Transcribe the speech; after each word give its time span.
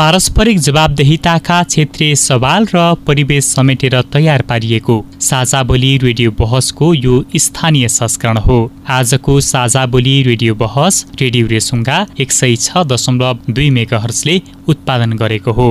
पारस्परिक 0.00 0.58
जवाबदेहिताका 0.58 1.56
क्षेत्रीय 1.62 2.14
सवाल 2.16 2.66
र 2.66 2.82
परिवेश 3.06 3.44
समेटेर 3.46 4.00
तयार 4.12 4.42
पारिएको। 4.42 4.96
साझा 5.20 5.62
बोली 5.62 5.90
रेडियो 5.98 6.30
बहसको 6.38 6.92
यो 6.94 7.16
स्थानीय 7.38 7.88
संस्करण 7.90 8.38
हो। 8.38 8.58
आजको 8.88 9.34
साझा 9.42 9.84
बोली 9.86 10.22
रेडियो 10.22 10.54
बहस 10.56 11.04
रेडियो 11.20 11.46
रेसुङ्गा 11.46 11.98
एक 12.20 12.32
सय 12.32 12.56
छ 12.58 12.86
दशमलव 12.86 13.38
दुई 13.50 13.68
मेगाहर्सले 13.70 14.40
उत्पादन 14.68 15.12
गरेको 15.18 15.52
हो। 15.52 15.70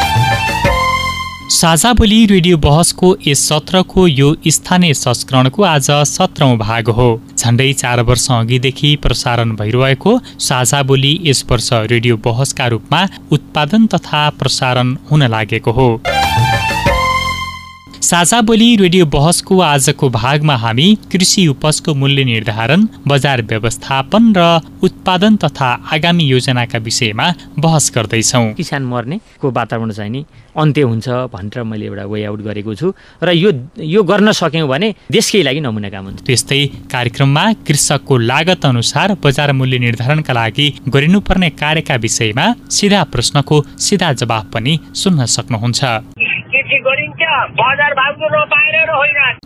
साझा 1.51 1.91
बोली 1.93 2.25
रेडियो 2.25 2.57
बहसको 2.57 3.07
यस 3.27 3.39
सत्रको 3.49 4.05
यो 4.07 4.27
स्थानीय 4.47 4.93
संस्करणको 4.93 5.63
आज 5.63 5.89
सत्रौँ 6.07 6.55
भाग 6.57 6.89
हो। 6.89 7.07
झन्डै 7.37 7.71
चार 7.73 8.01
वर्ष 8.01 8.27
अघिदेखि 8.31 8.95
प्रसारण 9.03 9.51
भइरहेको 9.55 10.17
साझा 10.39 10.81
बोली 10.83 11.11
यस 11.23 11.43
वर्ष 11.51 11.69
रेडियो 11.91 12.17
बहसका 12.25 12.67
रूपमा 12.67 13.05
उत्पादन 13.31 13.87
तथा 13.87 14.29
प्रसारण 14.39 14.95
हुन 15.11 15.27
लागेको 15.27 15.71
हो। 15.71 15.89
साझा 18.01 18.39
बोली 18.41 18.75
रेडियो 18.75 19.05
बहसको 19.05 19.59
आजको 19.61 20.09
भागमा 20.09 20.55
हामी 20.57 20.85
कृषि 21.11 21.45
उपजको 21.47 21.93
मूल्य 21.93 22.23
निर्धारण 22.25 22.85
बजार 23.07 23.41
व्यवस्थापन 23.41 24.33
र 24.37 24.45
उत्पादन 24.83 25.35
तथा 25.43 25.67
आगामी 25.93 26.23
योजनाका 26.25 26.79
विषयमा 26.87 27.27
बहस 27.59 27.91
गर्दैछौ। 27.95 28.41
किसान 28.57 28.83
मर्नेको 28.93 29.51
वातावरण 29.51 29.91
चाहिँ 29.91 30.11
नि 30.11 30.25
अन्त्य 30.57 30.81
हुन्छ 30.81 31.09
भनेर 31.33 31.63
मैले 31.63 31.85
एउटा 31.85 32.05
वे 32.05 32.23
आउट 32.25 32.41
गरेको 32.41 32.75
छु 32.75 32.93
र 33.23 33.37
यो 33.37 33.51
यो 33.85 34.03
गर्न 34.03 34.31
सक्यौँ 34.33 34.67
भने 34.67 34.93
देशकै 35.11 35.41
लागि 35.45 35.61
नमुना 35.61 35.89
काम 35.93 36.05
हुन्छ। 36.05 36.25
त्यस्तै 36.25 36.61
कार्यक्रममा 36.93 37.45
कृषकको 37.67 38.17
लागत 38.17 38.65
अनुसार 38.65 39.15
बजार 39.23 39.53
मूल्य 39.53 39.77
निर्धारणका 39.85 40.33
लागि 40.33 40.67
गरिनुपर्ने 40.89 41.49
कार्यका 41.61 41.95
विषयमा 42.01 42.45
सिधा 42.77 43.03
प्रश्नको 43.13 43.61
सिधा 43.87 44.11
जवाब 44.17 44.51
पनि 44.53 44.73
सुन्न 45.03 45.25
सक्नुहुन्छ। 45.37 45.81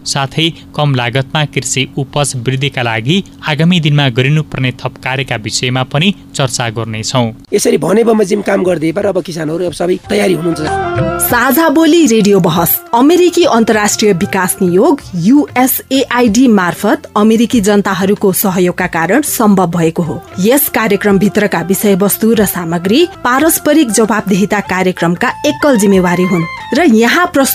साथै 0.05 0.49
कम 0.75 0.95
लागतमा 0.95 1.45
कृषि 1.45 1.93
उपज 1.97 2.33
वृद्धिका 2.35 2.81
लागि 2.81 3.23
आगामी 3.47 3.79
दिनमा 3.79 4.09
गरिनुपर्ने 4.09 4.71
थप 4.71 4.97
कार्यका 5.03 5.35
विषयमा 5.35 5.83
पनि 5.83 6.15
चर्चा 6.35 6.69
गर्नेछौ। 6.69 7.31
यसरी 7.53 7.77
भने 7.77 8.03
बमोजिम 8.03 8.41
काम 8.41 8.63
गर्दै 8.63 8.91
अब 8.91 9.21
किसानहरू 9.21 9.71
सबै 9.71 9.95
तयारी 10.09 10.33
हुनुहुन्छ। 10.33 11.21
साझा 11.21 11.69
बोली 11.69 12.05
रेडियो 12.05 12.39
बहस 12.39 12.81
अमेरिकी 12.93 13.43
अन्तर्राष्ट्रिय 13.43 14.13
विकास 14.13 14.57
नियोग 14.61 15.01
युएसएआइडी 15.15 16.47
मार्फत 16.47 17.11
अमेरिकी 17.17 17.61
जनताहरूको 17.61 18.33
सहयोगका 18.33 18.87
कारण 18.87 19.21
सम्भव 19.21 19.67
भएको 19.67 20.03
हो। 20.03 20.21
यस 20.39 20.69
कार्यक्रम 20.69 21.19
भित्रका 21.19 21.61
विषयवस्तु 21.61 22.33
र 22.33 22.45
सामग्री 22.45 23.07
पारस्परिक 23.23 23.91
जवाबदेहिता 23.91 24.59
कार्यक्रमका 24.59 25.29
एकल 25.45 25.77
जिम्मेवारी 25.77 26.23
हुन्। 26.23 26.45
र 26.73 26.83
यहाँ 26.83 27.25
प्रस्तुत 27.27 27.54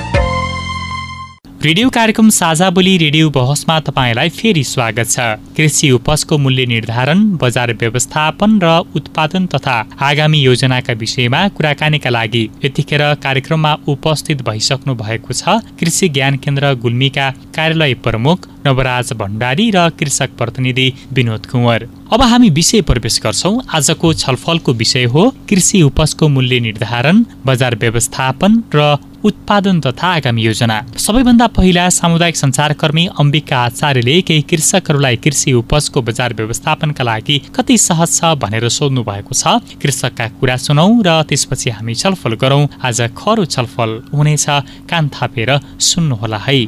रेडियो 1.63 1.89
कार्यक्रम 1.89 2.29
साझा 2.29 2.69
बोली 2.69 2.95
रेडियो 2.97 3.29
बहसमा 3.29 3.79
तपाईँलाई 3.79 4.29
फेरि 4.29 4.63
स्वागत 4.63 5.09
छ। 5.09 5.25
कृषि 5.57 5.89
उपजको 5.91 6.37
मूल्य 6.37 6.65
निर्धारण 6.65 7.19
बजार 7.37 7.73
व्यवस्थापन 7.73 8.57
र 8.63 8.69
उत्पादन 8.95 9.45
तथा 9.45 9.75
आगामी 10.01 10.39
योजनाका 10.39 10.93
विषयमा 10.93 11.47
कुराकानीका 11.57 12.09
लागि 12.09 12.43
यतिखेर 12.65 13.03
कार्यक्रममा 13.23 13.73
उपस्थित 13.93 14.41
भइसक्नु 14.41 14.95
भएको 15.03 15.33
छ 15.33 15.61
कृषि 15.79 16.09
ज्ञान 16.09 16.37
केन्द्र 16.41 16.73
गुल्मीका 16.81 17.29
कार्यालय 17.55 17.93
प्रमुख 18.07 18.49
नवराज 18.65 19.13
भण्डारी 19.21 19.69
र 19.75 19.87
कृषक 19.99 20.35
प्रतिनिधि 20.37 20.87
विनोद 21.13 21.45
कुँवर। 21.45 21.87
अब 22.13 22.21
हामी 22.23 22.49
विषय 22.51 22.81
प्रवेश 22.89 23.19
गर्छौँ। 23.23 23.61
आजको 23.69 24.13
छलफलको 24.15 24.73
विषय 24.73 25.05
हो 25.13 25.29
कृषि 25.49 25.81
उपजको 25.83 26.27
मूल्य 26.27 26.59
निर्धारण 26.59 27.23
बजार 27.45 27.75
व्यवस्थापन 27.75 28.61
र 28.75 28.97
उत्पादन 29.23 29.79
तथा 29.81 30.07
आगामी 30.15 30.41
योजना। 30.41 30.77
सबैभन्दा 30.97 31.47
पहिला 31.47 31.87
सामुदायिक 31.91 32.35
सञ्चारकर्मी 32.35 33.05
अम्बिका 33.19 33.57
आचार्यले 33.59 34.21
केही 34.21 34.41
कृषकहरूलाई 34.49 35.15
कृषि 35.15 35.53
उपजको 35.53 36.01
बजार 36.01 36.33
व्यवस्थापनका 36.33 37.03
लागि 37.03 37.37
कति 37.55 37.77
सहज 37.77 38.09
छ 38.11 38.33
भनेर 38.41 38.67
सोध्नु 38.69 39.03
भएको 39.03 39.33
छ। 39.33 39.61
कृषकका 39.81 40.27
कुरा 40.39 40.55
सुनौ 40.57 40.89
र 41.05 41.21
त्यसपछि 41.29 41.69
हामी 41.69 41.95
छलफल 41.95 42.33
गरौँ। 42.35 42.67
आज 42.83 43.01
खरो 43.17 43.45
छलफल 43.45 44.01
हुनेछ। 44.13 44.45
कान 44.89 45.09
थापेर 45.09 45.49
सुन्नुहोला 45.81 46.37
है। 46.37 46.59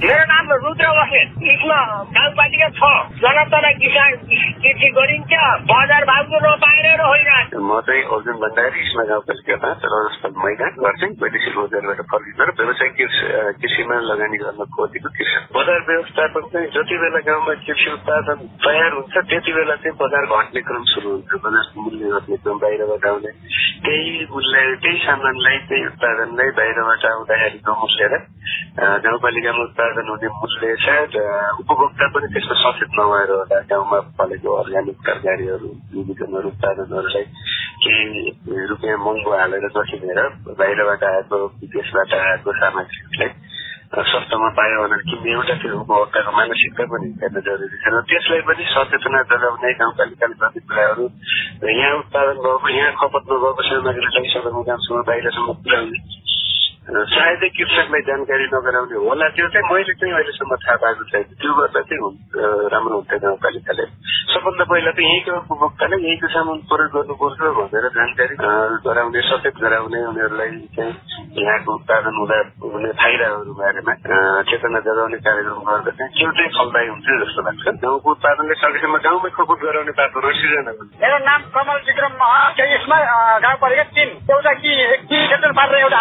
गाउँपालिका 2.14 2.70
छ। 2.78 2.82
जनतना 3.24 3.72
किसान 3.82 4.12
कृषि 4.64 4.90
गरिन्छ। 4.98 5.34
बजार 5.72 6.04
भाउको 6.06 6.38
नपाएर 6.46 7.02
होइन 7.02 7.30
म 7.54 7.80
चाहिँ 7.88 8.04
अर्जुन 8.04 8.36
भण्डारी 8.44 8.80
इस्मा 8.82 9.04
गाउँपालिकामा 9.10 9.70
चौरस्थल 9.84 10.34
मैदान 10.44 10.74
घर 10.74 10.94
चाहिँ 11.00 11.16
वैदेशिक 11.24 11.54
रोजगारबाट 11.58 12.00
फर्किँदा 12.12 12.44
व्यवसायिक 12.60 12.94
कृषिमा 13.62 13.96
लगानी 14.10 14.38
गर्न 14.44 14.62
खोजेको 14.74 15.10
कृषक 15.18 15.44
बजार 15.58 15.80
व्यवस्थापन 15.90 16.44
चाहिँ 16.54 16.68
जति 16.76 16.96
बेला 17.04 17.22
गाउँमा 17.30 17.54
कृषि 17.66 17.90
उत्पादन 17.94 18.38
तयार 18.66 18.92
हुन्छ 18.94 19.16
त्यति 19.30 19.52
बेला 19.54 19.76
चाहिँ 19.84 19.96
बजार 20.02 20.24
घट्ने 20.34 20.62
क्रम 20.68 20.84
सुरु 20.94 21.10
हुन्छ। 21.10 21.32
बजारको 21.46 21.78
मूल्य 21.82 22.06
घट्ने 22.18 22.38
क्रम 22.44 22.58
बाहिरबाट 22.64 23.06
आउने। 23.10 23.32
त्यही 23.84 24.26
मूल्य 24.32 24.58
त्यही 24.84 24.98
सामानलाई 25.06 25.58
त्यही 25.70 25.86
उत्पादनलाई 25.86 26.50
बाहिरबाट 26.60 27.06
आउँदाखेरि 27.14 27.60
नमुसेर 27.68 28.14
गाउँपालिकामा 29.04 29.62
उत्पादन 29.64 30.06
हुने 30.10 30.28
मूल्य 30.44 30.76
सायद 30.78 31.14
उपभोक्ता 31.62 32.08
पनि 32.10 32.28
त्यसमा 32.28 32.56
सचेत 32.62 32.92
नभएर 32.94 33.30
होला 33.32 33.60
गाउँमा 33.64 34.00
फलेको 34.14 34.56
अर्ग्यानिक 34.56 34.98
तरकारीहरू 35.02 35.68
बिजनहरू 36.02 36.50
उत्पादनहरूलाई 36.50 37.24
केही 37.84 38.66
रुपियाँ 38.68 38.98
महँगो 39.00 39.32
हालेर 39.34 39.68
नकिनेर 39.70 40.20
बाहिरबाट 40.52 41.04
आएको 41.06 41.40
विदेशबाट 41.62 42.14
आएको 42.20 42.56
सामग्रीहरूलाई 42.56 43.32
सस्तोमा 44.04 44.50
पायो 44.52 44.82
भनेर 44.84 45.02
किन्ने 45.06 45.32
एउटा 45.32 45.56
त्यो 45.56 45.80
उपभोक्ताको 45.80 46.32
मानसिकता 46.34 46.84
पनि 46.92 47.08
हेर्न 47.22 47.40
जरुरी 47.40 47.78
छ 47.78 47.86
र 47.88 48.02
त्यसलाई 48.04 48.42
पनि 48.44 48.64
सचेतना 48.70 49.22
जगाउने 49.30 49.74
गाउँपालिकाले 49.80 50.36
गर्ने 50.42 50.66
कुराहरू 50.66 51.06
यहाँ 51.72 51.96
उत्पादन 51.96 52.44
भएको 52.44 52.70
यहाँ 52.74 52.92
खपत 53.00 53.32
नभएको 53.32 53.70
सामग्रीलाई 53.70 54.34
सदरमुकामसम्म 54.34 55.08
बाहिरसम्म 55.08 55.58
पुर्याउने 55.62 56.00
सायदै 56.84 57.48
कृषकलाई 57.56 58.02
जानकारी 58.08 58.46
नगराउने 58.54 58.98
होला 59.08 59.28
त्यो 59.36 59.48
चाहिँ 59.56 59.68
मैले 59.72 59.94
चाहिँ 59.96 60.14
अहिलेसम्म 60.14 60.56
थाहा 60.64 60.76
पाएको 60.84 61.04
छैन। 61.12 61.24
त्यो 61.40 61.52
गर्दा 61.56 61.82
चाहिँ 61.88 62.12
राम्रो 62.76 62.96
हुन्थ्यो 63.00 63.20
गाउँपालिकाले 63.24 63.86
सबभन्दा 64.34 64.64
पहिला 64.68 64.92
त 64.92 65.00
यहीँको 65.00 65.32
उपभोक्ताले 65.48 65.96
यहीँको 66.04 66.28
सामान 66.36 66.58
प्रयोग 66.68 66.92
गर्नुपर्छ 66.92 67.40
भनेर 67.56 67.86
जानकारी 67.96 68.36
गराउने 68.84 69.22
सचेत 69.32 69.56
गराउने 69.64 70.00
उनीहरूलाई 70.12 70.52
चाहिँ 70.76 70.94
यहाँको 71.40 71.70
उत्पादन 71.72 72.16
हुँदा 72.20 72.38
हुने 72.68 72.92
फाइदाहरू 73.00 73.54
बारेमा 73.64 73.94
चेतना 74.52 74.80
जगाउने 74.84 75.18
कार्यक्रम 75.24 75.64
गर्दा 75.64 75.92
चाहिँ 75.96 76.12
त्यो 76.20 76.30
चाहिँ 76.36 76.52
फलदायी 76.58 76.88
हुन्छ 76.92 77.08
जस्तो 77.24 77.42
लाग्छ। 77.48 77.66
गाउँको 77.80 78.12
उत्पादनले 78.12 78.56
सकेसम्म 78.60 78.96
गाउँमै 79.08 79.32
खपत 79.40 79.60
गराउने 79.64 79.94
वातावरण 80.04 80.36
सिर्जना 80.42 80.72
हुन्छ 80.78 80.92
मेरो 81.00 81.18
नाम 81.32 81.42
कमल 81.56 81.80
विक्रम 81.88 82.14
यसमा 82.74 82.98
गाउँपालिका 83.48 83.86
तिन 83.96 84.10
एउटा 84.36 84.54
कि 84.62 84.72
एक 84.84 85.02
क्षेत्र 85.08 85.52
पारेर 85.58 85.82
एउटा 85.84 85.98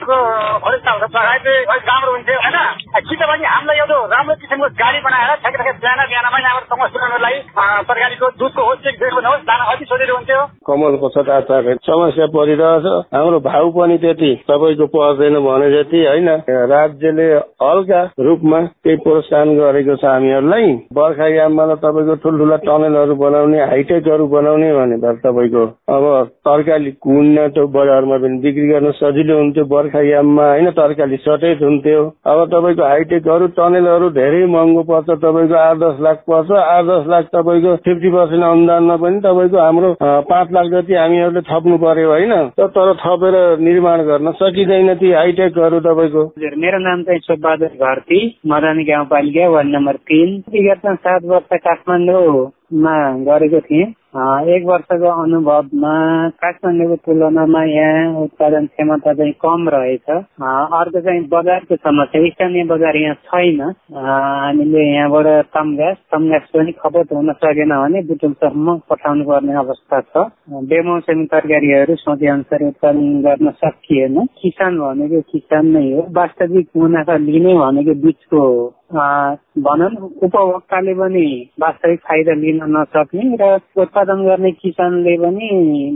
हाम्रै 0.00 0.10
तरकारीको 0.10 0.58
फरेस्टमा 0.64 1.20
लगाए 1.20 1.38
चाहिँ 1.44 1.64
अलिक 1.64 1.84
राम्रो 1.88 2.12
हुन्थ्यो 2.12 2.36
होइन? 2.40 2.56
कि 3.00 3.16
त 3.16 3.22
भने 3.30 3.46
हामीलाई 3.46 3.76
एउटा 3.80 3.96
राम्रो 4.14 4.34
किसिमको 4.40 4.68
गाडी 4.80 4.98
बनाएर 5.04 5.30
ठ्याक 5.40 5.54
ठ्याक 5.60 5.76
बिहान 5.80 6.00
बिहानमा 6.10 6.38
यहाँबाट 6.40 6.64
समाज 6.72 6.90
पुऱ्याउनलाई 6.90 7.36
अ, 7.60 7.64
तरकारीको 7.88 8.26
दुधको 8.40 8.62
होस् 8.68 8.80
चेक 8.84 8.94
बेच 9.00 9.12
होस् 9.12 9.44
दाना 9.50 9.64
अति 9.72 9.84
सजिलो 9.84 10.14
हुन्थ्यो। 10.16 10.40
कमल 10.68 10.96
प्रसाद 11.02 11.28
आचार्य 11.30 11.74
समस्या 11.86 12.26
परिरहेछ। 12.36 12.86
हाम्रो 13.14 13.40
भाउ 13.40 13.70
पनि 13.76 13.96
त्यति 13.98 14.30
तपाईँको 14.50 14.86
पर्दैन 14.96 15.34
भने 15.46 15.68
जति 15.74 16.04
होइन? 16.06 16.28
राज्यले 16.72 17.28
हल्का 17.64 18.00
रूपमा 18.20 18.60
केही 18.84 18.96
प्रोत्साहन 19.04 19.48
गरेको 19.58 19.96
छ 19.96 20.04
हामीहरूलाई। 20.04 20.66
बर्खा 20.98 21.26
याममा 21.36 21.66
त 21.66 21.78
तपाईँको 21.84 22.14
ठुल्ठुला 22.24 22.56
टनलहरू 22.66 23.14
बनाउने 23.24 23.60
हाइटेकहरू 23.72 24.26
बनाउने 24.36 24.72
भने 24.74 24.96
त 25.04 25.14
तपाईँको 25.26 25.64
अब 25.90 26.04
तरकारी 26.48 26.90
कुहिन 27.04 27.36
त 27.56 27.66
बजारमा 27.76 28.16
पनि 28.24 28.38
बिक्री 28.40 28.66
गर्न 28.68 28.90
सजिलो 29.00 29.36
हुन्थ्यो। 29.38 29.64
बर्खा 29.70 29.89
याममा 29.96 30.44
होइन 30.44 30.70
तरकारी 30.70 31.16
सटेज 31.16 31.62
हुन्थ्यो 31.62 32.02
अब 32.26 32.44
तपाईँको 32.52 32.84
हाइटेकहरू 32.84 33.46
टनलहरू 33.56 34.08
धेरै 34.10 34.44
महँगो 34.46 34.82
पर्छ 34.82 35.18
तपाईँको 35.18 35.54
आठ 35.56 35.76
दस 35.76 36.00
लाख 36.00 36.22
पर्छ। 36.30 36.50
आठ 36.52 36.84
दस 36.84 37.06
लाख 37.06 37.24
तपाईँको 37.34 37.76
फिफ्टी 37.84 38.10
पर्सेन्ट 38.10 38.44
अनुदानमा 38.44 38.96
पनि 38.96 39.20
तपाईँको 39.20 39.58
हाम्रो 39.58 39.94
पाँच 40.00 40.52
लाख 40.52 40.66
जति 40.72 40.94
हामीहरूले 40.94 41.40
थप्नु 41.50 41.78
पर्यो 41.78 42.10
होइन? 42.10 42.34
तर 42.60 42.92
थपेर 42.96 43.36
निर्माण 43.60 44.02
गर्न 44.02 44.32
सकिँदैन 44.32 44.94
ती 44.94 45.12
हाइटेकहरू 45.12 45.80
तपाईँको। 45.80 46.24
मेरो 46.56 46.78
नाम 46.78 47.02
चाहिँ 47.02 47.20
सुबहादुर 47.20 47.72
घरती 47.80 48.20
मदानी 48.46 48.84
गाउँपालिका 48.84 49.48
वार्ड 49.48 49.68
नम्बर 49.68 49.96
तिन। 50.08 50.36
विगत 50.52 50.86
सात 51.00 51.24
वर्ष 51.24 51.58
काठमाडौँमा 51.60 52.96
गरेको 53.26 53.60
थिएँ। 53.60 53.92
एक 54.10 54.64
वर्षको 54.66 55.10
अनुभवमा 55.22 55.94
काठमाडौँको 56.42 56.96
तुलनामा 57.06 57.62
यहाँ 57.64 58.22
उत्पादन 58.22 58.64
क्षमता 58.66 59.12
चाहिँ 59.14 59.32
कम 59.38 59.68
रहेछ। 59.70 60.10
अर्को 60.10 61.00
चाहिँ 61.00 61.20
बजारको 61.30 61.76
समस्या 61.76 62.22
स्थानीय 62.28 62.64
बजार 62.72 62.96
यहाँ 62.96 63.14
छैन। 63.28 63.60
हामीले 63.94 64.82
यहाँबाट 64.86 65.26
तमघास 65.54 65.96
तमघास 66.12 66.48
पनि 66.54 66.72
खपत 66.80 67.12
हुन 67.12 67.32
सकेन 67.38 67.70
भने 67.70 68.02
बुटुलसम्म 68.10 68.76
पठाउनु 68.90 69.24
पर्ने 69.30 69.54
अवस्था 69.62 70.00
छ। 70.00 70.26
बेमौसमी 70.72 71.24
तरकारीहरू 71.30 71.94
सोचे 72.02 72.26
अनुसार 72.34 72.66
उत्पादन 72.66 73.06
गर्न 73.22 73.50
सकिएन। 73.62 74.26
किसान 74.42 74.78
भनेको 74.78 75.20
किसान 75.30 75.70
नै 75.76 75.86
हो। 75.92 76.06
वास्तविक 76.18 76.68
मुनाफा 76.76 77.16
लिने 77.30 77.54
भनेको 77.62 77.94
बिचको 78.02 78.42
भनौँ 78.90 79.90
उपभोक्ताले 80.22 80.94
पनि 80.94 81.26
वास्तविक 81.62 82.00
फाइदा 82.00 82.34
लिन 82.34 82.60
नसक्ने 82.74 83.36
र 83.40 83.44
उत्पादन 83.78 84.24
गर्ने 84.26 84.50
किसानले 84.52 85.16
पनि 85.16 85.48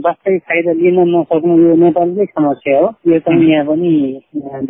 वास्तविक 0.05 0.41
फाइदा 0.41 0.71
लिन 0.71 0.99
नसक्ने 1.11 1.55
यो 1.63 1.75
नेपालकै 1.75 2.25
समस्या 2.25 2.77
हो। 2.79 2.87
यो 3.07 3.19
चाहिँ 3.19 3.49
यहाँ 3.51 3.65
पनि 3.65 3.91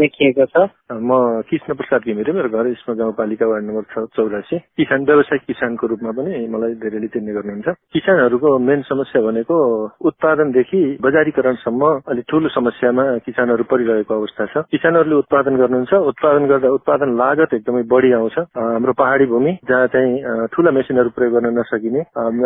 देखिएको 0.01 0.45
छ। 0.45 0.69
म 0.91 1.41
कृष्ण 1.49 1.73
प्रसाद 1.73 2.01
घिमिरे 2.01 2.33
मेरो 2.33 2.49
घर 2.49 2.67
इस्मा 2.67 2.95
गाउँपालिका 2.95 3.45
वार्ड 3.45 3.65
नम्बर 3.65 3.83
छ 3.93 4.05
चौरासी। 4.15 4.57
किसान 4.77 5.05
व्यवसायिक 5.05 5.43
किसानको 5.47 5.87
रूपमा 5.87 6.11
पनि 6.17 6.47
मलाई 6.49 6.73
धेरैले 6.81 7.07
चिन्ने 7.07 7.33
गर्नुहुन्छ। 7.33 7.67
किसानहरूको 7.93 8.57
मेन 8.59 8.81
समस्या 8.89 9.21
भनेको 9.21 9.57
उत्पादनदेखि 10.01 10.81
बजारीकरणसम्म 11.01 11.83
अलिक 12.09 12.25
ठूलो 12.29 12.49
समस्यामा 12.49 13.05
किसानहरू 13.25 13.63
परिरहेको 13.69 14.13
अवस्था 14.13 14.45
छ। 14.45 14.65
किसानहरूले 14.71 15.15
उत्पादन 15.15 15.55
गर्नुहुन्छ। 15.57 15.93
उत्पादन 15.93 16.43
गर्दा 16.47 16.69
उत्पादन 16.79 17.09
लागत 17.17 17.53
एकदमै 17.53 17.83
बढी 17.85 18.11
आउँछ। 18.15 18.37
हाम्रो 18.55 18.93
पहाडी 18.99 19.25
भूमि 19.25 19.51
जहाँ 19.69 19.87
चाहिँ 19.93 20.47
ठूला 20.53 20.71
मेसिनहरू 20.71 21.09
प्रयोग 21.15 21.33
गर्न 21.33 21.53
नसकिने 21.59 22.01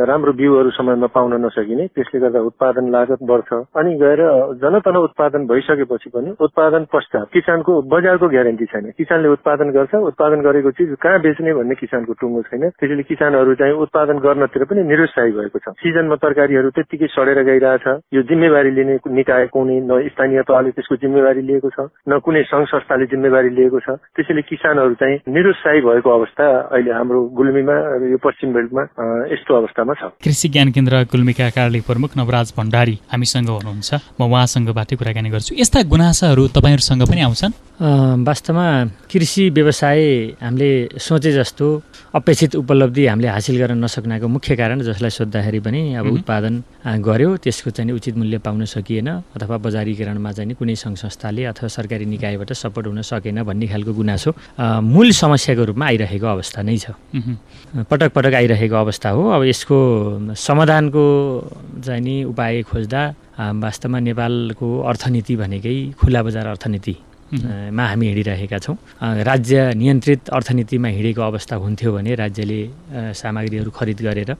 राम्रो 0.09 0.33
बिउहरू 0.39 0.69
समयमा 0.77 1.07
पाउन 1.15 1.33
नसकिने 1.45 1.87
त्यसले 1.95 2.19
गर्दा 2.19 2.39
उत्पादन 2.49 2.89
लागत 2.91 3.19
बढ्छ। 3.29 3.49
अनि 3.79 3.95
गएर 4.01 4.21
जनतन 4.61 4.95
उत्पादन 4.97 5.45
भइसकेपछि 5.47 6.09
पनि 6.15 6.35
उत्पादन 6.39 6.85
पश्चात 6.93 7.27
किसानको 7.33 7.81
बजारको 7.93 8.27
ग्यारेन्टी 8.29 8.65
छैन। 8.65 8.91
किसानले 8.97 9.29
उत्पादन 9.29 9.71
गर्छ 9.77 9.93
उत्पादन 10.09 10.41
गरेको 10.41 10.71
चिज 10.77 10.95
कहाँ 11.01 11.19
बेच्ने 11.21 11.53
भन्ने 11.53 11.75
किसानको 11.75 12.13
टुङ्गो 12.21 12.41
छैन। 12.49 12.69
त्यसैले 12.79 13.03
किसानहरू 13.09 13.55
चाहिँ 13.61 13.73
उत्पादन 13.85 14.17
गर्नतिर 14.25 14.63
पनि 14.69 14.83
निरुत्साही 14.83 15.31
भएको 15.31 15.59
छ। 15.59 15.73
सिजनमा 15.79 16.15
तरकारीहरू 16.23 16.69
त्यत्तिकै 16.75 17.07
सडेर 17.15 17.39
गइरहेछ। 17.49 17.87
यो 18.13 18.21
जिम्मेवारी 18.29 18.71
लिने 18.71 18.95
निकाय 19.17 19.45
कुनै 19.53 19.77
न 19.81 19.91
स्थानीय 20.09 20.41
तहले 20.49 20.71
त्यसको 20.71 20.95
जिम्मेवारी 21.03 21.41
लिएको 21.49 21.69
छ 21.69 21.87
न 22.09 22.19
कुनै 22.25 22.43
संघ 22.51 22.65
संस्थाले 22.67 23.05
जिम्मेवारी 23.13 23.49
लिएको 23.57 23.79
छ। 23.79 23.97
त्यसैले 24.15 24.41
किसानहरू 24.49 24.93
चाहिँ 25.01 25.17
निरुत्साही 25.59 25.81
भएको 25.81 26.09
अवस्था 26.09 26.45
अहिले 26.71 26.91
हाम्रो 26.91 27.19
गुल्मीमा 27.35 27.75
र 27.99 28.03
यो 28.11 28.17
पश्चिम 28.23 28.49
बेल्टमा 28.55 28.83
यस्तो 29.27 29.51
अवस्थामा 29.55 29.93
छ। 29.99 30.01
कृषि 30.23 30.47
ज्ञान 30.49 30.71
केन्द्र 30.71 31.03
गुल्मीका 31.11 31.49
कार्यालय 31.51 31.81
प्रमुख 31.83 32.11
नवराज 32.17 32.53
भण्डारी 32.57 32.95
हामीसँग 33.11 33.49
हुनुहुन्छ। 33.49 33.89
म 34.19 34.21
उहाँसँगबाटै 34.23 34.95
कुराकानी 34.95 35.29
गर्छु। 35.29 35.55
यस्ता 35.59 35.83
गुनासाहरू 35.83 36.47
तपाईँहरूसँग 36.55 37.03
पनि 37.03 37.21
आउँछन्? 37.27 37.53
वास्तवमा 37.79 38.67
कृषि 39.11 39.43
व्यवसाय 39.55 39.99
हामीले 40.43 40.99
सोचे 40.99 41.31
जस्तो 41.31 41.65
अपेक्षित 42.11 42.55
उपलब्धि 42.55 43.03
हामीले 43.07 43.27
हासिल 43.27 43.55
गर्न 43.59 43.83
नसक्नको 43.83 44.27
मुख्य 44.27 44.55
कारण 44.55 44.79
जसलाई 44.83 45.11
सोद्धाखेरि 45.15 45.59
पनि 45.63 45.81
अब 45.95 46.07
उत्पादन 46.19 46.53
गर्यो 46.99 47.29
त्यसको 47.39 47.69
चाहिँ 47.71 47.91
उचित 47.95 48.15
मूल्य 48.19 48.37
पाउन 48.43 48.65
सकिएन 48.67 49.07
अथवा 49.35 49.57
बजारीकरणमा 49.63 50.31
चाहिँ 50.31 50.55
कुनै 50.59 50.75
सङ्घ 50.75 50.97
संस्थाले 50.97 51.43
अथवा 51.55 51.67
सरकारी 51.71 52.05
निकायबाट 52.05 52.51
सपोर्ट 52.51 52.87
हुन 52.87 53.01
सकेन 53.01 53.43
भन्ने 53.47 53.67
खालको 53.71 53.93
गुनासो। 53.95 54.31
मूल 54.59 55.11
समस्याको 55.49 55.63
रूपमा 55.65 55.85
आइरहेको 55.85 56.27
अवस्था 56.27 56.61
नै 56.61 56.77
छ। 56.77 56.93
पटक 57.89 58.09
पटक 58.13 58.33
आइरहेको 58.33 58.75
अवस्था 58.75 59.09
हो 59.09 59.21
अब 59.33 59.43
यसको 59.49 59.77
समाधानको 60.37 61.03
चाहिँ 61.81 62.01
नि 62.01 62.15
उपाय 62.29 62.61
खोज्दा 62.69 63.01
वास्तवमा 63.57 63.99
नेपालको 63.99 64.67
अर्थनीति 64.89 65.35
भनेकै 65.41 65.75
खुला 65.97 66.21
बजार 66.23 66.45
अर्थनीति 66.53 66.95
मा 67.29 67.85
हामी 67.85 68.05
हिँडिरहेका 68.07 68.57
छौँ। 68.57 68.75
राज्य 69.23 69.73
नियन्त्रित 69.77 70.29
अर्थनीतिमा 70.29 70.87
हिँडेको 70.87 71.21
अवस्था 71.21 71.55
हुन्थ्यो 71.55 71.89
भने 71.93 72.15
राज्यले 72.15 72.59
सामग्रीहरू 73.13 73.71
खरिद 73.71 73.99
गरेर 74.01 74.31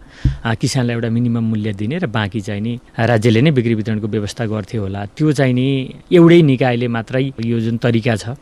किसानलाई 0.58 0.96
एउटा 0.96 1.10
मिनिमम 1.10 1.46
मूल्य 1.50 1.74
दिने 1.78 1.98
र 2.00 2.08
बाँकी 2.10 2.42
चाहिँ 2.42 2.62
नि 2.62 2.74
राज्यले 2.98 3.42
नै 3.42 3.52
बिक्री 3.52 3.74
वितरणको 3.78 4.08
व्यवस्था 4.08 4.46
गर्थ्यो 4.46 4.82
होला। 4.82 5.06
त्यो 5.14 5.32
चाहिँ 5.38 5.54
नि 5.54 5.68
एउटै 6.12 6.42
निकायले 6.42 6.88
मात्रै 6.90 7.24
यो 7.46 7.60
जुन 7.60 7.78
तरिका 7.78 8.16
छ 8.16 8.34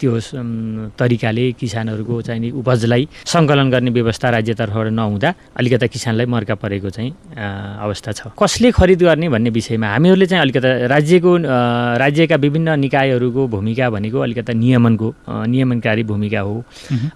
त्यो 0.00 0.12
तरिकाले 0.96 1.44
किसानहरूको 1.60 2.14
चाहिँ 2.22 2.40
नि 2.40 2.50
उपजलाई 2.56 3.08
सङ्कलन 3.28 3.70
गर्ने 3.70 3.90
व्यवस्था 3.92 4.26
राज्यतर्फबाट 4.36 4.88
नहुँदा 4.88 5.34
अलिकता 5.52 5.86
किसानलाई 5.86 6.26
मर्का 6.26 6.54
परेको 6.64 6.90
चाहिँ 6.96 7.12
अवस्था 7.84 8.10
छ। 8.12 8.20
कसले 8.40 8.70
खरिद 8.72 9.02
गर्ने 9.04 9.28
भन्ने 9.28 9.50
विषयमा 9.52 9.86
हामीहरूले 9.92 10.26
चाहिँ 10.26 10.42
अलिकता 10.42 10.68
राज्यको 10.88 11.32
राज्यका 12.00 12.36
विभिन्न 12.36 12.68
निकायहरूको 12.80 13.42
भूमिका 13.66 13.90
भनेको 13.90 14.18
अलिकता 14.22 14.52
नियमनको 14.54 15.08
नियमनकारी 15.50 16.02
भूमिका 16.06 16.40
हो। 16.40 16.54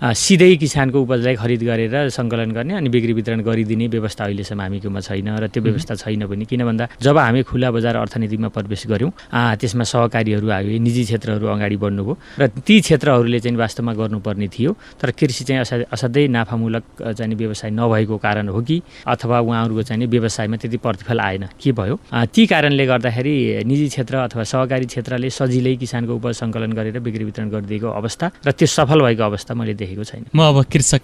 सिधै 0.03 0.57
किसानको 0.59 0.99
उपजलाई 0.99 1.35
खरिद 1.39 1.63
गरेर 1.63 1.95
सङ्कलन 2.11 2.51
गर्ने 2.51 2.75
अनि 2.75 2.89
बिक्री 2.91 3.13
वितरण 3.15 3.41
गरिदिने 3.47 3.87
व्यवस्था 3.87 4.25
अहिलेसम्म 4.25 4.61
हामीकोमा 4.61 5.01
छैन 5.01 5.29
र 5.39 5.47
त्यो 5.47 5.63
व्यवस्था 5.63 5.95
छैन 5.95 6.27
भने 6.27 6.45
किन 6.51 6.67
भन्दा 6.67 6.85
जब 6.99 7.19
हामी 7.19 7.43
खुला 7.47 7.71
बजार 7.71 7.97
अर्थनीतिमा 8.03 8.49
प्रवेश 8.51 8.83
गऱ्यौँ 8.91 9.13
त्यसमा 9.31 9.85
सहकारीहरू 9.95 10.49
आयो 10.51 10.79
निजी 10.83 11.03
क्षेत्रहरू 11.07 11.47
अगाडि 11.55 11.77
बढ्नुभयो 11.79 12.15
र 12.41 12.43
ती 12.67 12.75
क्षेत्रहरूले 12.83 13.39
चाहिँ 13.41 13.57
वास्तवमा 13.57 13.93
गर्नुपर्ने 13.95 14.49
थियो। 14.51 14.71
तर 14.99 15.11
कृषि 15.15 15.45
चाहिँ 15.47 15.61
असा 15.63 15.77
असाध्यै 15.95 16.27
नाफामूलक 16.35 16.85
चाहिँ 17.15 17.35
व्यवसाय 17.39 17.71
नभएको 17.71 18.17
कारण 18.27 18.49
हो 18.51 18.61
कि 18.67 18.83
अथवा 19.07 19.39
उहाँहरूको 19.39 19.83
चाहिँ 19.87 20.07
व्यवसायमा 20.11 20.57
त्यति 20.59 20.79
प्रतिफल 20.83 21.21
आएन। 21.21 21.45
के 21.63 21.71
भयो? 21.79 21.95
ती 22.35 22.43
कारणले 22.47 22.85
गर्दाखेरि 22.87 23.35
निजी 23.71 23.87
क्षेत्र 23.95 24.15
अथवा 24.27 24.45
सहकारी 24.45 24.87
क्षेत्रले 24.91 25.31
सजिलै 25.31 25.75
किसानको 25.77 26.13
उपज 26.17 26.35
सङ्कलन 26.41 26.73
गरेर 26.73 26.99
बिक्री 27.01 27.25
वितरण 27.25 27.49
गरिदिएको 27.51 27.89
अवस्था 28.01 28.27
र 28.47 28.51
त्यो 28.53 28.67
सफल 28.67 28.99
भएको 29.07 29.23
अवस्था 29.23 29.55
मैले 29.55 29.75
देखेको 29.77 30.05
छैन। 30.05 30.25
म 30.35 30.41
अब 30.41 30.65
कृषक 30.73 31.03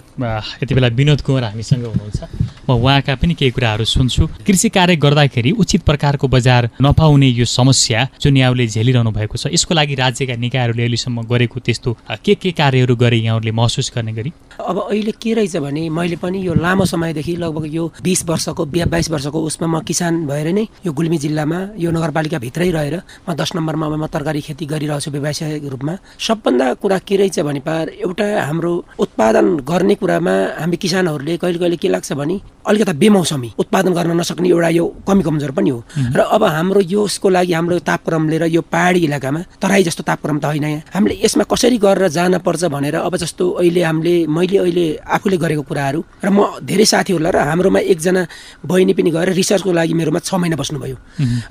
यति 0.62 0.72
बेला 0.74 0.88
विनोद 0.96 1.20
कुमार 1.20 1.44
हामीसँग 1.52 1.84
हुनुहुन्छ। 1.84 2.20
म 2.68 2.72
उहाँका 2.72 3.14
पनि 3.20 3.34
केही 3.34 3.50
कुराहरू 3.52 3.84
सुन्छु। 3.84 4.26
कृषि 4.46 4.68
कार्य 4.72 4.96
गर्दाखेरि 4.96 5.50
उचित 5.62 5.82
प्रकारको 5.84 6.26
बजार 6.28 6.70
नपाउने 6.82 7.28
यो 7.28 7.44
समस्या 7.44 8.08
जुन 8.20 8.36
यहाँहरूले 8.36 8.66
झेलिरहनु 8.66 9.10
भएको 9.12 9.36
छ। 9.36 9.46
यसको 9.52 9.74
लागि 9.74 9.94
राज्यका 9.94 10.34
निकायहरूले 10.36 10.82
अहिलेसम्म 10.82 11.22
गरेको 11.30 11.60
त्यस्तो 11.60 11.90
के 12.24 12.34
के 12.34 12.50
कार्यहरू 12.52 12.96
गरे 12.96 13.16
यहाँहरूले 13.16 13.52
महसुस 13.52 13.92
गर्ने 13.94 14.12
गरी? 14.12 14.32
अब 14.56 14.76
अहिले 14.88 15.12
के 15.20 15.34
रहेछ 15.34 15.56
भने 15.62 15.88
मैले 15.90 16.16
पनि 16.16 16.38
यो 16.46 16.54
लामो 16.54 16.84
समयदेखि 16.88 17.36
लगभग 17.36 17.64
यो 17.74 17.84
बिस 18.02 18.24
वर्षको 18.24 18.64
बाइस 18.66 19.10
वर्षको 19.10 19.38
उसमा 19.42 19.66
म 19.68 19.80
किसान 19.84 20.26
भएर 20.26 20.48
नै 20.52 20.66
यो 20.86 20.92
गुल्मी 20.92 21.18
जिल्लामा 21.18 21.58
यो 21.76 21.90
नगरपालिकाभित्रै 21.92 22.70
रहेर 22.70 22.96
म 23.28 23.34
दस 23.36 23.52
नम्बरमा 23.56 23.86
म 23.94 24.06
तरकारी 24.08 24.40
खेती 24.40 24.66
गरिरहेको 24.66 25.04
छु 25.04 25.10
व्यवसायिक 25.26 25.64
रूपमा 25.74 25.94
सबभन्दा 26.26 26.66
कुरा 26.82 26.98
के 27.02 27.16
रहेछ 27.16 27.38
भने 27.42 27.60
पार 27.66 27.88
एउटा 28.06 28.26
हाम्रो 28.46 28.72
उत्पादन 29.04 29.46
गर्ने 29.66 29.94
कुरामा 30.00 30.34
हामी 30.62 30.76
किसानहरूले 30.78 31.36
कहिले 31.42 31.58
कहिले 31.58 31.76
के 31.82 31.88
लाग्छ 31.88 32.12
भने 32.14 32.36
अलिकता 32.66 32.92
बेमौसमी 33.02 33.50
उत्पादन 33.58 33.92
गर्न 33.98 34.12
नसक्ने 34.20 34.48
एउटा 34.48 34.68
यो 34.78 34.84
कमी 35.06 35.22
कमजोर 35.22 35.50
पनि 35.58 35.70
हो। 35.70 35.78
र 36.16 36.20
अब 36.34 36.42
हाम्रो 36.56 36.80
यसको 36.82 37.28
लागि 37.28 37.52
हाम्रो 37.52 37.78
तापक्रमले 37.90 38.38
र 38.38 38.44
यो 38.50 38.62
पहाडी 38.62 39.00
इलाकामा 39.06 39.40
तराई 39.62 39.82
जस्तो 39.86 40.02
तापक्रम 40.02 40.38
त 40.38 40.44
होइन 40.50 40.64
यहाँ। 40.64 40.82
हामीले 40.94 41.14
यसमा 41.24 41.44
कसरी 41.46 41.78
गरेर 41.78 42.08
जान 42.16 42.38
पर्छ 42.46 42.64
भनेर 42.74 42.96
अब 43.06 43.16
जस्तो 43.16 43.44
अहिले 43.62 43.82
हामीले 43.82 44.14
मैले 44.26 44.58
अहिले 44.58 44.86
आफूले 45.06 45.36
गरेको 45.36 45.62
कुराहरू 45.62 46.00
र 46.24 46.28
म 46.30 46.58
धेरै 46.62 46.86
साथीहरूलाई 46.92 47.32
र 47.32 47.38
हाम्रोमा 47.50 47.80
एकजना 47.92 48.22
बहिनी 48.66 48.92
पनि 48.98 49.10
गएर 49.14 49.30
रिसर्चको 49.40 49.70
लागि 49.72 49.94
मेरोमा 49.94 50.20
छ 50.26 50.34
महिना 50.34 50.56
बस्नुभयो। 50.58 50.96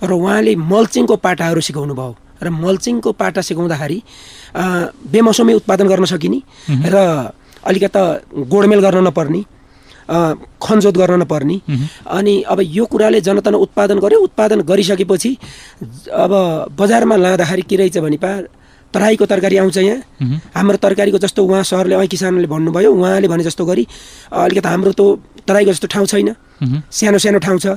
र 0.04 0.12
उहाँले 0.12 0.56
मल्चिङको 0.56 1.16
पाटाहरू 1.16 1.62
सिकाउनु 1.64 1.96
भयो 1.96 2.25
र 2.44 2.50
मल्चिङको 2.50 3.12
पाटा 3.12 3.42
सिकाउँदाखेरि 3.42 3.98
बेमौसमी 5.12 5.54
उत्पादन 5.54 5.88
गर्न 5.88 6.06
सकिने 6.06 6.40
र 6.70 6.96
अलिकता 7.66 8.02
गोडमेल 8.52 8.80
गर्न 8.86 9.08
नपर्ने 9.08 9.42
खनजोत 10.06 10.98
गर्न 10.98 11.22
नपर्ने। 11.22 11.56
अनि 12.08 12.34
अब 12.46 12.60
यो 12.62 12.86
कुराले 12.86 13.22
जनतन 13.22 13.56
उत्पादन 13.56 14.00
गर्यो। 14.00 14.20
उत्पादन 14.22 14.62
गरिसकेपछि 14.62 15.32
अब 16.14 16.32
बजारमा 16.78 17.16
लाँदाखेरि 17.16 17.62
के 17.66 17.76
रहेछ 17.76 17.98
भने 17.98 18.18
पा 18.22 18.32
तराईको 18.94 19.26
तरकारी 19.26 19.58
आउँछ 19.58 19.78
यहाँ। 19.78 20.40
हाम्रो 20.56 20.78
तरकारीको 20.78 21.18
जस्तो 21.18 21.44
उहाँ 21.44 21.64
सरले 21.66 22.08
किसानले 22.08 22.48
भन्नुभयो। 22.48 22.94
उहाँले 22.94 23.28
भने 23.28 23.44
जस्तो 23.44 23.66
गरी 23.66 23.88
अलिकति 24.32 24.68
हाम्रो 24.70 24.92
त 24.94 25.02
तराईको 25.48 25.72
जस्तो 25.72 25.88
ठाउँ 25.88 26.06
छैन। 26.06 26.30
सानो 26.90 27.18
सानो 27.20 27.40
ठाउँ 27.40 27.60
छ। 27.60 27.68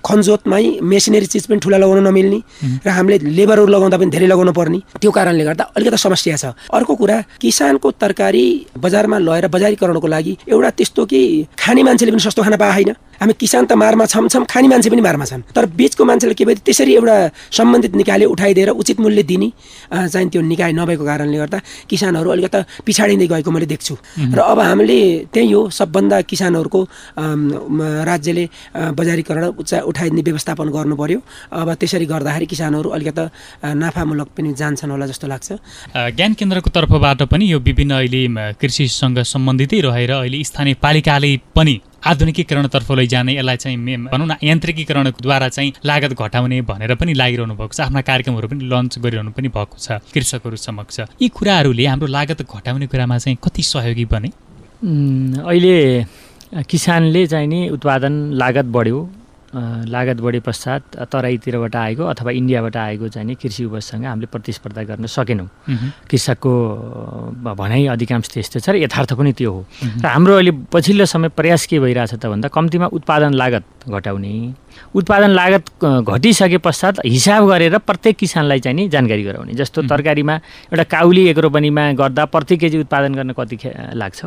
खनजोतमै 0.00 0.64
मेसिनरी 0.80 1.26
चिज 1.26 1.46
पनि 1.50 1.58
ठुला 1.58 1.78
लगाउन 1.78 2.06
नमिल्ने 2.06 2.40
र 2.86 2.88
हामीले 2.88 3.18
लेबरहरू 3.38 3.66
लगाउँदा 3.66 3.96
पनि 3.98 4.10
धेरै 4.10 4.26
लगाउनु 4.32 4.52
पर्ने। 4.52 4.78
त्यो 5.00 5.10
कारणले 5.10 5.44
गर्दा 5.44 5.64
अलिकति 5.76 5.98
समस्या 5.98 6.36
छ। 6.36 6.44
अर्को 6.70 6.94
कुरा 6.94 7.16
किसानको 7.42 7.88
तरकारी 8.00 8.44
बजारमा 8.78 9.18
लगेर 9.18 9.46
बजारीकरणको 9.50 10.08
लागि 10.08 10.32
एउटा 10.48 10.70
त्यस्तो 10.78 11.02
कि 11.10 11.20
खाने 11.58 11.82
मान्छेले 11.82 12.12
पनि 12.12 12.22
सस्तो 12.22 12.42
खान 12.42 12.56
पाएन 12.56 12.90
हामी 13.20 13.32
किसान 13.34 13.66
त 13.66 13.72
मारमा 13.74 14.04
छम 14.06 14.28
छम 14.28 14.44
खाने 14.46 14.68
मान्छे 14.68 14.90
पनि 14.90 15.02
मारमा 15.02 15.24
छन्। 15.24 15.42
तर 15.50 15.66
बिचको 15.74 16.04
मान्छेले 16.04 16.34
के 16.38 16.44
भयो 16.44 16.62
त्यसरी 16.62 16.92
एउटा 16.94 17.16
सम्बन्धित 17.50 17.94
निकायले 17.98 18.24
उठाइदिएर 18.30 18.70
उचित 18.70 19.00
मूल्य 19.00 19.22
दिने 19.26 19.48
चाहिँ 19.90 20.28
त्यो 20.30 20.40
निकाय 20.42 20.72
नभएको 20.72 21.04
कारणले 21.04 21.38
गर्दा 21.38 21.58
किसानहरू 21.90 22.30
अलिकता 22.30 22.60
पछाडिँदै 22.86 23.26
गएको 23.26 23.50
मैले 23.50 23.66
देख्छु। 23.66 23.94
र 24.34 24.38
अब 24.38 24.58
हामीले 24.60 24.98
त्यही 25.34 25.50
हो 25.50 25.60
सबभन्दा 25.70 26.20
किसानहरूको 26.30 26.80
राज्यले 28.10 28.44
बजारीकरण 28.94 29.44
उच्च 29.58 29.72
उठाइदिने 29.90 30.22
व्यवस्थापन 30.22 30.68
गर्नु 30.70 30.94
पर्यो 30.96 31.18
अब 31.52 31.68
त्यसरी 31.74 32.06
गर्दाखेरि 32.06 32.46
किसानहरू 32.46 32.88
अलिकता 32.96 33.24
नाफामूलक 33.82 34.28
पनि 34.36 34.54
जान्छन् 34.54 34.90
होला 34.94 35.06
जस्तो 35.10 35.26
लाग्छ। 35.26 35.48
ज्ञान 36.14 36.32
केन्द्रको 36.38 36.70
तर्फबाट 36.70 37.22
पनि 37.26 37.44
यो 37.52 37.58
विभिन्न 37.58 37.92
अहिले 37.98 38.22
कृषिसँग 38.60 39.18
सम्बन्धितै 39.26 39.80
रहेर 39.80 40.12
अहिले 40.22 40.44
स्थानीय 40.44 40.74
पालिकाले 40.82 41.32
पनि 41.56 41.74
आधुनिकीकरणतर्फ 42.06 42.90
लैजाने 42.92 43.32
यसलाई 43.36 43.56
चाहिँ 43.56 43.96
भनौँ 44.06 44.26
न 44.26 44.36
यान्त्रिकीकरणद्वारा 44.42 45.48
चाहिँ 45.48 45.72
लागत 45.84 46.12
घटाउने 46.14 46.60
भनेर 46.62 46.94
पनि 46.94 47.12
लागिरहनु 47.14 47.54
भएको 47.54 47.74
छ। 47.74 47.80
आफ्ना 47.80 48.00
कार्यक्रमहरू 48.00 48.48
पनि 48.48 48.64
लन्च 48.70 48.98
गरिरहनु 48.98 49.30
पनि 49.34 49.48
भएको 49.48 49.76
छ 49.78 49.98
कृषकहरू 50.14 50.56
समक्ष। 50.56 51.00
यी 51.22 51.28
कुराहरूले 51.28 51.86
हाम्रो 51.86 52.06
लागत 52.06 52.42
घटाउने 52.46 52.86
कुरामा 52.86 53.18
चाहिँ 53.18 53.38
कति 53.44 53.62
सहयोगी 53.62 54.04
बने? 54.04 54.30
अहिले 55.42 55.76
किसानले 56.70 57.26
चाहिँ 57.26 57.48
नि 57.48 57.68
उत्पादन 57.76 58.14
लागत 58.40 58.66
बढ्यो। 58.76 58.98
लागत 59.54 60.20
बढे 60.20 60.40
पश्चात 60.44 61.08
तराईतिरबाट 61.08 61.76
आएको 61.76 62.04
अथवा 62.04 62.30
इन्डियाबाट 62.30 62.76
आएको 62.76 63.08
चाहिँ 63.08 63.34
कृषि 63.34 63.64
उपजसँग 63.64 64.04
हामीले 64.04 64.26
प्रतिस्पर्धा 64.28 64.82
गर्न 64.84 65.06
सकेनौँ। 65.08 65.48
कृषकको 66.10 66.52
भनाइ 67.56 67.86
अधिकांश 67.96 68.28
त्यस्तो 68.28 68.60
छ 68.60 68.68
र 68.68 68.76
यथार्थ 68.84 69.12
पनि 69.16 69.32
त्यो 69.32 69.52
हो। 69.52 69.60
र 70.04 70.06
हाम्रो 70.06 70.34
अहिले 70.36 70.52
पछिल्लो 70.68 71.04
समय 71.08 71.28
प्रयास 71.32 71.66
के 71.66 71.80
भइरहेछ 71.80 72.20
त 72.20 72.26
भन्दा 72.28 72.48
कम्तीमा 72.52 72.86
उत्पादन 72.92 73.32
लागत 73.34 73.88
घटाउने। 73.88 74.32
उत्पादन 74.94 75.30
लागत 75.32 75.64
घटिसके 75.82 76.58
पश्चात 76.60 77.00
हिसाब 77.06 77.48
गरेर 77.48 77.78
प्रत्येक 77.82 78.16
किसानलाई 78.16 78.60
चाहिँ 78.60 78.76
नि 78.76 78.88
जानकारी 78.92 79.22
गराउने। 79.24 79.52
जस्तो 79.56 79.82
तरकारीमा 79.88 80.34
एउटा 80.70 80.84
काउली 80.92 81.26
एक 81.28 81.38
रोपनीमा 81.40 81.82
गर्दा 81.96 82.24
प्रति 82.28 82.56
केजी 82.60 82.78
उत्पादन 82.84 83.14
गर्न 83.16 83.32
कति 83.32 83.56
लाग्छ? 83.96 84.20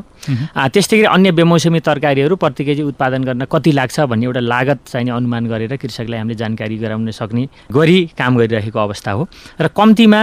त्यस्तै 0.74 0.98
गरी 0.98 1.08
अन्य 1.08 1.32
बेमौसमी 1.32 1.80
तरकारीहरू 1.80 2.36
प्रति 2.36 2.66
केजी 2.66 2.84
उत्पादन 2.84 3.24
गर्न 3.24 3.46
कति 3.48 3.72
लाग्छ 3.72 4.00
भन्ने 4.12 4.26
एउटा 4.26 4.42
लागत 4.42 4.80
चाहिँ 4.92 5.11
अनुमान 5.12 5.48
गरेर 5.48 5.76
कृषकलाई 5.76 6.20
हामीले 6.20 6.36
जानकारी 6.36 6.78
गराउन 6.78 7.12
सक्ने 7.12 7.48
गरी 7.72 8.00
काम 8.18 8.38
गरिरहेको 8.38 8.80
अवस्था 8.80 9.12
हो। 9.12 9.28
र 9.62 9.68
कम्तीमा 9.72 10.22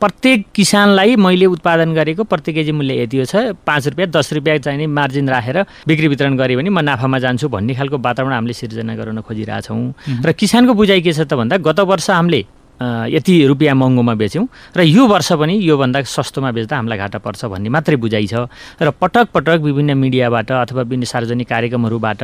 प्रत्येक 0.00 0.46
किसानलाई 0.54 1.16
मैले 1.16 1.46
उत्पादन 1.46 1.94
गरेको 1.94 2.24
प्रति 2.24 2.52
केजी 2.52 2.72
मूल्य 2.72 3.02
यति 3.02 3.24
छ 3.26 3.36
पाँच 3.66 3.86
रुपियाँ 3.88 4.10
दस 4.10 4.32
रुपियाँ 4.32 4.58
चाहिँ 4.58 4.86
मार्जिन 4.88 5.28
राखेर 5.28 5.62
बिक्री 5.88 6.08
वितरण 6.08 6.36
गरेँ 6.36 6.56
भने 6.56 6.70
म 6.70 6.80
नाफामा 6.80 7.18
जान्छु 7.18 7.48
भन्ने 7.48 7.74
खालको 7.74 7.98
वातावरण 7.98 8.32
हामीले 8.32 8.54
सिर्जना 8.54 8.94
गर्न 8.96 9.20
खोजिरहेछौँ। 9.20 10.24
र 10.24 10.32
किसानको 10.32 10.74
बुझाइ 10.74 11.00
के 11.00 11.12
छ 11.12 11.20
त 11.26 11.34
भन्दा 11.34 11.56
गत 11.60 11.80
वर्ष 11.80 12.10
हामीले 12.10 12.44
यति 12.76 13.34
रुपियाँ 13.46 13.74
महँगोमा 13.74 14.14
बेच्यौँ। 14.14 14.46
र 14.76 14.80
यो 14.84 15.06
वर्ष 15.06 15.32
पनि 15.32 15.54
योभन्दा 15.56 16.02
सस्तोमा 16.04 16.50
बेच्दा 16.52 16.76
हामीलाई 16.76 16.98
घाटा 16.98 17.18
पर्छ 17.24 17.44
भन्ने 17.48 17.68
मात्रै 17.72 17.96
बुझाइ 17.96 18.26
छ। 18.26 18.46
र 18.82 18.90
पटक 18.92 19.32
पटक 19.32 19.58
विभिन्न 19.64 19.96
मिडियाबाट 19.96 20.52
अथवा 20.52 20.82
विभिन्न 20.82 21.04
सार्वजनिक 21.04 21.48
कार्यक्रमहरूबाट 21.48 22.20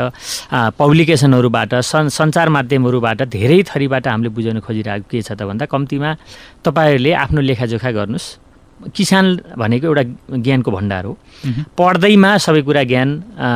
पब्लिकेसनहरूबाट 0.76 1.74
सन् 1.80 2.12
सञ्चार 2.12 2.48
माध्यमहरूबाट 2.48 3.22
धेरै 3.32 3.62
थरीबाट 3.64 4.08
हामीले 4.08 4.28
बुझाउन 4.28 4.60
खोजिरहेको 4.60 5.08
के 5.08 5.22
छ 5.22 5.32
त 5.32 5.48
भन्दा 5.48 5.66
कम्तीमा 5.72 6.10
तपाईँहरूले 6.60 7.12
आफ्नो 7.16 7.40
लेखाजोखा 7.40 7.90
गर्नुहोस्। 7.90 8.51
किसान 8.90 9.24
भनेको 9.58 9.86
एउटा 9.86 10.02
ज्ञानको 10.42 10.70
भण्डार 10.70 11.04
हो। 11.04 11.12
पढ्दैमा 11.78 12.30
सबै 12.38 12.62
कुरा 12.62 12.82
ज्ञान 12.82 13.08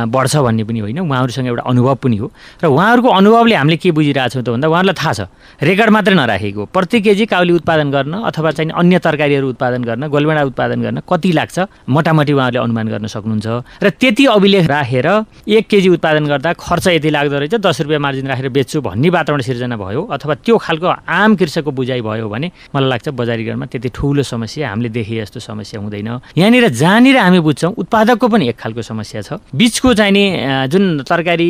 बढ्छ 0.07 0.35
भन्ने 0.37 0.63
पनि 0.63 0.79
होइन 0.79 0.99
उहाँहरूसँग 0.99 1.47
एउटा 1.47 1.63
अनुभव 1.67 1.95
पनि 2.03 2.17
हो। 2.17 2.31
र 2.63 2.65
उहाँहरूको 2.67 3.09
अनुभवले 3.09 3.55
हामीले 3.55 3.77
के 3.77 3.91
बुझिरहेछौँ 3.91 4.43
त 4.43 4.49
भन्दा 4.49 4.67
उहाँहरूलाई 4.67 4.95
थाहा 4.95 5.13
छ 5.13 5.21
रेकर्ड 5.63 5.89
मात्रै 5.89 6.15
नराखेको 6.15 6.65
प्रति 6.71 6.97
केजी 7.01 7.25
काउली 7.25 7.53
उत्पादन 7.59 7.91
गर्न 7.91 8.13
अथवा 8.29 8.51
चाहिँ 8.51 8.71
अन्य 8.71 8.99
तरकारीहरू 8.99 9.47
उत्पादन 9.49 9.81
गर्न 9.83 10.07
गोलभेडा 10.07 10.43
उत्पादन 10.51 10.79
गर्न 10.81 10.97
कति 11.09 11.31
लाग्छ 11.31 11.57
मोटामोटी 11.89 12.33
उहाँहरूले 12.33 12.63
अनुमान 12.63 12.87
गर्न 12.87 13.07
सक्नुहुन्छ। 13.07 13.47
र 13.83 13.89
त्यति 13.89 14.25
अभिलेख 14.35 14.65
राखेर 14.67 15.07
एक 15.47 15.67
केजी 15.67 15.89
उत्पादन 15.89 16.25
गर्दा 16.27 16.53
खर्च 16.53 16.87
यति 16.87 17.09
लाग्दो 17.09 17.37
रहेछ 17.37 17.55
दस 17.57 17.81
रुपियाँ 17.81 18.01
मार्जिन 18.01 18.27
राखेर 18.27 18.49
बेच्छु 18.49 18.81
भन्ने 18.81 19.09
वातावरण 19.09 19.41
सिर्जना 19.41 19.75
भयो 19.77 20.01
अथवा 20.05 20.33
त्यो 20.45 20.57
खालको 20.57 20.87
आम 20.87 21.35
कृषकको 21.35 21.71
बुझाइ 21.71 22.01
भयो 22.01 22.29
भने 22.29 22.51
मलाई 22.75 22.89
लाग्छ 22.89 23.07
बजारीकरणमा 23.09 23.65
त्यति 23.71 23.89
ठुलो 23.95 24.23
समस्या 24.23 24.69
हामीले 24.69 24.89
देखे 24.89 25.16
जस्तो 25.19 25.39
समस्या 25.39 25.79
हुँदैन। 25.81 26.09
यहाँनिर 26.37 26.67
जहाँनिर 26.69 27.17
हामी 27.17 27.39
बुझ्छौँ 27.39 27.73
उत्पादकको 27.77 28.27
पनि 28.27 28.47
एक 28.49 28.57
खालको 28.57 28.81
समस्या 28.81 29.21
छ। 29.21 29.29
बिचको 29.55 29.93
चाहिने 29.93 30.23
जुन 30.67 30.83
तरकारी 31.03 31.49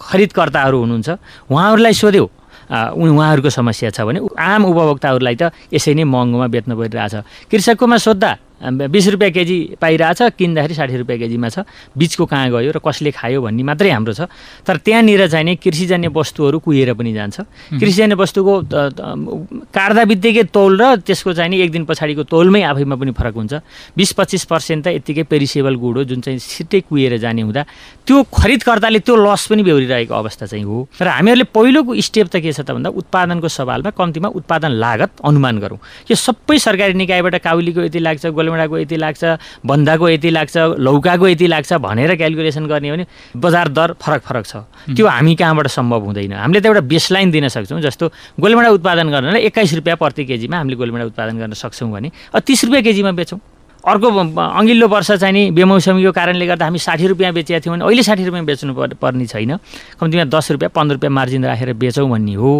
खरिदकर्ताहरू 0.00 0.78
हुनुहुन्छ 0.80 1.08
उहाँहरूलाई 1.50 1.94
सोध्यो 1.94 2.26
उहाँहरूको 2.64 3.50
समस्या 3.50 3.90
छ 3.90 4.00
भने 4.08 4.20
आम 4.34 4.64
उपभोक्ताहरूलाई 4.64 5.36
त 5.36 5.52
यसै 5.72 5.94
नै 5.94 6.04
महँगोमा 6.04 6.46
बेच्न 6.48 6.70
परिरहेछ। 6.74 7.14
कृषककोमा 7.50 7.96
सोद्धा 7.96 8.30
बिस 8.64 9.06
रुपियाँ 9.08 9.32
केजी 9.32 9.56
पाइरहेछ 9.76 10.20
किन्दाखेरि 10.40 10.74
साठी 10.74 10.96
रुपियाँ 10.96 11.18
केजीमा 11.20 11.48
छ। 11.48 11.68
बिचको 11.92 12.24
कहाँ 12.24 12.48
गयो 12.50 12.72
र 12.72 12.78
कसले 12.80 13.10
खायो 13.12 13.42
भन्ने 13.44 13.62
मात्रै 13.62 13.90
हाम्रो 13.92 14.12
छ। 14.16 14.24
तर 14.64 14.76
त्यहाँनिर 14.80 15.28
चाहिँ 15.28 15.44
नि 15.44 15.54
कृषिजन्य 15.60 16.08
वस्तुहरू 16.08 16.58
कुहिएर 16.64 16.94
पनि 16.96 17.12
जान्छ। 17.12 17.36
कृषिजन्य 17.76 18.14
वस्तुको 18.16 18.52
काट्दा 19.68 20.02
बित्तिकै 20.04 20.44
तौल 20.48 20.72
र 20.80 20.84
त्यसको 21.04 21.32
चाहिँ 21.36 21.50
नि 21.50 21.60
एक 21.60 21.70
दिन 21.70 21.84
पछाडिको 21.84 22.22
तौलमै 22.24 22.62
आफैमा 22.62 22.96
पनि 22.96 23.12
फरक 23.12 23.34
हुन्छ। 23.36 23.54
बिस 23.92 24.10
पच्चिस 24.16 24.44
पर्सेन्ट 24.48 24.84
त 24.84 24.88
यत्तिकै 24.96 25.24
पेरिसेबल 25.28 25.74
गुड 25.76 25.96
हो 25.96 26.04
जुन 26.08 26.20
चाहिँ 26.24 26.38
छिट्टै 26.38 26.80
कुहिएर 26.88 27.16
जाने 27.20 27.42
हुँदा। 27.42 27.62
त्यो 28.06 28.16
खरिदकर्ताले 28.32 28.98
त्यो 29.04 29.14
लस 29.16 29.46
पनि 29.52 29.62
बेहोरिरहेको 29.62 30.14
अवस्था 30.14 30.46
चाहिँ 30.46 30.64
हो। 30.64 30.88
र 31.00 31.08
हामीहरूले 31.08 31.44
पहिलोको 31.52 31.92
स्टेप 32.00 32.26
त 32.32 32.40
के 32.40 32.52
छ 32.52 32.64
त 32.64 32.72
भन्दा 32.72 32.90
उत्पादनको 32.90 33.48
सवालमा 33.48 33.90
कम्तीमा 33.92 34.28
उत्पादन 34.40 34.72
लागत 34.80 35.10
अनुमान 35.24 35.58
गरौँ। 35.60 35.78
यो 36.08 36.16
सबै 36.16 36.58
सरकारी 36.58 36.94
निकायबाट 36.94 37.34
काउलीको 37.44 37.80
यति 37.88 37.98
लाग्छ 37.98 38.26
गोलमेडाको 38.54 38.78
यति 38.78 38.96
लाग्छ 38.96 39.22
बन्दाको 39.66 40.08
यति 40.08 40.30
लाग्छ 40.30 40.56
लौकाको 40.78 41.28
यति 41.28 41.46
लाग्छ 41.46 41.72
भनेर 41.82 42.14
क्यालकुलेसन 42.16 42.66
गर्ने 42.66 42.88
हो 42.88 42.96
भने 42.96 43.06
बजार 43.36 43.68
दर 43.68 43.92
फरक 43.98 44.22
फरक 44.22 44.46
छ। 44.46 44.54
त्यो 44.94 45.06
हामी 45.06 45.34
कहाँबाट 45.34 45.66
सम्भव 45.66 46.00
हुँदैन। 46.04 46.32
हामीले 46.38 46.60
त 46.60 46.66
एउटा 46.66 46.80
बेसलाइन 46.86 47.30
दिन 47.30 47.48
सक्छौँ 47.48 47.80
जस्तो 47.82 48.06
गोलमेडा 48.38 48.70
उत्पादन 48.78 49.10
गर्नलाई 49.10 49.42
एक्काइस 49.50 49.74
रुपियाँ 49.74 49.96
प्रति 49.98 50.24
केजीमा 50.24 50.56
हामीले 50.56 50.76
गोलमेडा 50.76 51.04
उत्पादन 51.10 51.34
गर्न 51.38 51.52
सक्छौँ 51.58 51.90
भने 51.90 52.08
तिस 52.46 52.64
रुपियाँ 52.64 52.82
केजीमा 52.84 53.12
बेचौँ 53.18 53.38
अर्को 53.84 54.08
अघिल्लो 54.08 54.86
वर्ष 54.88 55.10
चाहिँ 55.12 55.32
नि 55.32 55.50
बेमौसमीको 55.52 56.12
कारणले 56.12 56.46
गर्दा 56.46 56.64
हामी 56.64 56.78
साठी 56.78 57.06
रुपियाँ 57.06 57.32
बेचेका 57.34 57.60
थियौँ 57.60 57.76
भने 57.76 57.84
अहिले 57.84 58.02
साठी 58.02 58.24
रुपियाँ 58.24 58.44
बेच्नु 58.44 58.72
पर्ने 58.96 59.26
छैन। 59.26 59.56
कम्तीमा 60.00 60.24
दस 60.24 60.50
रुपियाँ 60.56 60.70
पन्ध्र 60.72 60.94
रुपियाँ 60.96 61.12
मार्जिन 61.12 61.44
राखेर 61.44 61.72
बेचौँ 61.76 62.08
भन्ने 62.08 62.34
हो। 62.34 62.52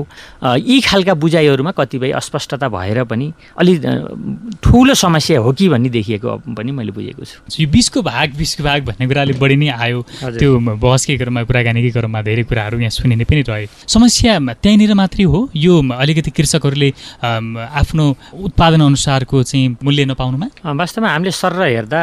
यी 0.44 0.80
खालका 0.84 1.14
बुझाइहरूमा 1.16 1.72
कतिपय 1.72 2.10
अस्पष्टता 2.20 2.68
भएर 2.68 3.04
पनि 3.08 3.32
अलिक 3.56 4.60
ठुलो 4.60 4.94
समस्या 4.94 5.40
हो 5.40 5.52
कि 5.52 5.68
भन्ने 5.68 5.88
देखिएको 5.88 6.36
पनि 6.52 6.72
मैले 6.72 6.92
बुझेको 6.92 7.24
छु। 7.24 7.62
यो 7.62 7.68
बिसको 7.72 8.02
भाग 8.04 8.36
बिसको 8.36 8.64
भाग 8.64 8.84
भन्ने 8.84 9.06
कुराले 9.08 9.32
बढी 9.40 9.56
नै 9.56 9.68
आयो। 9.72 10.04
त्यो 10.36 10.58
बहसकै 10.60 11.16
क्रममा 11.16 11.42
कुराकानीकै 11.48 11.90
क्रममा 11.96 12.20
धेरै 12.20 12.44
कुराहरू 12.44 12.78
यहाँ 12.84 12.92
सुनिने 12.92 13.24
पनि 13.24 13.42
रहे। 13.48 13.66
समस्या 13.88 14.38
त्यहीँनिर 14.60 14.92
मात्रै 14.92 15.24
हो? 15.24 15.48
यो 15.56 15.72
अलिकति 15.88 16.30
कृषकहरूले 16.36 16.92
आफ्नो 17.24 18.04
उत्पादन 18.44 18.80
अनुसारको 18.92 19.42
चाहिँ 19.42 19.76
मूल्य 19.80 20.04
नपाउनुमा? 20.12 20.48
वास्तवमा 20.68 21.13
हामीले 21.14 21.30
सर 21.30 21.54
हेर्दा 21.62 22.02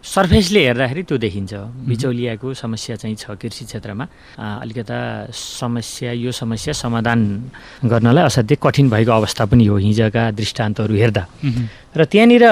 सर्फेसले 0.00 0.60
हेर्दाखेरि 0.72 1.02
त्यो 1.04 1.16
देखिन्छ। 1.20 1.52
बिचौलियाको 1.84 2.48
समस्या 2.56 2.96
चाहिँ 2.96 3.16
छ 3.20 3.36
कृषि 3.36 3.64
क्षेत्रमा। 3.68 4.04
अलिकता 4.64 4.98
समस्या 5.28 6.12
यो 6.16 6.32
समस्या 6.32 6.72
समाधान 6.72 7.20
गर्नलाई 7.84 8.24
असाध्यै 8.24 8.56
कठिन 8.56 8.88
भएको 8.88 9.12
अवस्था 9.12 9.44
पनि 9.52 9.64
हो 9.68 9.76
हिजोका 9.76 10.22
दृष्टान्तहरू 10.32 10.94
हेर्दा। 10.96 11.22
र 11.92 12.00
त्यहाँनिर 12.08 12.44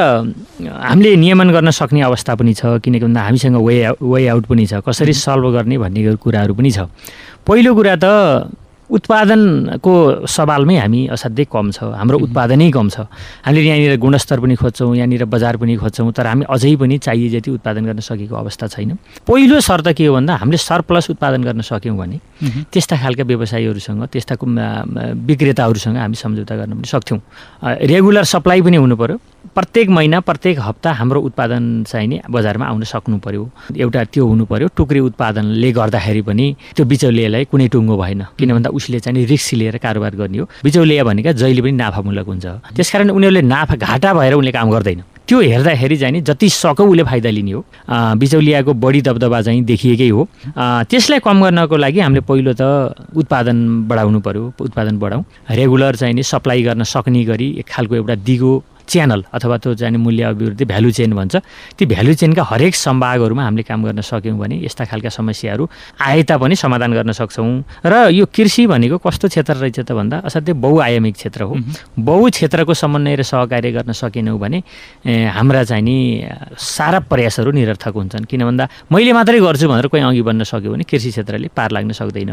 हामीले 0.85 1.17
नियमन 1.17 1.49
गर्न 1.57 1.71
सक्ने 1.73 2.01
अवस्था 2.13 2.33
पनि 2.45 2.53
छ 2.53 2.77
किनकि 2.85 3.05
भन्दा 3.09 3.21
हामीसँग 3.33 3.57
वे 3.57 3.77
वे 3.97 4.21
आउट 4.29 4.45
पनि 4.53 4.65
छ। 4.69 4.85
कसरी 4.85 5.13
सल्भ 5.17 5.49
गर्ने 5.57 5.77
भन्ने 5.81 6.21
कुराहरू 6.21 6.53
पनि 6.53 6.71
छ। 6.77 6.93
पहिलो 7.41 7.73
कुरा 7.73 7.97
त 7.97 8.07
उत्पादनको 8.87 9.93
सवालमै 10.31 10.77
हामी 10.77 11.01
असाध्यै 11.11 11.47
कम 11.51 11.71
छ 11.71 11.91
हाम्रो 11.99 12.19
उत्पादनै 12.27 12.71
कम 12.71 12.89
छ। 12.89 13.11
हामीले 13.43 13.67
यहाँनिर 13.67 13.97
गुणस्तर 13.99 14.39
पनि 14.41 14.55
खोज्छौँ 14.55 14.95
यहाँनिर 14.97 15.25
बजार 15.27 15.57
पनि 15.59 15.75
खोज्छौँ 15.77 16.13
तर 16.15 16.27
हामी 16.27 16.45
अझै 16.47 16.75
पनि 16.79 16.99
चाहिए 17.03 17.29
जति 17.35 17.51
उत्पादन 17.51 17.85
गर्न 17.91 18.01
सकेको 18.01 18.35
अवस्था 18.37 18.67
छैन। 18.71 18.91
पहिलो 19.27 19.61
शर्त 19.61 19.89
के 19.99 20.07
हो 20.07 20.15
भन्दा 20.15 20.35
हामीले 20.39 20.59
सरप्लस 20.59 21.11
उत्पादन 21.11 21.43
गर्न 21.43 21.61
सक्यौँ 21.67 21.97
भने 21.99 22.19
त्यस्ता 22.71 22.97
खालका 23.03 23.25
व्यवसायीहरूसँग 23.27 24.03
त्यस्ता 24.07 24.35
विक्रेताहरूसँग 24.39 25.97
हामी 25.97 26.17
सम्झौता 26.17 26.55
गर्न 26.57 26.73
पनि 26.79 26.87
सक्थ्यौँ। 26.87 27.21
रेगुलर 27.91 28.25
सप्लाई 28.25 28.63
पनि 28.63 28.77
हुनु 28.77 28.97
पऱ्यो 28.97 29.17
प्रत्येक 29.57 29.89
महिना 29.89 30.19
प्रत्येक 30.21 30.59
हप्ता 30.61 30.93
हाम्रो 30.93 31.21
उत्पादन 31.29 31.65
चाहिँ 31.89 32.09
नि 32.09 32.21
बजारमा 32.29 32.65
आउन 32.67 32.83
सक्नु 32.85 33.17
पऱ्यो 33.25 33.43
एउटा 33.73 34.03
त्यो 34.13 34.27
हुनु 34.29 34.45
पऱ्यो 34.45 34.69
टुक्री 34.77 35.01
उत्पादनले 35.09 35.71
गर्दाखेरि 35.73 36.23
पनि 36.29 36.47
त्यो 36.77 36.85
बिचौलियालाई 36.85 37.45
कुनै 37.49 37.69
टुङ्गो 37.73 37.97
भएन। 37.97 38.23
किन 38.37 38.53
भन्दा 38.53 38.71
उसले 38.77 39.01
चाहिँ 39.01 39.25
रिक्स 39.25 39.53
लिएर 39.57 39.77
कारोबार 39.81 40.15
गर्ने 40.21 40.39
हो। 40.39 40.45
बिचौलिया 40.61 41.05
भनेका 41.09 41.33
जहिले 41.41 41.63
पनि 41.65 41.73
नाफामूलक 41.73 42.27
हुन्छ। 42.29 42.47
त्यसकारण 42.77 43.11
उनीहरूले 43.17 43.43
नाफा 43.49 43.75
घाटा 43.81 44.13
भएर 44.13 44.35
उनले 44.37 44.53
काम 44.53 44.71
गर्दैन। 44.77 45.03
त्यो 45.25 45.41
हेर्दाखेरि 45.41 45.97
चाहिँ 45.97 46.13
नि 46.13 46.21
जति 46.21 46.49
सकौ 46.53 46.85
उसले 46.85 47.03
फाइदा 47.09 47.31
लिने 47.33 47.53
हो। 47.57 47.65
बिचौलियाको 48.21 48.73
बढी 48.77 49.01
दबदबा 49.09 49.41
चाहिँ 49.41 49.65
देखिएकै 49.65 50.09
हो। 50.13 50.29
त्यसलाई 50.53 51.19
कम 51.25 51.37
गर्नको 51.43 51.77
लागि 51.81 52.01
हामीले 52.05 52.21
पहिलो 52.29 52.53
त 52.61 52.93
उत्पादन 53.17 53.89
बढाउनु 53.89 54.21
पऱ्यो 54.21 54.53
उत्पादन 54.61 54.99
बढाउँ। 55.01 55.25
रेगुलर 55.51 55.97
चाहिँ 55.97 56.15
नि 56.15 56.23
सप्लाई 56.23 56.63
गर्न 56.63 56.83
सक्ने 56.85 57.25
गरी 57.25 57.49
एक 57.65 57.67
खालको 57.67 57.95
एउटा 58.05 58.15
दिगो 58.21 58.55
च्यानल 58.87 59.25
अथवा 59.33 59.57
त्यो 59.59 59.75
चाहिँ 59.75 59.99
मूल्य 59.99 60.23
अभिवृद्धि 60.33 60.65
भ्यालु 60.65 60.91
चेन 60.91 61.13
भन्छ। 61.15 61.37
ती 61.79 61.87
भ्यालु 61.87 62.15
चेनका 62.15 62.43
हरेक 62.43 62.75
सम्भागहरूमा 62.75 63.43
हामीले 63.45 63.63
काम 63.67 63.85
गर्न 63.85 64.01
सक्यौँ 64.01 64.39
भने 64.39 64.57
यस्ता 64.65 64.85
खालका 64.87 65.11
समस्याहरू 65.11 65.65
आए 66.01 66.23
तापनि 66.23 66.57
समाधान 66.57 66.93
गर्न 66.95 67.13
सक्छौँ। 67.13 67.85
र 67.85 68.11
यो 68.15 68.25
कृषि 68.27 68.67
भनेको 68.67 68.99
कस्तो 68.99 69.29
क्षेत्र 69.29 69.55
रहेछ 69.63 69.79
त 69.83 69.93
भन्दा 69.93 70.17
असाध्यै 70.27 70.55
बहुआयामिक 70.55 71.15
क्षेत्र 71.15 71.43
हो। 71.43 71.55
बहु 71.99 72.31
क्षेत्रको 72.31 72.75
समन्वय 72.75 73.15
र 73.17 73.23
सहकार्य 73.23 73.71
गर्न 73.73 73.93
सकेनौँ 73.93 74.39
भने 74.39 74.63
हाम्रा 75.07 75.63
चाहिँ 75.65 75.83
नि 75.83 75.97
सारा 76.55 76.99
प्रयासहरू 77.11 77.51
निरर्थक 77.53 77.95
हुन्छन्। 77.95 78.25
किन 78.25 78.45
भन्दा 78.45 78.65
मैले 78.93 79.13
मात्रै 79.13 79.41
गर्छु 79.41 79.69
भनेर 79.69 79.87
कोही 79.91 80.03
अघि 80.03 80.23
बन्न 80.23 80.43
सक्यो 80.45 80.71
भने 80.73 80.85
कृषि 80.85 81.11
क्षेत्रले 81.11 81.49
पार 81.51 81.71
लाग्न 81.75 81.93
सक्दैन 81.93 82.31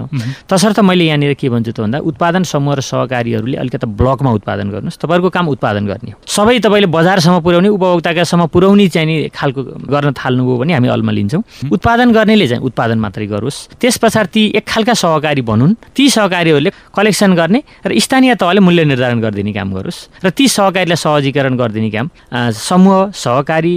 तसर्थ 0.48 0.80
मैले 0.86 1.06
यहाँनिर 1.10 1.34
के 1.34 1.50
भन्छु 1.50 1.72
त 1.72 1.80
भन्दा 1.82 1.98
उत्पादन 2.04 2.44
समूह 2.44 2.74
र 2.78 2.82
सहकारीहरूले 2.82 3.58
अलिकति 3.58 3.88
ब्लकमा 3.88 4.32
उत्पादन 4.38 4.68
गर्नुहोस्। 4.70 4.98
तपाईँहरूको 5.02 5.30
काम 5.30 5.48
उत्पादन 5.50 5.84
गर्ने 5.88 6.12
हो। 6.12 6.20
सबै 6.44 6.60
तपाईँले 6.60 6.88
बजारसम्म 6.92 7.40
पुर्याउने 7.40 7.70
उपभोक्ताकासम्म 7.72 8.46
पुर्याउने 8.52 8.88
चाहिँ 8.92 9.08
नि 9.08 9.16
खालको 9.32 9.62
गर्न 9.88 10.12
थाल्नुभयो 10.12 10.56
भने 10.60 10.74
हामी 10.76 10.88
अलमा 10.92 11.12
लिन्छौँ। 11.16 11.72
उत्पादन 11.72 12.12
गर्नेले 12.12 12.48
चाहिँ 12.52 12.64
उत्पादन 12.68 13.00
मात्रै 13.00 13.28
गरोस्। 13.32 13.80
त्यस 13.80 13.96
पछाडि 14.04 14.28
ती 14.28 14.42
एक 14.60 14.66
खालका 14.68 14.94
सहकारी 14.94 15.42
भनुन्। 15.42 15.74
ती 15.96 16.04
सहकारीहरूले 16.12 16.72
कलेक्सन 16.92 17.32
गर्ने 17.40 17.60
र 17.88 17.92
स्थानीय 17.96 18.36
तहले 18.36 18.60
मूल्य 18.60 18.84
निर्धारण 18.92 19.20
गरिदिने 19.24 19.54
काम 19.56 19.72
गरोस् 19.72 20.00
र 20.20 20.30
ती 20.36 20.48
सहकारीलाई 20.52 21.00
सहजीकरण 21.00 21.56
गरिदिने 21.56 21.90
काम 21.96 22.06
समूह 22.52 23.16
सहकारी 23.16 23.76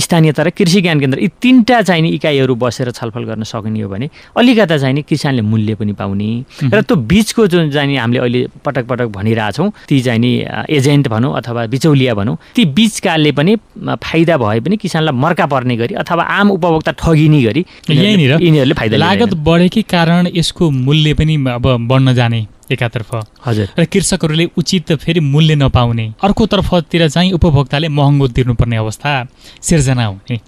स्थानीय 0.00 0.32
तर 0.32 0.48
कृषि 0.56 0.80
ज्ञान 0.80 1.00
केन्द्र 1.00 1.18
यी 1.20 1.28
तिनवटा 1.36 1.82
चाहिने 1.84 2.08
इकाइहरू 2.16 2.54
बसेर 2.56 2.90
छलफल 2.96 3.24
गर्न 3.28 3.42
सक्ने 3.44 3.80
हो 3.84 3.88
भने 3.92 4.08
अलिकता 4.32 4.76
चाहिने 4.78 5.02
किसानले 5.04 5.42
मूल्य 5.44 5.74
पनि 5.76 5.92
पाउने। 5.92 6.30
र 6.64 6.80
त्यो 6.80 6.96
बिचको 6.96 7.46
जुन 7.52 7.70
चाहिँ 7.76 7.96
हामीले 7.96 8.20
अहिले 8.24 8.40
पटक 8.64 8.84
पटक 8.88 9.08
भनिरहेछौँ 9.12 9.68
ती 9.88 10.00
चाहिँ 10.00 10.32
एजेन्ट 10.70 11.08
भनौँ 11.08 11.36
अथवा 11.36 11.66
बिचौलिया 11.66 12.05
प्रक्रिया 12.06 12.14
भनौँ 12.14 12.36
ती 12.54 12.64
बिचकालले 12.64 13.32
पनि 13.32 13.56
फाइदा 14.02 14.36
भए 14.36 14.60
पनि 14.60 14.76
किसानलाई 14.76 15.14
मर्का 15.14 15.46
पर्ने 15.46 15.76
गरी 15.76 15.94
अथवा 15.94 16.22
आम 16.22 16.50
उपभोक्ता 16.50 16.92
ठगिने 16.92 17.42
गरी 17.42 17.64
यहीँनिर 17.90 18.32
यिनीहरूले 18.42 18.74
फाइदा 18.74 18.96
लागत 18.96 19.34
बढेकै 19.46 19.82
कारण 19.82 20.28
यसको 20.34 20.70
मूल्य 20.70 21.14
पनि 21.14 21.34
अब 21.50 21.66
बढ्न 21.88 22.14
जाने 22.14 22.46
एकातर्फ। 22.66 23.10
हजुर। 23.46 23.68
र 23.78 23.84
कृषकहरूले 23.86 24.44
उचित 24.58 24.92
फेरि 24.92 25.20
मूल्य 25.22 25.54
नपाउने 25.54 26.06
अर्कोतर्फतिर 26.22 27.08
चाहिँ 27.08 27.32
उपभोक्ताले 27.32 27.88
महँगो 27.88 28.28
तिर्नुपर्ने 28.28 28.76
अवस्था 28.76 29.10
सिर्जना 29.62 30.06
हुने। 30.06 30.38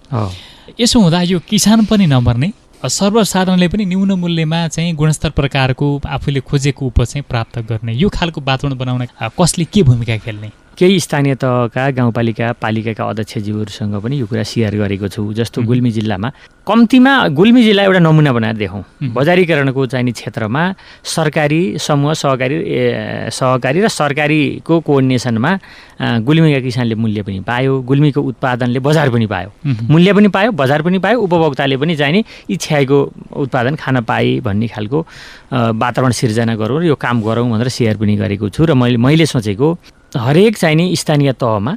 यसो 0.81 1.01
हुँदा 1.01 1.23
यो 1.23 1.39
किसान 1.49 1.85
पनि 1.87 2.07
नमर्ने 2.07 2.53
सर्वसाधारणले 2.79 3.69
पनि 3.69 3.85
न्यून 3.85 4.13
मूल्यमा 4.13 4.67
चाहिँ 4.69 4.95
गुणस्तर 4.95 5.31
प्रकारको 5.31 5.87
आफूले 6.07 6.41
खोजेको 6.41 6.87
उपज 6.87 7.07
चाहिँ 7.07 7.25
प्राप्त 7.31 7.59
गर्ने। 7.71 7.93
यो 7.95 8.09
खालको 8.09 8.41
वातावरण 8.41 8.79
बनाउन 8.79 9.07
कसले 9.39 9.65
के 9.65 9.83
भूमिका 9.83 10.17
खेल्ने? 10.19 10.51
केही 10.79 10.99
स्थानीय 11.01 11.35
तहका 11.43 11.91
गाउँपालिका 11.91 12.53
पालिकाका 12.63 13.05
अध्यक्षज्यूहरूसँग 13.11 13.95
पनि 13.99 14.15
यो 14.19 14.27
कुरा 14.31 14.43
सेयर 14.47 14.75
गरेको 14.79 15.09
छु 15.11 15.23
जस्तो 15.35 15.63
गुल्मी 15.67 15.91
जिल्लामा। 15.91 16.29
कम्तीमा 16.63 17.13
गुल्मी 17.35 17.63
जिल्ला 17.63 17.83
एउटा 17.83 17.99
नमुना 17.99 18.33
बनाएर 18.33 18.57
देखाउँ। 18.63 19.11
बजारीकरणको 19.11 19.87
चाहिने 19.91 20.13
क्षेत्रमा 20.15 20.63
सरकारी 21.03 21.61
समूह 21.83 22.13
सहकारी 22.15 22.57
सहकारी 23.27 23.79
र 23.83 23.89
सरकारीको 23.91 24.75
कोअर्डिनेसनमा 24.87 25.51
गुल्मीका 26.23 26.61
किसानले 26.63 26.95
मूल्य 26.95 27.23
पनि 27.27 27.41
पायो 27.43 27.83
गुल्मीको 27.83 28.21
उत्पादनले 28.31 28.79
बजार 28.79 29.11
पनि 29.11 29.27
पायो। 29.27 29.51
मूल्य 29.91 30.13
पनि 30.15 30.29
पायो 30.31 30.51
बजार 30.55 30.83
पनि 30.87 30.99
पायो 31.03 31.19
उपभोक्ताले 31.27 31.77
पनि 31.77 31.97
चाहिने 31.99 32.25
इच्छाको 32.55 32.99
उत्पादन 33.35 33.75
खान 33.83 34.01
पाए 34.07 34.39
भन्ने 34.47 34.67
खालको 34.71 34.99
वातावरण 35.75 36.13
सिर्जना 36.23 36.55
गरौँ 36.55 36.81
र 36.81 36.85
यो 36.87 36.95
काम 36.95 37.23
गरौँ 37.27 37.51
भनेर 37.51 37.69
सेयर 37.69 37.97
पनि 37.99 38.15
गरेको 38.23 38.49
छु 38.55 38.63
र 38.63 38.79
मैले 38.79 38.97
मैले 39.03 39.27
सोचेको 39.27 39.98
हरेक 40.17 40.57
चाहिने 40.57 40.85
स्थानीय 40.97 41.33
तहमा 41.37 41.73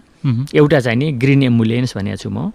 एउटा 0.56 0.80
चाहिने 0.80 1.12
ग्रिन 1.22 1.44
एम्बुलेन्स 1.44 1.98
भनेको 1.98 2.18
छु 2.18 2.30
म। 2.30 2.52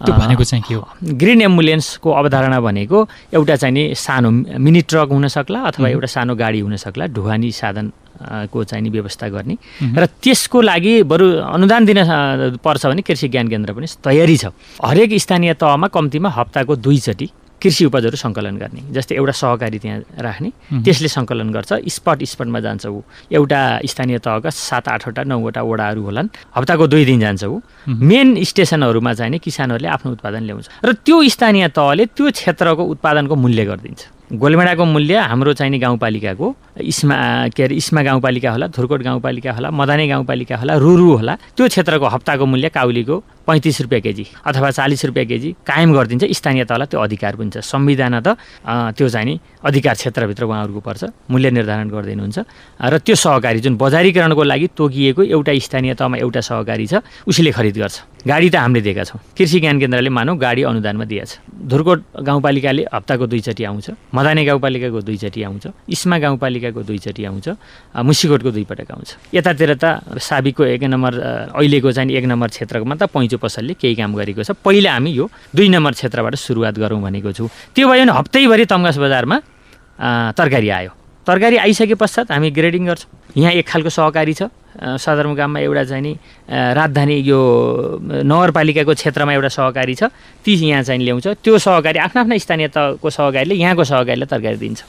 त्यो 0.00 0.14
भनेको 0.16 0.44
चाहिँ 0.44 0.64
के 0.64 0.74
हो? 0.74 0.82
ग्रिन 1.04 1.40
एम्बुलेन्सको 1.42 2.10
अवधारणा 2.10 2.58
भनेको 2.60 2.98
एउटा 3.36 3.56
चाहिने 3.56 3.82
सानो 3.94 4.30
मिनी 4.58 4.80
ट्रक 4.88 5.08
हुनसक्ला 5.12 5.60
अथवा 5.70 5.88
एउटा 5.88 6.08
सानो 6.08 6.34
गाडी 6.34 6.60
हुनसक्ला 6.60 7.06
ढुवानी 7.12 7.50
साधन 7.52 7.92
को 8.48 8.64
चाहिने 8.64 8.88
व्यवस्था 8.90 9.28
गर्ने। 9.28 9.54
र 9.84 10.06
त्यसको 10.24 10.60
लागि 10.60 11.02
बरु 11.04 11.26
अनुदान 11.52 11.84
दिन 11.84 11.98
पर्छ 12.64 12.86
भने 12.86 13.02
कृषि 13.04 13.28
ज्ञान 13.28 13.48
केन्द्र 13.48 13.72
पनि 13.76 13.86
तयारी 14.00 14.36
छ। 14.36 14.44
हरेक 14.80 15.12
स्थानीय 15.20 15.54
तहमा 15.60 15.86
कम्तीमा 15.92 16.28
हप्ताको 16.28 16.76
दुईचोटि 16.76 17.28
कृषि 17.62 17.84
उपजहरू 17.84 18.16
सङ्कलन 18.16 18.56
गर्ने। 18.56 18.80
जस्तै 18.92 19.14
एउटा 19.14 19.32
सहकारी 19.32 19.78
त्यहाँ 19.78 19.98
राख्ने 20.18 20.50
त्यसले 20.84 21.08
सङ्कलन 21.08 21.48
गर्छ। 21.52 21.70
स्पट 21.86 22.18
स्पटमा 22.24 22.60
जान्छ 22.60 22.86
ऊ। 22.86 23.00
एउटा 23.32 23.60
स्थानीय 23.84 24.18
तहका 24.18 24.50
सात 24.50 24.88
आठवटा 24.88 25.22
नौवटा 25.28 25.62
वडाहरू 25.62 26.02
होलान्। 26.02 26.28
हप्ताको 26.56 26.86
दुई 26.86 27.04
दिन 27.04 27.20
जान्छ 27.20 27.44
ऊ। 27.44 27.60
मेन 27.88 28.42
स्टेसनहरूमा 28.44 29.12
चाहिँ 29.14 29.38
किसानहरूले 29.38 29.88
आफ्नो 29.88 30.12
उत्पादन 30.12 30.42
ल्याउँछ। 30.48 30.66
र 30.84 30.92
त्यो 31.04 31.16
स्थानीय 31.28 31.68
तहले 31.68 32.06
त्यो 32.16 32.30
क्षेत्रको 32.30 32.82
उत्पादनको 32.94 33.34
मूल्य 33.36 33.64
गरिदिन्छ। 33.64 34.02
गोलमेडाको 34.30 34.84
मूल्य 34.84 35.14
हाम्रो 35.26 35.52
चाहिने 35.58 35.78
गाउँपालिकाको 35.82 36.46
इस्मा 36.86 37.16
के 37.50 37.62
अरे 37.62 37.74
इस्मा 37.74 38.02
गाउँपालिका 38.02 38.50
होला 38.50 38.66
धुर्कोट 38.70 39.02
गाउँपालिका 39.02 39.50
होला 39.52 39.70
मदाने 39.74 40.06
गाउँपालिका 40.06 40.56
होला 40.56 40.74
रुरु 40.78 41.08
होला 41.18 41.34
त्यो 41.58 41.66
क्षेत्रको 41.66 42.06
हप्ताको 42.14 42.44
मूल्य 42.46 42.68
काउलीको 42.70 43.16
पैँतिस 43.50 43.80
रुपियाँ 43.82 44.02
केजी 44.06 44.24
अथवा 44.46 44.70
चालिस 44.70 45.04
रुपियाँ 45.10 45.26
केजी 45.26 45.50
कायम 45.66 45.90
गरिदिन्छ। 45.90 46.24
स्थानीय 46.30 46.64
तहलाई 46.70 46.86
त्यो 46.86 47.00
अधिकार 47.02 47.34
पनि 47.34 47.50
छ। 47.50 47.66
संविधान 47.66 48.22
त 48.22 48.38
त्यो 48.94 49.08
चाहिँ 49.10 49.34
अधिकार 49.66 49.94
क्षेत्रभित्र 49.98 50.44
उहाँहरूको 50.46 50.80
पर्छ 50.86 51.02
मूल्य 51.26 51.50
निर्धारण 51.50 51.88
गरिदिनुहुन्छ। 51.90 52.38
र 52.78 52.94
त्यो 53.02 53.14
सहकारी 53.18 53.58
जुन 53.58 53.74
बजारीकरणको 53.74 54.42
लागि 54.46 54.66
तोकिएको 54.78 55.22
एउटा 55.34 55.52
स्थानीय 55.58 55.94
तहमा 55.98 56.16
एउटा 56.22 56.40
सहकारी 56.46 56.86
छ 56.86 57.02
उसले 57.26 57.50
खरिद 57.50 57.76
गर्छ। 57.82 57.98
गाडी 58.20 58.48
त 58.52 58.56
हामीले 58.60 58.80
दिएका 58.84 59.04
छौँ। 59.08 59.20
कृषि 59.32 59.58
ज्ञान 59.64 59.80
केन्द्रले 59.80 60.10
मानौ 60.12 60.36
गाडी 60.36 60.62
अनुदानमा 60.68 61.04
दिएछ। 61.08 61.30
धुर्कोट 61.56 62.00
गाउँपालिकाले 62.20 62.82
हप्ताको 62.92 63.24
दुईचोटि 63.26 63.64
आउँछ। 63.64 63.86
मदाने 64.12 64.44
गाउँपालिकाको 64.44 65.00
दुईचोटि 65.00 65.40
आउँछ। 65.40 65.64
इस्मा 65.88 66.16
गाउँपालिकाको 66.20 66.80
दुईचोटि 66.84 67.24
आउँछ। 67.24 67.46
मुसिकोटको 67.96 68.50
दुई 68.52 68.64
पटक 68.68 68.90
आउँछ। 68.92 69.08
यतातिर 69.34 69.72
त 69.80 70.04
साबिकको 70.20 70.62
एक 70.68 70.82
नम्बर 70.84 71.12
अहिलेको 71.56 71.88
चाहिँ 71.96 72.12
एक 72.12 72.24
नम्बर 72.28 72.48
क्षेत्रमा 72.60 72.94
त 73.00 73.08
पैँचो 73.08 73.39
पसलले 73.40 73.74
केही 73.80 73.94
काम 73.96 74.12
गरेको 74.14 74.42
छ। 74.44 74.52
पहिला 74.60 74.92
हामी 75.00 75.10
यो 75.10 75.24
दुई 75.56 75.68
नम्बर 75.68 75.92
क्षेत्रबाट 75.96 76.34
सुरुवात 76.36 76.74
गरौँ 76.78 77.00
भनेको 77.00 77.32
छु। 77.32 77.48
त्यो 77.74 77.88
भयो 77.88 78.04
भने 78.04 78.12
हप्तैभरि 78.12 78.64
तङ्गास 78.68 78.96
बजारमा 79.00 79.36
तरकारी 80.36 80.68
आयो। 80.68 80.92
तरकारी 81.26 81.56
आइसके 81.56 81.94
पश्चात 81.94 82.32
हामी 82.32 82.50
ग्रेडिङ 82.50 82.84
गर्छौँ। 82.86 83.10
यहाँ 83.36 83.52
एक 83.60 83.66
खालको 83.68 83.90
सहकारी 83.92 84.34
छ। 84.34 84.42
सदरमुकाममा 84.80 85.58
एउटा 85.60 85.84
चाहिँ 85.84 86.02
नि 86.02 86.12
राजधानी 86.48 87.16
यो 87.26 87.40
नगरपालिकाको 88.00 88.92
क्षेत्रमा 88.94 89.32
एउटा 89.34 89.50
सहकारी 89.52 89.94
छ। 89.94 90.02
ती 90.40 90.52
यहाँ 90.54 90.82
चाहिँ 90.82 91.02
ल्याउँछ। 91.04 91.26
त्यो 91.44 91.58
सहकारी 91.58 91.98
आफ्नो 92.00 92.20
आफ्नो 92.22 92.38
स्थानीय 92.38 92.68
तहको 92.72 93.08
सहकारीले 93.10 93.54
यहाँको 93.54 93.84
सहकारीलाई 93.84 94.28
तरकारी 94.30 94.56
दिन्छ। 94.56 94.80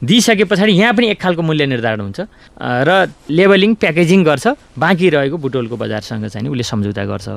दिइसके 0.00 0.44
पछाडि 0.44 0.72
यहाँ 0.72 0.92
पनि 0.94 1.06
एक 1.12 1.20
खालको 1.20 1.42
मूल्य 1.42 1.66
निर्धारण 1.66 2.00
हुन्छ। 2.00 2.20
र 2.60 2.90
लेबलिङ 3.30 3.74
प्याकेजिङ 3.76 4.24
गर्छ। 4.24 4.46
बाँकी 4.80 5.08
रहेको 5.12 5.36
बुटोलको 5.36 5.76
बजारसँग 5.76 6.26
चाहिँ 6.26 6.48
उसले 6.48 6.64
सम्झौता 6.64 7.04
गर्छ 7.04 7.28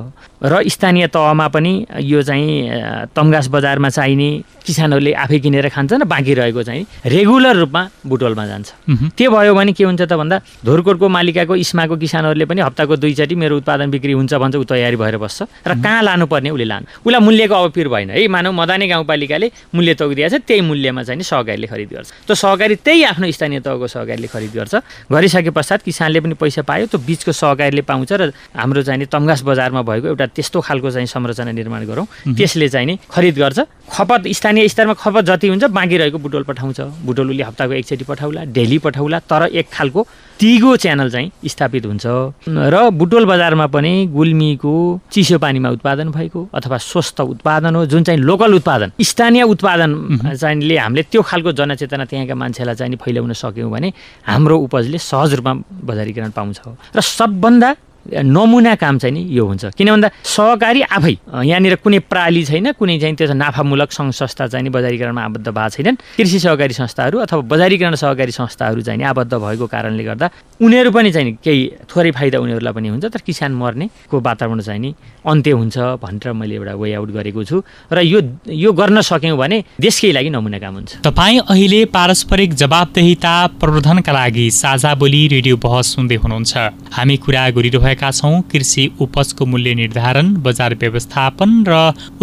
र 0.44 0.64
स्थानीय 0.64 1.08
तहमा 1.12 1.48
पनि 1.52 1.74
यो 2.00 2.22
चाहिँ 2.24 3.12
तमगास 3.12 3.48
बजारमा 3.52 3.90
चाहिने 3.90 4.30
किसानहरूले 4.64 5.12
आफै 5.12 5.40
किनेर 5.44 5.68
खान्छन् 5.76 6.02
र 6.02 6.06
बाँकी 6.08 6.34
रहेको 6.40 6.64
चाहिँ 6.64 6.86
रेगुलर 7.04 7.56
रूपमा 7.68 7.82
बुटोलमा 8.08 8.46
जान्छ। 8.48 8.70
त्यो 9.12 9.32
भयो 9.32 9.54
भने 9.56 9.72
के 9.76 9.84
हुन्छ 9.84 10.02
त 10.08 10.14
भन्दा 10.16 10.40
धुरकोटको 10.64 11.08
मालिकाको 11.10 11.56
इस्माको 11.60 11.96
किसानहरूले 12.00 12.46
पनि 12.48 12.62
हप्ताको 12.64 12.96
दुईचोटि 12.96 13.36
मेरो 13.36 13.58
उत्पादन 13.60 13.92
बिक्री 13.92 14.14
हुन्छ 14.16 14.34
भन्छ 14.40 14.56
ऊ 14.56 14.64
तयारी 14.64 14.96
भएर 14.96 15.18
बस्छ। 15.20 15.68
र 15.68 15.72
कहाँ 15.84 16.02
लानुपर्ने 16.08 16.50
उसले 16.56 16.66
लानु? 16.72 16.86
उसलाई 17.04 17.22
मूल्यको 17.28 17.56
अवपिर 17.56 17.88
भएन। 17.92 18.10
है 18.16 18.28
मानव 18.28 18.52
मदानी 18.56 18.88
गाउँपालिकाले 18.88 19.48
मूल्य 19.76 19.94
तोकिदिएको 20.00 20.32
छ 20.32 20.42
त्यही 20.48 20.62
मूल्यमा 20.64 21.04
चाहिँ 21.04 21.24
सहकारीले 21.28 21.68
खरिद 21.68 21.90
गर्छ। 21.92 22.10
त्यो 22.24 22.36
सहकारी 22.54 22.76
त्यही 22.86 23.04
आफ्नो 23.04 23.26
स्थानीय 23.34 23.60
तहको 23.66 23.88
सहकारीले 23.90 24.28
खरिद 24.30 24.52
गर्छ। 24.54 24.74
गरिसके 25.10 25.50
पश्चात 25.50 25.82
किसानले 25.82 26.20
पनि 26.22 26.34
पैसा 26.38 26.62
पायो 26.62 26.86
त्यो 26.86 27.02
बिचको 27.02 27.32
सहकारीले 27.34 27.82
पाउँछ 27.82 28.12
र 28.14 28.30
हाम्रो 28.54 28.82
चाहिँ 28.86 29.10
तङ्गास 29.10 29.42
बजारमा 29.42 29.82
भएको 29.82 30.08
एउटा 30.14 30.26
त्यस्तो 30.38 30.62
खालको 30.62 30.90
चाहिँ 30.94 31.10
संरचना 31.10 31.52
निर्माण 31.52 31.82
गरौँ। 31.90 32.06
त्यसले 32.38 32.70
चाहिँ 32.70 32.86
नि 32.86 32.96
खरिद 33.10 33.36
गर्छ। 33.42 33.60
खपत 33.88 34.28
स्थानीय 34.28 34.68
स्तरमा 34.68 34.94
खपत 34.94 35.24
जति 35.26 35.48
हुन्छ 35.48 35.64
बाँकी 35.70 35.98
रहेको 35.98 36.18
बुटोल 36.18 36.44
पठाउँछ। 36.44 36.80
बुटोल 37.06 37.30
उसले 37.30 37.44
हप्ताको 37.44 37.74
एकचोटि 37.74 38.06
पठाउला 38.06 38.44
डेली 38.56 38.78
पठाउला 38.80 39.20
तर 39.22 39.48
एक 39.52 39.68
खालको 39.72 40.08
तिगो 40.40 40.76
च्यानल 40.78 41.10
चाहिँ 41.12 41.32
स्थापित 41.46 41.86
हुन्छ। 41.86 42.06
र 42.48 42.90
बुटोल 42.90 43.26
बजारमा 43.26 43.68
पनि 43.68 43.94
गुल्मीको 44.10 44.74
चिसो 45.12 45.38
पानीमा 45.38 45.70
उत्पादन 45.70 46.12
भएको 46.12 46.48
अथवा 46.54 46.78
स्वस्थ 46.80 47.22
उत्पादन 47.22 47.76
हो 47.76 47.86
जुन 47.86 48.04
चाहिँ 48.04 48.20
लोकल 48.20 48.54
उत्पादन। 48.54 48.92
स्थानीय 48.98 49.44
उत्पादन 49.44 49.92
चाहिँले 50.34 50.78
हामीले 50.78 51.04
त्यो 51.12 51.22
खालको 51.22 51.52
जनचेतना 51.52 52.06
त्यहाँका 52.06 52.36
मान्छेलाई 52.36 52.76
चाहिँ 52.76 52.98
फैलाउन 52.98 53.34
सक्यौँ 53.34 53.72
भने 53.72 53.94
हाम्रो 54.26 54.58
उपजले 54.58 54.98
सहज 54.98 55.34
रूपमा 55.38 55.54
बजारीकरण 55.86 56.32
पाउँछ। 56.32 56.60
र 56.96 57.02
सबभन्दा 57.02 57.76
नमुना 58.04 58.76
काम 58.76 58.98
चाहिँ 58.98 59.14
नि 59.16 59.24
यो 59.32 59.46
हुन्छ। 59.48 59.66
किन 59.80 59.90
भन्दा 59.92 60.10
सहकारी 60.24 60.82
आफै 60.82 61.16
यहाँनिर 61.48 61.76
कुनै 61.80 62.00
प्राली 62.04 62.44
छैन 62.44 62.72
कुनै 62.76 63.00
चाहिँ 63.00 63.16
त्यो 63.16 63.34
नाफामूलक 63.34 63.92
सङ्घ 63.92 64.12
संस्था 64.12 64.48
चाहिँ 64.48 64.70
बजारीकरणमा 64.70 65.22
आबद्ध 65.24 65.48
भएको 65.48 65.70
छैनन्। 65.70 65.98
कृषि 66.20 66.40
सहकारी 66.40 66.74
संस्थाहरू 66.74 67.20
अथवा 67.24 67.42
बजारीकरण 67.48 67.96
सहकारी 67.96 68.32
संस्थाहरू 68.32 68.82
चाहिँ 68.82 69.04
आबद्ध 69.04 69.34
भएको 69.34 69.66
कारणले 69.68 70.04
गर्दा 70.04 70.28
उनीहरू 70.64 70.92
पनि 70.96 71.12
चाहिँ 71.12 71.34
केही 71.44 71.62
थोरै 71.92 72.12
फाइदा 72.18 72.40
उनीहरूलाई 72.40 72.74
पनि 72.74 72.88
हुन्छ 72.88 73.06
तर 73.14 73.22
किसान 73.28 73.52
मर्नेको 73.62 74.16
वातावरण 74.20 74.62
चाहिँ 74.62 74.80
नि 74.80 74.94
अन्त्य 75.26 75.52
हुन्छ 75.52 75.76
भनेर 76.00 76.32
मैले 76.40 76.56
एउटा 76.56 76.74
वे 76.80 76.94
आउट 76.94 77.10
गरेको 77.18 77.44
छु। 77.44 77.58
र 77.92 78.00
यो 78.04 78.20
यो 78.48 78.72
गर्न 78.72 79.02
सक्यौँ 79.02 79.38
भने 79.38 79.58
देशकै 79.80 80.12
लागि 80.12 80.30
नमुना 80.30 80.60
काम 80.64 80.74
हुन्छ। 80.76 80.92
तपाईँ 81.04 81.40
अहिले 81.52 81.80
पारस्परिक 81.92 82.54
जवाबदेहिता 82.54 83.34
प्रवर्धनका 83.60 84.12
लागि 84.14 84.46
साझा 84.52 84.94
बोली 84.96 85.22
रेडियो 85.36 85.56
बहस 85.58 85.96
सुन्दै 85.96 86.16
हुनुहुन्छ। 86.24 86.54
हामी 86.96 87.16
कुरा 87.18 87.44
गरिरहेका 87.58 88.10
छौँ 88.12 88.36
कृषि 88.52 88.84
उपजको 89.04 89.46
मूल्य 89.46 89.74
निर्धारण 89.82 90.34
बजार 90.46 90.76
व्यवस्थापन 90.80 91.50
र 91.68 91.74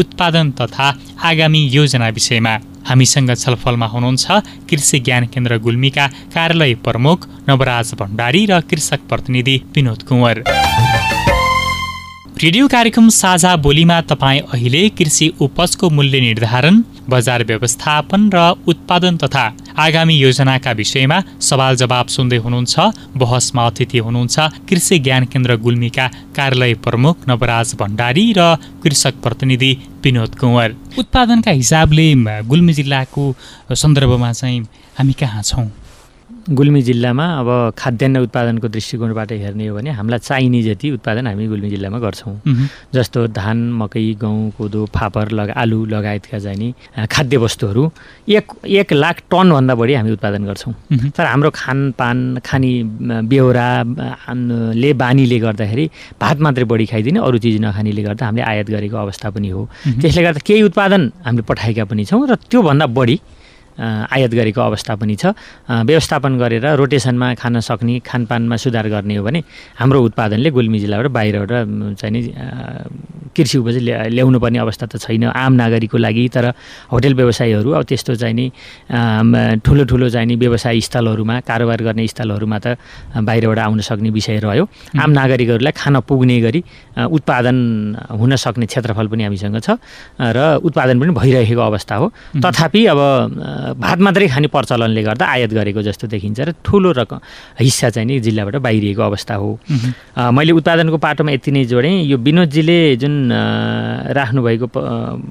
उत्पादन 0.00 0.50
तथा 0.60 0.88
आगामी 1.28 1.62
योजना 1.76 2.08
विषयमा। 2.08 2.54
हामीसँग 2.88 3.34
छलफलमा 3.34 3.86
हुनुहुन्छ 3.86 4.26
कृषि 4.70 4.98
ज्ञान 5.00 5.26
केन्द्र 5.26 5.58
गुल्मीका 5.58 6.06
कार्यालय 6.34 6.74
प्रमुख 6.86 7.28
नवराज 7.48 7.94
भण्डारी 8.00 8.42
र 8.46 8.60
कृषक 8.70 9.00
प्रतिनिधि 9.08 9.56
विनोद 9.74 10.02
कुँवर। 10.02 10.44
रेडियो 12.42 12.68
कार्यक्रम 12.68 13.08
साझा 13.12 13.54
बोलीमा 13.56 14.00
तपाईँ 14.10 14.40
अहिले 14.52 14.88
कृषि 14.88 15.26
उपजको 15.40 15.90
मूल्य 15.90 16.20
निर्धारण 16.20 16.82
बजार 17.08 17.44
व्यवस्थापन 17.44 18.30
र 18.34 18.38
उत्पादन 18.66 19.16
तथा 19.16 19.44
आगामी 19.80 20.14
योजनाका 20.16 20.72
विषयमा 20.80 21.18
सवाल 21.40 21.76
जवाब 21.82 22.06
सुन्दै 22.14 22.38
हुनुहुन्छ 22.44 22.74
बहसमा 23.16 23.66
अतिथि 23.66 23.98
हुनुहुन्छ 24.06 24.36
कृषि 24.68 24.98
ज्ञान 25.06 25.24
केन्द्र 25.32 25.56
गुल्मीका 25.56 26.06
कार्यालय 26.36 26.74
प्रमुख 26.86 27.28
नवराज 27.28 27.74
भण्डारी 27.80 28.26
र 28.38 28.40
कृषक 28.82 29.14
प्रतिनिधि 29.24 29.72
विनोद 30.04 30.34
कुँवर। 30.40 30.76
उत्पादनका 30.98 31.50
हिसाबले 31.60 32.06
गुल्मी 32.50 32.72
जिल्लाको 32.72 33.24
सन्दर्भमा 33.82 34.32
चाहिँ 34.32 34.60
हामी 34.98 35.12
कहाँ 35.20 35.42
छौँ? 35.42 35.68
गुल्मी 36.50 36.80
जिल्लामा 36.82 37.24
अब 37.40 37.48
खाद्यान्न 37.78 38.18
उत्पादनको 38.26 38.68
दृष्टिकोणबाट 38.68 39.32
हेर्ने 39.32 39.66
हो 39.66 39.74
भने 39.76 39.90
हामीलाई 39.94 40.18
चाहिने 40.18 40.62
जति 40.62 40.90
उत्पादन 40.90 41.26
हामी 41.26 41.46
गुल्मी 41.46 41.68
जिल्लामा 41.70 41.98
गर्छौँ। 41.98 42.34
जस्तो 42.94 43.26
धान 43.30 43.58
मकै 43.78 44.02
गहुँ 44.18 44.50
कोदो 44.58 44.84
फापर 44.90 45.30
लगा 45.30 45.52
आलु 45.54 45.78
लगायतका 45.86 46.38
चाहिँ 46.38 46.58
नि 46.58 46.68
खाद्य 47.06 47.36
वस्तुहरू 47.38 47.82
एक 48.28 48.46
एक 48.66 48.92
लाख 48.92 49.16
टनभन्दा 49.30 49.74
बढी 49.74 49.94
हामी 49.94 50.10
उत्पादन 50.10 50.42
गर्छौँ। 50.50 50.74
तर 51.14 51.24
हाम्रो 51.24 51.50
खानपान 51.54 52.18
खाने 52.42 52.72
बेहोराले 53.30 54.92
बानीले 55.02 55.38
गर्दाखेरि 55.38 55.84
भात 56.20 56.36
मात्रै 56.42 56.64
बढी 56.66 56.86
खाइदिने 56.90 57.18
अरू 57.22 57.38
चिज 57.38 57.60
नखानेले 57.62 58.02
गर्दा 58.02 58.26
हामीले 58.26 58.44
आयात 58.50 58.68
गरेको 58.74 58.96
अवस्था 58.96 59.30
पनि 59.30 59.48
हो। 59.54 59.68
त्यसले 60.02 60.22
गर्दा 60.22 60.40
केही 60.42 60.62
उत्पादन 60.66 61.02
हामीले 61.26 61.46
पठाएका 61.46 61.84
पनि 61.86 62.04
छौँ 62.10 62.26
र 62.26 62.34
त्योभन्दा 62.50 62.86
बढी 62.98 63.16
आयात 63.80 64.30
गरेको 64.30 64.60
अवस्था 64.60 64.94
पनि 65.00 65.14
छ। 65.16 65.32
व्यवस्थापन 65.66 66.32
गरेर 66.38 66.66
रोटेसनमा 66.76 67.34
खान 67.34 67.60
सक्ने 67.60 67.98
खानपानमा 68.04 68.56
सुधार 68.56 68.88
गर्ने 68.88 69.16
हो 69.16 69.24
भने 69.24 69.40
हाम्रो 69.78 69.98
उत्पादनले 70.04 70.50
गुल्मी 70.50 70.78
जिल्लाबाट 70.80 71.06
बाहिरबाट 71.08 71.50
चाहिँ 71.96 72.12
नि 72.12 72.20
कृषि 73.30 73.58
उपज 73.58 73.76
ल्याउनु 74.10 74.38
पर्ने 74.40 74.58
अवस्था 74.58 74.86
त 74.86 74.96
छैन 75.00 75.24
आम 75.30 75.52
नागरिकको 75.54 75.98
लागि 75.98 76.28
तर 76.34 76.46
होटेल 76.92 77.14
व्यवसायीहरू 77.14 77.70
अब 77.70 77.82
त्यस्तो 77.88 78.14
चाहिँ 78.20 78.34
नि 78.34 78.46
ठुलो 79.64 79.84
ठुलो 79.86 80.08
चाहिँ 80.10 80.26
नि 80.26 80.36
व्यवसाय 80.36 80.80
स्थलहरूमा 80.80 81.40
कारोबार 81.46 81.80
गर्ने 81.82 82.06
स्थलहरूमा 82.10 82.58
त 82.58 82.76
बाहिरबाट 83.16 83.58
आउन 83.58 83.80
सक्ने 83.80 84.10
विषय 84.10 84.38
रह्यो। 84.44 84.64
आम 84.98 85.10
नागरिकहरूलाई 85.10 85.72
खान 85.72 86.00
पुग्ने 86.04 86.40
गरी 86.40 86.60
उत्पादन 86.98 87.56
हुन 88.10 88.36
सक्ने 88.36 88.66
क्षेत्रफल 88.66 89.06
पनि 89.08 89.22
हामीसँग 89.24 89.58
छ 89.62 89.78
र 90.18 90.60
उत्पादन 90.66 91.00
पनि 91.00 91.12
भइरहेको 91.14 91.62
अवस्था 91.62 91.94
हो। 91.96 92.06
तथापि 92.36 92.86
अब 92.86 92.98
भात 93.76 93.98
मात्रै 94.00 94.26
खाने 94.28 94.48
प्रचलनले 94.48 95.02
गर्दा 95.02 95.24
आयात 95.26 95.50
गरेको 95.50 95.80
जस्तो 95.82 96.06
देखिन्छ 96.08 96.40
र 96.40 96.50
ठुलो 96.64 96.90
रकम 96.92 97.18
हिस्सा 97.60 97.88
चाहिँ 97.90 98.06
नि 98.08 98.20
जिल्लाबाट 98.20 98.56
बाहिरिएको 98.66 99.02
अवस्था 99.02 99.34
हो। 99.34 99.50
मैले 100.16 100.52
उत्पादनको 100.52 100.98
पाटोमा 100.98 101.30
यति 101.32 101.50
नै 101.50 101.64
जोडेँ। 101.70 101.94
यो 102.10 102.16
विनोदजीले 102.18 102.78
जुन 102.96 103.14
राख्नुभएको 104.16 104.66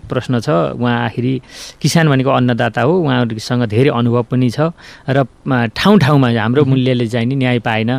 प्रश्न 0.09 0.39
छ 0.39 0.49
उहाँ 0.77 0.97
आखिरी 1.05 1.33
किसान 1.81 2.09
भनेको 2.09 2.29
अन्नदाता 2.29 2.81
हो। 2.81 2.93
उहाँहरूसँग 3.03 3.63
धेरै 3.67 3.89
अनुभव 3.89 4.23
पनि 4.31 4.49
छ 4.49 4.71
र 5.09 5.25
ठाउँ 5.75 5.97
ठाउँमा 5.99 6.29
हाम्रो 6.39 6.65
मूल्यले 6.65 7.07
चाहिँ 7.07 7.27
नि 7.27 7.35
न्याय 7.35 7.59
पाएन। 7.59 7.91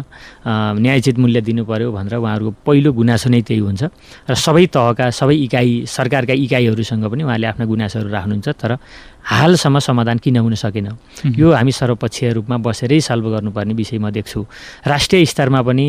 न्यायचित 0.47 1.19
मूल्य 1.19 1.41
दिनु 1.41 1.65
पऱ्यो 1.65 1.93
भनेर 1.93 2.15
उहाँहरूको 2.17 2.51
पहिलो 2.67 2.91
गुनासो 2.93 3.29
नै 3.29 3.41
त्यही 3.45 3.61
हुन्छ। 3.61 3.83
र 4.31 4.35
सबै 4.35 4.67
तहका 4.73 5.11
सबै 5.13 5.37
इकाइ 5.47 5.69
सरकारका 5.85 6.33
इकाइहरूसँग 6.33 7.05
पनि 7.13 7.23
उहाँले 7.29 7.47
आफ्ना 7.47 7.65
गुनासोहरू 7.69 8.09
राख्नुहुन्छ 8.09 8.49
तर 8.57 8.73
हालसम्म 9.21 9.79
समाधान 9.85 10.19
किन 10.25 10.37
हुन 10.41 10.55
सकेन? 10.57 10.89
यो 11.37 11.53
हामी 11.53 11.73
सर्वपक्षीय 11.73 12.33
रूपमा 12.33 12.57
बसेरै 12.57 13.01
सल्भ 13.05 13.27
गर्नुपर्ने 13.37 13.75
विषय 13.77 13.99
म 14.01 14.09
देख्छु। 14.11 14.41
राष्ट्रिय 14.89 15.25
स्तरमा 15.29 15.61
पनि 15.61 15.87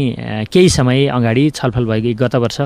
केही 0.52 0.70
समय 0.70 1.08
अगाडि 1.08 1.44
छलफल 1.56 1.86
भएको 1.88 2.12
गत 2.20 2.36
वर्ष 2.36 2.60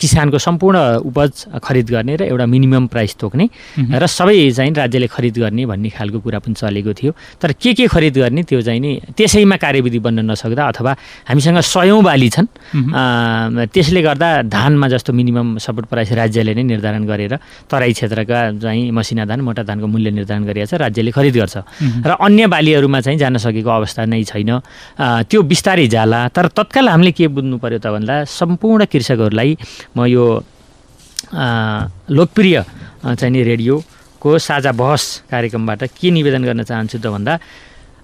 किसानको 0.00 0.38
सम्पूर्ण 0.38 0.78
उपज 1.08 1.32
खरिद 1.62 1.86
गर्ने 1.90 2.14
र 2.16 2.22
एउटा 2.28 2.46
मिनिमम 2.46 2.86
प्राइस 2.92 3.16
तोक्ने 3.20 3.46
र 3.78 4.06
सबै 4.06 4.50
चाहिँ 4.50 4.72
राज्यले 4.74 5.06
खरिद 5.06 5.34
गर्ने 5.38 5.66
भन्ने 5.66 5.88
खालको 5.90 6.18
कुरा 6.20 6.38
पनि 6.44 6.54
चलेको 6.54 6.92
थियो। 6.94 7.12
तर 7.40 7.52
के 7.56 7.72
के 7.74 7.86
खरिद 7.86 8.14
गर्ने 8.18 8.42
त्यो 8.42 8.60
चाहिँ 8.62 8.80
नि 8.80 8.92
त्यसैमा 9.16 9.56
कार्यविधि 9.56 9.98
बन्न 9.98 10.30
नसक्दा 10.30 10.62
अथवा 10.72 10.92
हामीसँग 11.28 11.60
सयौँ 11.60 12.02
बाली 12.02 12.28
छन् 12.34 12.48
त्यसले 13.72 14.00
गर्दा 14.02 14.28
धानमा 14.48 14.88
जस्तो 14.88 15.12
मिनिमम 15.12 15.58
सपोर्ट 15.58 15.86
प्राइस 15.88 16.12
राज्यले 16.12 16.54
नै 16.54 16.62
निर्धारण 16.62 17.04
गरेर 17.06 17.34
तराई 17.70 17.92
क्षेत्रका 17.92 18.38
चाहिँ 18.58 18.90
मसिना 18.90 19.24
धान 19.24 19.40
मोटा 19.40 19.62
धानको 19.62 19.86
मूल्य 19.86 20.10
निर्धारण 20.10 20.44
गरिएको 20.44 20.66
छ 20.70 20.74
राज्यले 20.80 21.10
खरिद 21.10 21.34
गर्छ। 21.36 21.56
र 22.06 22.10
अन्य 22.20 22.46
बालीहरूमा 22.46 23.00
चाहिँ 23.00 23.18
जान 23.18 23.36
सकेको 23.38 23.70
अवस्था 23.70 24.04
नै 24.04 24.22
छैन। 24.24 24.50
त्यो 25.30 25.42
बिस्तारै 25.42 25.86
जाला। 25.88 26.28
तर 26.34 26.46
तत्काल 26.56 26.88
हामीले 26.88 27.12
के 27.12 27.28
बुझ्नु 27.28 27.56
पऱ्यो 27.58 27.78
त 27.78 27.86
भन्दा 27.94 28.24
सम्पूर्ण 28.24 28.84
कृषकहरूलाई 28.92 29.50
म 29.96 30.06
यो 30.06 30.24
लोकप्रिय 32.10 32.56
चाहिँ 33.04 33.42
रेडियोको 33.44 34.38
साझा 34.38 34.72
बहस 34.72 35.04
कार्यक्रमबाट 35.30 35.82
के 35.98 36.10
निवेदन 36.10 36.42
गर्न 36.44 36.62
चाहन्छु 36.70 36.98
त 36.98 37.06
भन्दा 37.14 37.34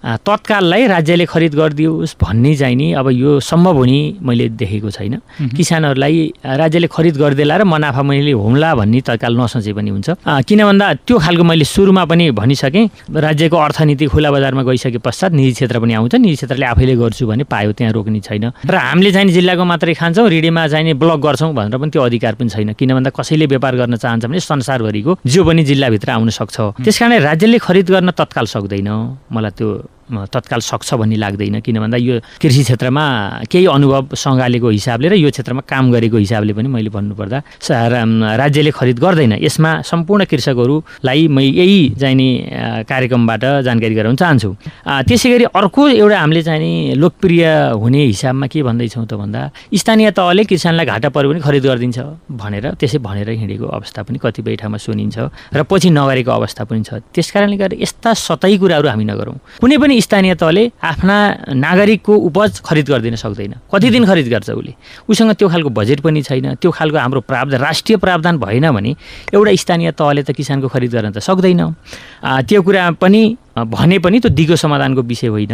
तत्काललाई 0.00 0.86
राज्यले 0.86 1.24
खरिद 1.26 1.54
गरिदियोस् 1.54 2.16
भन्ने 2.16 2.54
चाहिँ 2.56 2.76
नि 2.76 2.92
अब 2.96 3.08
यो 3.12 3.40
सम्भव 3.40 3.76
हुने 3.76 4.00
मैले 4.24 4.48
देखेको 4.56 4.90
छैन। 4.90 5.20
किसानहरूलाई 5.56 6.32
राज्यले 6.42 6.86
खरिद 6.88 7.16
गरिदिएला 7.16 7.56
र 7.56 7.64
मुनाफा 7.64 8.02
मैले 8.02 8.32
हुम्ला 8.32 8.74
भन्ने 8.80 9.00
तत्काल 9.04 9.36
नसोचे 9.36 9.72
पनि 9.76 9.90
हुन्छ। 9.90 10.08
किन 10.48 10.60
भन्दा 10.64 10.86
त्यो 11.04 11.18
खालको 11.20 11.44
मैले 11.44 11.64
सुरुमा 11.64 12.04
पनि 12.08 12.30
भनिसकेँ 12.32 13.12
राज्यको 13.12 13.56
अर्थनीति 13.56 14.06
खुला 14.08 14.30
बजारमा 14.30 14.62
गइसके 14.64 14.98
पश्चात 15.04 15.32
निजी 15.36 15.52
क्षेत्र 15.52 15.78
पनि 15.80 15.92
आउँछ 16.00 16.14
निजी 16.16 16.36
क्षेत्रले 16.36 16.66
आफैले 16.66 16.94
गर्छु 16.96 17.26
भने 17.28 17.44
पायो 17.44 17.72
त्यहाँ 17.76 17.92
रोक्ने 17.92 18.20
छैन। 18.24 18.44
र 18.64 18.74
हामीले 18.74 19.12
चाहिँ 19.12 19.28
जिल्लाको 19.28 19.64
मात्रै 19.64 19.94
खान्छौँ 20.00 20.28
रिडीमा 20.28 20.66
चाहिँ 20.72 20.94
ब्लक 20.96 21.20
गर्छौँ 21.20 21.52
भनेर 21.52 21.76
पनि 21.76 21.90
त्यो 21.92 22.02
अधिकार 22.02 22.34
पनि 22.40 22.48
छैन। 22.48 22.72
किन 22.72 22.94
भन्दा 22.96 23.10
कसैले 23.12 23.46
व्यापार 23.46 23.76
गर्न 23.76 23.96
चाहन्छ 24.00 24.24
भने 24.24 24.40
संसारभरिको 24.40 25.18
जो 25.26 25.44
पनि 25.44 25.62
जिल्लाभित्र 25.64 26.10
आउन 26.16 26.30
सक्छ। 26.32 26.56
त्यस 26.80 27.02
राज्यले 27.02 27.58
खरिद 27.58 27.90
गर्न 27.90 28.10
तत्काल 28.16 28.46
सक्दैन। 28.48 28.88
मलाई 29.28 29.52
त्यो 29.58 29.68
तत्काल 30.10 30.60
सक्छ 30.60 30.94
भन्ने 30.94 31.16
लाग्दैन। 31.16 31.60
किन 31.60 31.76
भन्दा 31.80 31.96
यो 31.98 32.14
कृषि 32.42 32.62
क्षेत्रमा 32.66 33.04
केही 33.50 33.66
अनुभव 33.66 34.14
सँगालेको 34.14 34.68
हिसाबले 34.68 35.08
र 35.08 35.14
यो 35.20 35.30
क्षेत्रमा 35.30 35.62
काम 35.66 35.84
गरेको 35.92 36.16
हिसाबले 36.16 36.52
पनि 36.52 36.68
मैले 36.68 36.90
भन्नुपर्दा 36.90 37.38
राज्यले 37.70 38.70
खरिद 38.70 38.98
गर्दैन। 38.98 39.32
यसमा 39.40 39.70
सम्पूर्ण 39.82 40.24
कृषकहरूलाई 40.30 41.28
म 41.28 41.38
यही 41.40 41.80
चाहिने 42.00 42.28
कार्यक्रमबाट 42.88 43.44
जानकारी 43.66 43.94
गराउन 43.94 44.16
चाहन्छु। 44.16 44.50
त्यसै 45.08 45.28
गरी 45.30 45.44
अर्को 45.50 45.82
एउटा 45.88 46.18
हामीले 46.20 46.42
चाहिँ 46.42 46.94
लोकप्रिय 46.94 47.44
हुने 47.80 48.00
हिसाबमा 48.12 48.46
के 48.46 48.62
भन्दैछौँ 48.62 49.06
त 49.06 49.14
भन्दा 49.14 49.40
स्थानीय 49.74 50.10
तहले 50.10 50.44
किसानलाई 50.44 50.86
घाटा 50.86 51.08
पऱ्यो 51.08 51.28
भने 51.30 51.40
खरिद 51.40 51.64
गरिदिन्छ 51.66 51.98
भनेर 52.30 52.64
त्यसै 52.80 52.98
भनेर 52.98 53.28
हिँडेको 53.30 53.66
अवस्था 53.66 54.00
पनि 54.02 54.18
कतिपय 54.22 54.56
ठाउँमा 54.60 54.78
सुनिन्छ 54.78 55.16
र 55.54 55.60
पछि 55.64 55.90
नगरेको 55.90 56.30
अवस्था 56.30 56.62
पनि 56.64 56.82
छ। 56.82 57.00
त्यस 57.14 57.30
कारणले 57.30 57.56
गर्दा 57.56 57.76
यस्ता 57.80 58.10
सतै 58.14 58.56
कुराहरू 58.60 58.88
हामी 58.88 59.04
नगरौँ। 59.04 59.36
कुनै 59.60 59.76
पनि 59.78 59.94
स्थानीय 60.00 60.34
तहले 60.34 60.62
आफ्ना 60.82 61.16
नागरिकको 61.54 62.14
उपज 62.28 62.60
खरिद 62.64 62.86
गरिदिन 62.88 63.16
सक्दैन। 63.16 63.54
कति 63.68 63.90
दिन 63.90 64.04
खरिद 64.06 64.28
गर्छ 64.28 64.50
उसले? 64.50 64.74
उसँग 65.08 65.30
त्यो 65.36 65.48
खालको 65.48 65.70
बजेट 65.70 66.00
पनि 66.00 66.22
छैन। 66.22 66.54
त्यो 66.56 66.70
खालको 66.70 66.98
हाम्रो 66.98 67.20
प्रावधान 67.20 67.60
राष्ट्रिय 67.60 67.96
प्रावधान 67.98 68.38
भएन 68.38 68.70
भने 68.70 68.90
एउटा 69.34 69.54
स्थानीय 69.54 69.90
तहले 69.92 70.22
त 70.22 70.30
किसानको 70.32 70.68
खरिद 70.68 70.90
गर्न 70.90 71.10
त 71.12 71.18
सक्दैन। 71.20 71.60
त्यो 72.48 72.62
कुरा 72.62 72.90
पनि 72.96 73.22
भने 73.66 73.98
पनि 73.98 74.20
त्यो 74.20 74.30
दिगो 74.30 74.56
समाधानको 74.56 75.02
विषय 75.02 75.28
होइन 75.28 75.52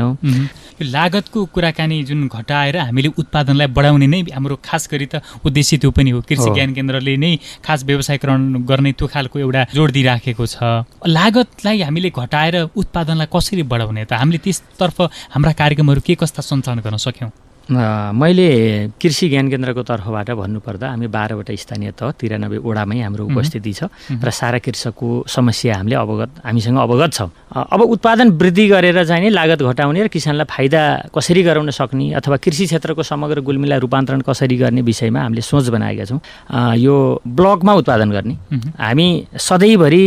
यो 0.79 0.85
लागतको 0.91 1.45
कुराकानी 1.55 2.03
जुन 2.05 2.27
घटाएर 2.29 2.77
हामीले 2.79 3.09
उत्पादनलाई 3.19 3.67
बढाउने 3.73 4.07
नै 4.07 4.21
हाम्रो 4.35 4.57
खास 4.65 4.89
गरी 4.93 5.07
त 5.07 5.23
उद्देश्य 5.45 5.77
त्यो 5.79 5.91
पनि 5.91 6.11
हो। 6.11 6.21
कृषि 6.29 6.51
ज्ञान 6.55 6.75
केन्द्रले 6.75 7.17
नै 7.17 7.33
खास 7.65 7.85
व्यवसायीकरण 7.85 8.65
गर्ने 8.69 8.93
त्यो 8.93 9.07
खालको 9.09 9.39
एउटा 9.39 9.63
जोड 9.75 9.91
दिइराखेको 9.93 10.47
छ। 10.47 10.85
लागतलाई 11.07 11.83
हामीले 11.83 12.11
घटाएर 12.11 12.57
उत्पादनलाई 12.77 13.29
कसरी 13.33 13.63
बढाउने 13.63 14.05
त 14.05 14.13
हामीले 14.21 14.39
त्यसतर्फ 14.45 15.01
हाम्रा 15.35 15.53
कार्यक्रमहरू 15.53 16.01
के 16.07 16.15
कस्ता 16.15 16.43
सञ्चालन 16.43 16.81
गर्न 16.85 16.97
सक्यौँ? 17.01 17.31
मैले 17.67 18.49
कृषि 19.03 19.29
ज्ञान 19.29 19.49
केन्द्रको 19.51 19.83
तर्फबाट 19.83 20.31
भन्नुपर्दा 20.31 20.87
हामी 20.91 21.07
बाह्रवटा 21.11 21.55
स्थानीय 21.55 21.91
तह 21.99 22.11
तिरानब्बे 22.15 22.59
वडामै 22.63 23.01
हाम्रो 23.03 23.25
उपस्थिति 23.27 23.73
छ 23.73 23.91
र 24.23 24.31
सारा 24.31 24.59
कृषकको 24.63 25.09
समस्या 25.27 25.77
हामीले 25.77 25.97
अवगत 25.97 26.31
हामीसँग 26.47 26.79
अवगत 26.79 27.11
छ। 27.13 27.21
अब 27.51 27.81
उत्पादन 27.83 28.31
वृद्धि 28.39 28.67
गरेर 28.69 29.05
चाहिँ 29.05 29.23
नि 29.23 29.31
लागत 29.35 29.63
घटाउने 29.67 30.03
र 30.05 30.09
किसानलाई 30.15 30.47
फाइदा 30.47 31.11
कसरी 31.11 31.43
गराउन 31.43 31.71
सक्ने 31.75 32.13
अथवा 32.15 32.37
कृषि 32.39 32.65
क्षेत्रको 32.71 33.03
समग्र 33.03 33.41
गुल्मीलाई 33.43 33.79
रूपान्तरण 33.83 34.21
कसरी 34.23 34.57
गर्ने 34.63 34.83
विषयमा 34.87 35.21
हामीले 35.27 35.43
सोच 35.43 35.69
बनाएका 35.75 36.05
छौँ। 36.07 36.21
यो 36.79 36.95
ब्लकमा 37.27 37.73
उत्पादन 37.83 38.11
गर्ने। 38.15 38.35
हामी 38.79 39.09
सधैँभरि 39.35 40.05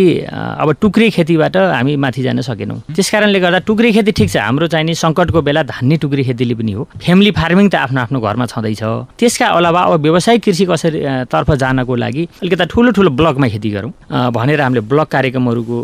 अब 0.64 0.72
टुक्रे 0.80 1.10
खेतीबाट 1.12 1.58
हामी 1.58 1.96
माथि 2.00 2.22
जान 2.24 2.42
सकेनौँ। 2.42 2.80
त्यस 2.96 3.10
कारणले 3.12 3.40
गर्दा 3.40 3.60
टुक्रे 3.68 3.92
खेती 3.92 4.12
ठिक 4.16 4.30
छ। 4.32 4.38
हाम्रो 4.48 4.68
चाहिँ 4.72 4.86
नि 4.86 4.96
सङ्कटको 4.96 5.42
बेला 5.42 5.64
धान्ने 5.68 5.98
टुक्रे 6.00 6.24
खेतीले 6.24 6.56
पनि 6.56 6.72
हो। 6.72 6.88
फ्यामिली 6.96 7.32
फार्मिङ 7.50 7.70
त 7.74 7.76
आफ्नो 7.82 8.00
आफ्नो 8.06 8.20
घरमा 8.22 8.46
छँदैछ। 8.46 8.84
त्यसका 9.18 9.46
अलावा 9.58 9.82
अब 9.90 10.06
व्यवसायिक 10.06 10.42
कृषि 10.46 10.66
कसरी 10.70 11.00
तर्फ 11.34 11.50
जानको 11.58 11.94
लागि 11.98 12.24
अलिकति 12.46 12.66
ठुलो 12.70 12.90
ठुलो 12.94 13.10
ब्लकमा 13.10 13.48
खेती 13.50 13.70
गरौँ। 13.74 13.92
भनेर 14.30 14.62
हामीले 14.62 14.82
ब्लक 14.86 15.08
कार्यक्रमहरूको 15.10 15.78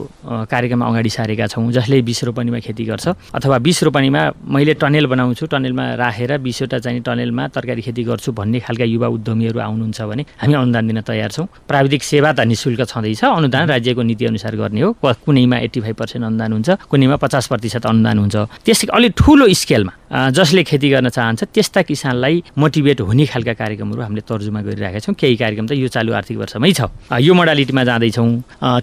कार्यक्रम 0.46 0.82
अगाडि 0.86 1.10
सारेका 1.10 1.46
छौँ 1.50 1.66
जसले 1.74 2.06
बिस 2.06 2.30
रोपनीमा 2.30 2.60
खेती 2.62 2.86
गर्छ। 2.86 3.06
अथवा 3.34 3.58
बिस 3.66 3.82
रोपनीमा 3.82 4.22
मैले 4.46 4.74
टनेल 4.78 5.06
बनाउँछु 5.10 5.46
टनेलमा 5.50 5.86
राखेर 6.06 6.38
बिसवटा 6.46 6.78
चाहिँ 6.86 7.02
टनेलमा 7.02 7.44
तरकारी 7.50 7.82
खेती 7.82 8.04
गर्छु 8.14 8.30
भन्ने 8.38 8.60
खालका 8.62 8.86
युवा 8.86 9.08
उद्यमीहरू 9.18 9.58
आउनुहुन्छ 9.66 10.02
भने 10.06 10.24
हामी 10.38 10.54
अनुदान 10.54 10.86
दिन 10.86 11.02
तयार 11.02 11.30
छौँ। 11.34 11.50
प्राविधिक 11.66 12.02
सेवा 12.06 12.30
त 12.38 12.46
नि 12.46 12.54
शुल्क 12.54 12.86
छँदैछ 12.86 13.26
अनुदान 13.26 13.66
राज्यको 13.74 14.02
नीतिअनुसार 14.06 14.54
गर्ने 14.54 14.82
हो। 14.86 14.90
कुनैमा 15.02 15.58
एट्टी 15.66 15.82
फाइभ 15.82 15.96
पर्सेन्ट 15.98 16.26
अनुदान 16.30 16.52
हुन्छ 16.54 16.70
कुनैमा 16.94 17.18
पचास 17.18 17.50
प्रतिशत 17.50 17.90
अनुदान 17.90 18.18
हुन्छ। 18.22 18.36
त्यस 18.62 18.94
अलिक 18.94 19.12
ठुलो 19.18 19.50
स्केलमा 19.50 20.30
जसले 20.30 20.64
खेती 20.64 20.90
गर्न 20.90 21.10
चाहन्छ 21.10 21.44
त्यस्ता 21.56 21.82
किसानलाई 21.88 22.44
मोटिभेट 22.60 23.02
हुने 23.08 23.26
खालका 23.32 23.54
कार्यक्रमहरू 23.56 24.02
हामीले 24.04 24.22
तर्जुमा 24.28 24.62
गरिरहेका 24.68 25.00
छौँ। 25.00 25.16
केही 25.16 25.36
कार्यक्रम 25.40 25.66
त 25.68 25.72
यो 25.80 25.88
चालु 25.88 26.12
आर्थिक 26.12 26.38
वर्षमै 26.38 26.72
छ। 26.76 26.92
यो 27.16 27.34
मोडालिटीमा 27.34 27.84
जाँदैछौँ। 27.88 28.30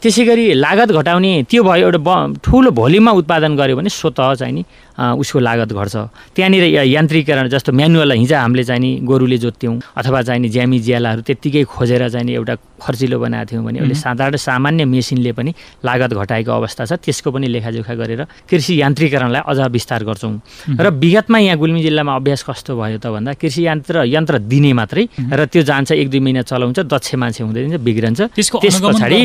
त्यसै 0.01 0.25
गरी 0.25 0.45
लागत 0.57 0.89
घटाउने 0.97 1.33
त्यो 1.51 1.63
भयो 1.63 1.87
एउटा 1.93 2.41
ठुलो 2.41 2.71
भोल्युममा 2.73 3.13
उत्पादन 3.21 3.53
गऱ्यो 3.61 3.77
भने 3.77 3.91
स्वत 3.93 4.41
चाहिँ 4.41 4.55
नि 4.57 4.63
उसको 4.99 5.39
लागत 5.39 5.73
घट्छ। 5.73 5.97
त्यहाँनिर 6.37 6.65
यान्त्रिकरण 6.87 7.49
जस्तो 7.49 7.73
म्यानुअल 7.73 8.13
हिजो 8.13 8.37
हामीले 8.37 8.65
चाहिँ 8.65 8.81
नि 8.81 8.91
गोरुले 9.05 9.39
जोत्थ्यौँ 9.39 9.75
अथवा 9.97 10.21
चाहिँ 10.23 10.41
नि 10.43 10.49
ज्यामी 10.49 10.79
ज्यालाहरू 10.79 11.23
त्यत्तिकै 11.23 11.63
खोजेर 11.65 12.09
चाहिँ 12.09 12.27
नि 12.27 12.33
एउटा 12.35 12.55
खर्चिलो 12.83 13.19
बनाएको 13.19 13.51
थियौँ 13.51 13.65
भने 13.65 13.79
अहिले 13.79 13.95
साधारण 13.95 14.37
सामान्य 14.37 14.85
मेसिनले 14.85 15.33
पनि 15.33 15.51
लागत 15.87 16.13
घटाएको 16.13 16.51
अवस्था 16.51 16.85
छ। 16.85 16.93
त्यसको 16.99 17.31
पनि 17.31 17.47
लेखाजोखा 17.47 17.95
गरेर 17.95 18.23
कृषि 18.51 18.75
यान्त्रिकरणलाई 18.83 19.43
अझ 19.47 19.59
विस्तार 19.71 20.03
गर्छौँ। 20.05 20.35
र 20.83 20.91
विगतमा 20.91 21.39
यहाँ 21.39 21.59
गुल्मी 21.59 21.83
जिल्लामा 21.83 22.13
अभ्यास 22.17 22.43
कस्तो 22.43 22.75
भयो 22.75 22.99
त 22.99 23.07
भन्दा 23.07 23.33
कृषि 23.39 23.63
यन्त्र 23.67 24.05
यन्त्र 24.11 24.39
दिने 24.51 24.73
मात्रै 24.75 25.05
र 25.31 25.47
त्यो 25.47 25.63
जान्छ 25.63 25.93
एक 25.95 26.11
दुई 26.11 26.21
महिना 26.21 26.43
चलाउँछ 26.43 26.79
दक्ष 26.91 27.15
मान्छे 27.15 27.43
हुँदैन 27.45 27.79
बिग्रन्छ। 27.79 28.21
त्यसको 28.35 28.59
त्यस 28.59 28.81
पछाडि 28.83 29.19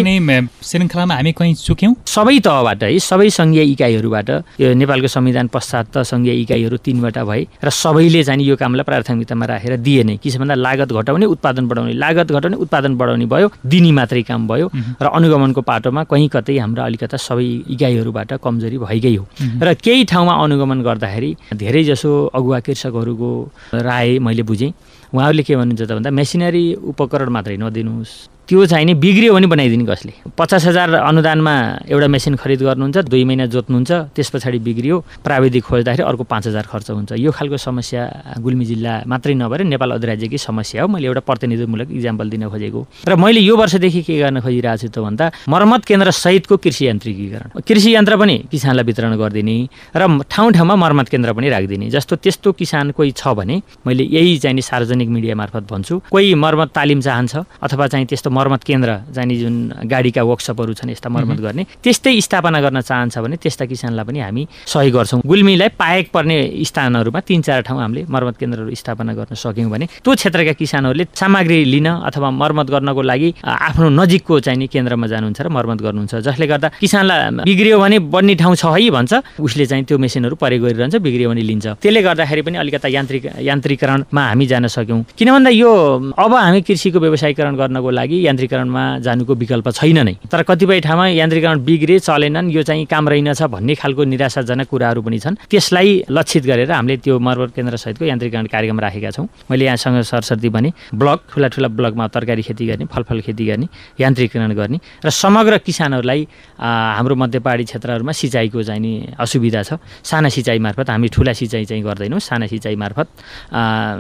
श्रृङ्खलामा 0.62 1.14
हामी 1.18 1.32
कहीँ 1.34 1.54
चुक्यौँ? 1.58 1.94
सबै 2.06 2.38
तहबाट 2.46 2.84
है 2.84 3.00
सबै 3.00 3.30
सङ्घीय 3.30 3.64
इकाइहरूबाट 3.74 4.30
यो 4.62 4.74
नेपालको 4.74 5.08
संविधान 5.10 5.48
पश्चात 5.58 5.86
त 5.94 6.06
सङ्घीय 6.12 6.42
इकाइहरू 6.42 6.78
तिनवटा 6.86 7.24
भए 7.30 7.42
र 7.66 7.70
सबैले 7.74 8.24
चाहिँ 8.24 8.46
यो 8.46 8.56
कामलाई 8.56 8.86
प्राथमिकतामा 8.90 9.46
राखेर 9.52 9.74
दिए 9.82 10.04
नै 10.04 10.16
के 10.22 10.38
भन्दा 10.38 10.56
लागत 10.68 10.94
घटाउने 10.94 11.26
उत्पादन 11.34 11.68
बढाउने 11.68 11.94
लागत 11.98 12.32
घटाउने 12.32 12.58
उत्पादन 12.64 12.98
बढाउने 12.98 13.26
भयो 13.26 13.48
दिने 13.66 13.92
मात्रै 13.98 14.24
काम 14.30 14.48
भयो 14.48 14.68
र 15.02 15.06
अनुगमनको 15.18 15.62
पाटोमा 15.62 16.04
कहीँ 16.12 16.30
कतै 16.36 16.58
हाम्रा 16.58 16.86
अलिकता 16.86 17.18
सबै 17.18 17.48
इकाइहरूबाट 17.74 18.34
कमजोरी 18.44 18.78
भइगै 18.78 19.16
हो। 19.16 19.26
र 19.64 19.74
केही 19.86 20.04
ठाउँमा 20.12 20.34
अनुगमन 20.44 20.80
गर्दाखेरि 20.88 21.32
धेरैजसो 21.58 22.12
अगुवा 22.38 22.60
कृषकहरूको 22.66 23.30
राय 23.74 24.20
मैले 24.20 24.44
बुझेँ। 24.44 24.72
उहाँहरूले 25.14 25.44
के 25.44 25.56
भन्नुहुन्छ 25.56 25.82
त 25.82 25.92
भन्दा 25.98 26.12
मेसिनरी 26.12 26.64
उपकरण 26.92 27.30
मात्रै 27.36 27.58
नदिनुहोस्। 27.58 28.37
त्यो 28.48 28.66
चाहिँ 28.66 28.86
नि 28.88 28.94
बिग्रियो 28.96 29.34
भने 29.36 29.48
बनाइदिने 29.52 29.86
कसले? 29.92 30.12
पचास 30.32 30.66
हजार 30.72 31.04
अनुदानमा 31.04 31.54
एउटा 31.92 32.08
मेसिन 32.08 32.36
खरिद 32.40 32.62
गर्नुहुन्छ 32.64 32.98
दुई 33.12 33.24
महिना 33.28 33.46
जोत्नुहुन्छ 33.52 33.92
त्यस 34.16 34.30
पछाडि 34.32 34.60
बिग्रियो। 34.64 34.96
प्राविधिक 35.20 35.64
खोज्दाखेरि 35.68 36.04
अर्को 36.08 36.24
पाँच 36.24 36.48
हजार 36.48 36.66
खर्च 36.72 36.88
हुन्छ। 36.96 37.12
यो 37.20 37.32
खालको 37.36 37.58
समस्या 37.60 38.40
गुल्मी 38.40 38.66
जिल्ला 38.66 39.04
मात्रै 39.04 39.34
नभएर 39.36 39.62
नेपाल 39.68 39.92
अधिराज्यकै 40.00 40.38
समस्या 40.40 40.80
हो। 40.80 40.88
मैले 40.88 41.08
एउटा 41.12 41.22
प्रतिनिधिमूलक 41.28 41.92
इक्जाम्पल 41.92 42.30
दिन 42.30 42.48
खोजेको। 42.48 42.82
र 43.04 43.16
मैले 43.20 43.40
यो 43.44 43.56
वर्षदेखि 43.60 44.02
के 44.08 44.16
गर्न 44.16 44.40
खोजिरहेको 44.40 44.80
छु 44.80 44.88
त 44.96 45.04
भन्दा 45.04 45.26
मर्मत 45.52 45.84
केन्द्र 45.84 46.12
सहितको 46.16 46.56
कृषि 46.64 46.88
यान्त्रिकीकरण। 46.88 47.60
कृषि 47.68 47.90
यन्त्र 48.00 48.16
पनि 48.16 48.36
किसानलाई 48.48 48.86
वितरण 48.88 49.12
गरिदिने 49.20 49.58
र 49.92 50.24
ठाउँ 50.24 50.52
ठाउँमा 50.56 50.76
मर्मत 50.88 51.08
केन्द्र 51.12 51.36
पनि 51.36 51.48
राखिदिने। 51.52 51.92
जस्तो 51.92 52.16
त्यस्तो 52.24 52.56
किसान 52.56 52.96
कोही 52.96 53.12
छ 53.12 53.28
भने 53.36 53.60
मैले 53.84 54.08
यही 54.08 54.40
चाहिँ 54.40 54.64
सार्वजनिक 54.64 55.10
मिडिया 55.12 55.36
मार्फत 55.36 55.68
भन्छु। 55.68 56.16
कोही 56.16 56.32
मर्मत 56.40 56.72
तालिम 56.72 57.04
चाहन्छ 57.04 57.36
अथवा 57.60 57.88
चाहिँ 57.92 58.08
त्यस्तो 58.08 58.30
मर्मत 58.38 58.62
केन्द्र 58.70 58.90
जाने 59.16 59.36
जुन 59.42 59.56
गाडीका 59.92 60.22
वर्कसपहरू 60.30 60.74
छन् 60.80 60.92
यस्ता 60.94 61.10
मर्मत 61.10 61.40
गर्ने 61.46 61.64
त्यस्तै 61.84 62.14
स्थापना 62.28 62.60
गर्न 62.66 62.82
चाहन्छ 62.82 63.18
भने 63.18 63.36
त्यस्ता 63.44 63.66
किसानलाई 63.72 64.06
पनि 64.06 64.20
हामी 64.20 64.44
सहयोग 64.74 64.94
गर्छौँ। 64.98 65.22
गुल्मीलाई 65.26 65.70
पाएक 65.82 66.06
पर्ने 66.14 66.38
स्थानहरूमा 66.70 67.20
तिन 67.28 67.42
चार 67.48 67.62
ठाउँ 67.68 67.80
हामीले 67.82 68.06
मर्मत 68.10 68.36
केन्द्रहरू 68.38 68.76
स्थापना 68.76 69.14
गर्न 69.20 69.36
सक्यौँ 69.36 69.70
भने 69.70 69.86
त्यो 70.04 70.14
क्षेत्रका 70.16 70.54
किसानहरूले 70.62 71.06
सामग्री 71.14 71.58
लिन 71.74 71.88
अथवा 72.08 72.30
मर्मत 72.42 72.68
गर्नको 72.74 73.02
लागि 73.02 73.30
आफ्नो 73.44 73.90
नजिकको 74.00 74.40
चाहिने 74.46 74.68
केन्द्रमा 74.74 75.08
जानुहुन्छ 75.08 75.40
र 75.42 75.48
मर्मत 75.50 75.80
गर्नुहुन्छ। 75.86 76.14
जसले 76.28 76.46
गर्दा 76.48 76.68
किसानलाई 76.82 77.44
बिग्रियो 77.48 77.78
भने 77.80 77.98
बन्ने 78.14 78.36
ठाउँ 78.42 78.56
छ 78.56 78.66
है 78.76 78.90
भन्छ 78.92 79.14
उसले 79.40 79.66
चाहिँ 79.66 79.84
त्यो 79.88 79.98
मेसिनहरू 79.98 80.36
प्रयोग 80.36 80.64
गरिरहन्छ 80.64 80.96
बिग्रियो 81.02 81.30
भने 81.32 81.42
लिन्छ। 81.42 81.66
त्यसले 81.82 82.02
गर्दाखेरि 82.08 82.42
पनि 82.48 82.58
अलिकता 82.64 82.88
यान्त्रिक 82.88 83.24
यान्त्रिकरणमा 83.48 84.22
हामी 84.28 84.46
जान 84.48 84.68
सक्यौँ। 84.68 85.00
किन 85.18 85.30
भन्दा 85.32 85.52
यो 85.52 85.72
अब 86.18 86.34
हामी 86.34 86.62
कृषिको 86.68 87.00
व्यवसायीकरण 87.00 87.56
गर्नको 87.56 87.90
लागि 88.00 88.18
यान्त्रिकरणमा 88.28 88.84
जानुको 89.00 89.34
विकल्प 89.34 89.68
छैन 89.72 90.00
नै। 90.04 90.16
तर 90.28 90.42
कतिपय 90.44 90.80
ठाउँमा 90.84 91.06
यान्त्रिकरण 91.16 91.58
बिग्रे 91.64 92.00
चलेनन् 92.00 92.52
यो 92.52 92.62
चाहिँ 92.64 92.86
काम 92.86 93.10
रहेनछ 93.10 93.42
भन्ने 93.48 93.74
खालको 93.76 94.04
निराशाजनक 94.04 94.68
कुराहरू 94.68 95.02
पनि 95.02 95.20
छन्। 95.20 95.36
त्यसलाई 95.50 95.90
लक्षित 96.12 96.44
गरेर 96.46 96.72
हामीले 96.72 96.98
त्यो 97.04 97.20
मर्मत 97.20 97.52
केन्द्र 97.56 97.76
सहितको 97.78 98.06
यान्त्रिकरण 98.06 98.46
कार्यक्रम 98.52 98.80
राखेका 98.80 99.12
छौँ। 99.16 99.28
मैले 99.50 99.66
यहाँसँग 99.66 100.02
सरस्वती 100.04 100.50
भने 100.50 100.70
ब्लक 100.94 101.20
ठुला 101.32 101.48
ठुला 101.48 101.68
ब्लकमा 101.68 102.06
तरकारी 102.08 102.42
खेती 102.44 102.66
गर्ने 102.68 102.86
फलफल 102.92 103.20
खेती 103.26 103.46
गर्ने 103.46 103.68
यान्त्रिकरण 104.00 104.52
गर्ने 104.54 104.78
र 105.06 105.10
समग्र 105.10 105.58
किसानहरूलाई 105.66 106.28
हाम्रो 106.60 107.16
मध्यपहाडी 107.16 107.64
क्षेत्रहरूमा 107.64 108.12
सिँचाइको 108.12 108.64
चाहिँ 108.64 108.82
नि 108.82 108.92
असुविधा 109.20 109.62
छ। 109.64 109.80
साना 110.04 110.30
सिँचाइ 110.30 110.60
मार्फत 110.60 110.90
हामी 110.90 111.08
ठुला 111.08 111.34
सिँचाइ 111.34 111.66
चाहिँ 111.66 111.84
गर्दैनौँ। 111.84 112.20
साना 112.20 112.48
सिँचाइ 112.48 112.76
मार्फत 112.76 113.08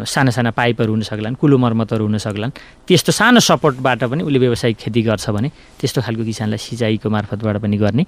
साना 0.08 0.32
साना 0.32 0.52
पाइपहरू 0.52 0.92
हुन 0.92 1.02
सक्लान् 1.02 1.36
कुलो 1.36 1.58
मर्मतहरू 1.58 2.04
हुन 2.06 2.18
सक्लान्। 2.18 2.52
त्यस्तो 2.88 3.12
सानो 3.12 3.40
सपोर्टबाट 3.40 4.04
पनि 4.10 4.17
उसले 4.24 4.40
व्यावसायिक 4.40 4.78
खेती 4.78 5.02
गर्छ 5.02 5.30
भने 5.30 5.50
त्यस्तो 5.80 6.02
खालको 6.02 6.24
किसानलाई 6.24 6.58
सिँचाइको 6.58 7.10
मार्फतबाट 7.10 7.58
पनि 7.62 7.78
गर्ने 7.78 8.04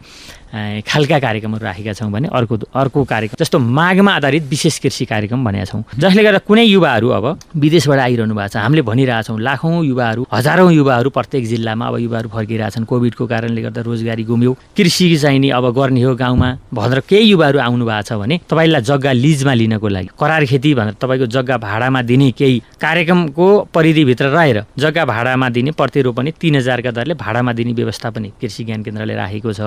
खालका 0.82 1.19
कार्यक्रमहरू 1.19 1.65
राखेका 1.65 1.93
छौँ 1.93 2.12
भने 2.12 2.28
अर्को 2.34 2.56
अर्को 2.74 3.04
कार्यक्रम 3.04 3.38
जस्तो 3.39 3.60
मागमा 3.60 4.12
आधारित 4.15 4.43
विशेष 4.50 4.80
कृषि 4.80 5.06
कार्यक्रम 5.06 5.45
भनेका 5.45 5.65
छौँ। 5.65 5.84
जसले 6.00 6.24
गर्दा 6.24 6.39
कुनै 6.48 6.63
युवाहरू 6.65 7.10
अब 7.10 7.26
विदेशबाट 7.56 8.00
आइरहनु 8.00 8.34
भएको 8.36 8.48
छ 8.50 8.58
हामीले 8.58 8.82
भनिरहेछौँ 8.82 9.39
लाखौँ 9.39 9.86
युवाहरू 9.86 10.26
हजारौँ 10.34 10.72
युवाहरू 10.74 11.10
प्रत्येक 11.10 11.45
जिल्लामा 11.48 11.88
अब 11.88 11.98
युवाहरू 12.00 12.30
फर्किरहेछन् 12.30 12.86
कोभिडको 12.86 13.28
कारणले 13.28 13.62
गर्दा 13.62 13.82
रोजगारी 13.82 14.24
गुम्यो। 14.24 14.54
कृषि 14.78 15.15
चाहिँ 15.17 15.39
नि 15.39 15.50
अब 15.50 15.69
गर्ने 15.78 16.02
हो 16.04 16.15
गाउँमा 16.15 16.50
भनेर 16.74 17.00
केही 17.10 17.30
युवाहरू 17.30 17.60
आउनु 17.60 17.86
भएको 17.86 18.02
छ 18.02 18.13
भने 18.17 18.39
तपाईँलाई 18.50 18.82
जग्गा 18.82 19.12
लिजमा 19.13 19.54
लिनको 19.54 19.88
लागि 19.88 20.10
करार 20.19 20.45
खेती 20.45 20.74
भनेर 20.74 20.93
तपाईँको 21.02 21.26
जग्गा 21.30 21.58
भाडामा 21.58 22.02
दिने 22.02 22.32
केही 22.32 22.58
कार्यक्रमको 22.82 23.48
परिधिभित्र 23.74 24.26
रहेर 24.34 24.63
जग्गा 24.78 25.06
भाडामा 25.06 25.50
दिने 25.50 25.72
प्रति 25.72 25.98
रोपनी 26.01 26.31
तिन 26.41 26.55
हजारका 26.55 26.91
दरले 26.91 27.13
भाडामा 27.15 27.51
दिने 27.53 27.73
व्यवस्था 27.73 28.09
पनि 28.09 28.31
कृषि 28.41 28.63
ज्ञान 28.63 28.83
केन्द्रले 28.83 29.15
राखेको 29.15 29.51
छ। 29.53 29.62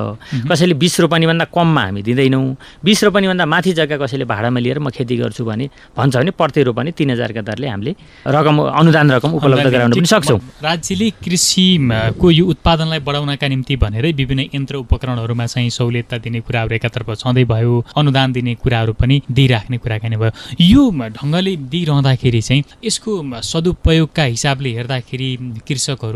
कसैले 0.51 0.75
बिस 0.75 1.01
रोपनीभन्दा 1.01 1.45
कममा 1.55 1.83
हामी 1.83 2.03
दिँदैनौँ। 2.03 2.45
बिस 2.85 3.05
रोपनीभन्दा 3.05 3.47
माथि 3.47 3.73
जग्गा 3.73 3.97
कसैले 4.03 4.25
भाडामा 4.25 4.61
लिएर 4.61 4.79
म 4.79 4.91
खेती 4.91 5.17
गर्छु 5.17 5.45
भने 5.45 5.69
भन्छ 5.97 6.17
भने 6.17 6.31
प्रति 6.33 6.63
रोपनी 6.63 6.91
तिन 6.93 7.11
हजारका 7.11 7.43
दरले 7.43 7.69
हामीले 7.69 7.93
रकम 8.27 8.57
अनुदान 8.63 9.11
रकम 9.13 9.31
उपलब्ध 9.39 9.67
गराउन 9.73 9.93
पनि 9.93 10.07
सक्छौँ। 10.07 10.39
राज्यले 10.63 11.11
कृषिको 11.23 12.31
यो 12.31 12.45
उत्पादनलाई 12.47 13.01
बढाउनका 13.01 13.49
निम्ति 13.49 13.77
भनेरै 13.77 14.13
विभिन्न 14.13 14.49
यन्त्र 14.55 14.77
उपकरणहरूमा 14.85 15.47
चाहिँ 15.47 15.71
सहुलियतता 15.71 16.19
दिने 16.25 16.41
कुराहरू 16.47 16.75
एकातर्फ 16.75 17.09
छँदै 17.19 17.45
भयो 17.45 17.85
अनुदान 17.97 18.33
दिने 18.33 18.55
कुराहरू 18.63 18.93
पनि 18.95 19.21
दिइराख्ने 19.31 19.77
कुराकानी 19.79 20.17
भयो। 20.17 20.31
यो 20.61 20.83
ढङ्गले 21.19 21.57
दिइरहँदाखेरि 21.73 22.41
चाहिँ 22.43 22.63
यसको 22.85 23.13
सदुपयोगका 23.43 24.25
हिसाबले 24.25 24.71
हेर्दाखेरि 24.77 25.29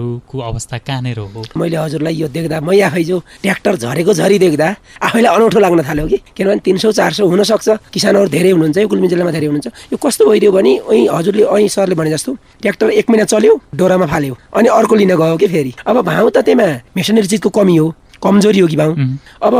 कृषकहरूको 0.07 0.39
अवस्था 0.41 0.79
कहाँनिर 0.79 1.19
हो। 1.19 1.43
मैले 1.57 1.77
हजुरलाई 1.77 2.15
यो 2.15 2.29
देख्दा 2.29 2.61
मै 2.61 2.81
आफै 2.81 3.03
जो 3.05 3.19
ट्र्याक्टर 3.43 3.77
झरेको 3.77 4.13
झरी 4.15 4.39
देख्दा 4.39 4.69
आफैलाई 5.03 5.35
अनौठो 5.35 5.59
लाग्न 5.59 5.83
थाल्यो 5.83 6.07
कि? 6.07 6.19
किनभने 6.37 6.61
तिन 6.65 6.77
सौ 6.79 6.93
चार 6.93 7.13
सौ 7.13 7.27
हुनसक्छ। 7.27 7.69
किसानहरू 7.93 8.29
धेरै 8.29 8.51
हुनुहुन्छ 8.51 8.79
यो 8.79 8.89
गुल्मी 8.89 9.09
जिल्लामा 9.09 9.31
धेरै 9.31 9.47
हुनुहुन्छ। 9.47 9.69
यो 9.93 9.97
कस्तो 9.97 10.23
भइदियो 10.31 10.53
भने 10.53 10.73
अहिले 10.77 11.09
हजुरले 11.11 11.43
अहिले 11.43 11.69
सरले 11.69 11.95
भने 11.95 12.11
जस्तो 12.11 12.31
ट्र्याक्टर 12.61 12.91
एक 12.91 13.07
महिना 13.11 13.25
चल्यो 13.25 13.53
डोरामा 13.75 14.07
फाल्यो 14.07 14.35
अनि 14.57 14.69
अर्को 14.69 14.95
लिन 14.95 15.15
गयो 15.17 15.37
कि 15.37 15.47
फेरि। 15.47 15.73
अब 15.87 15.97
भाउ 16.03 16.29
त 16.31 16.39
त्यहीमा 16.47 16.67
मेसिनरी 16.97 17.27
चिजको 17.27 17.51
कमी 17.51 17.77
हो 17.77 17.95
कमजोरी 18.17 18.59
हो 18.59 18.67
कि 18.67 18.77
भाउ? 18.77 18.91
अब 19.43 19.55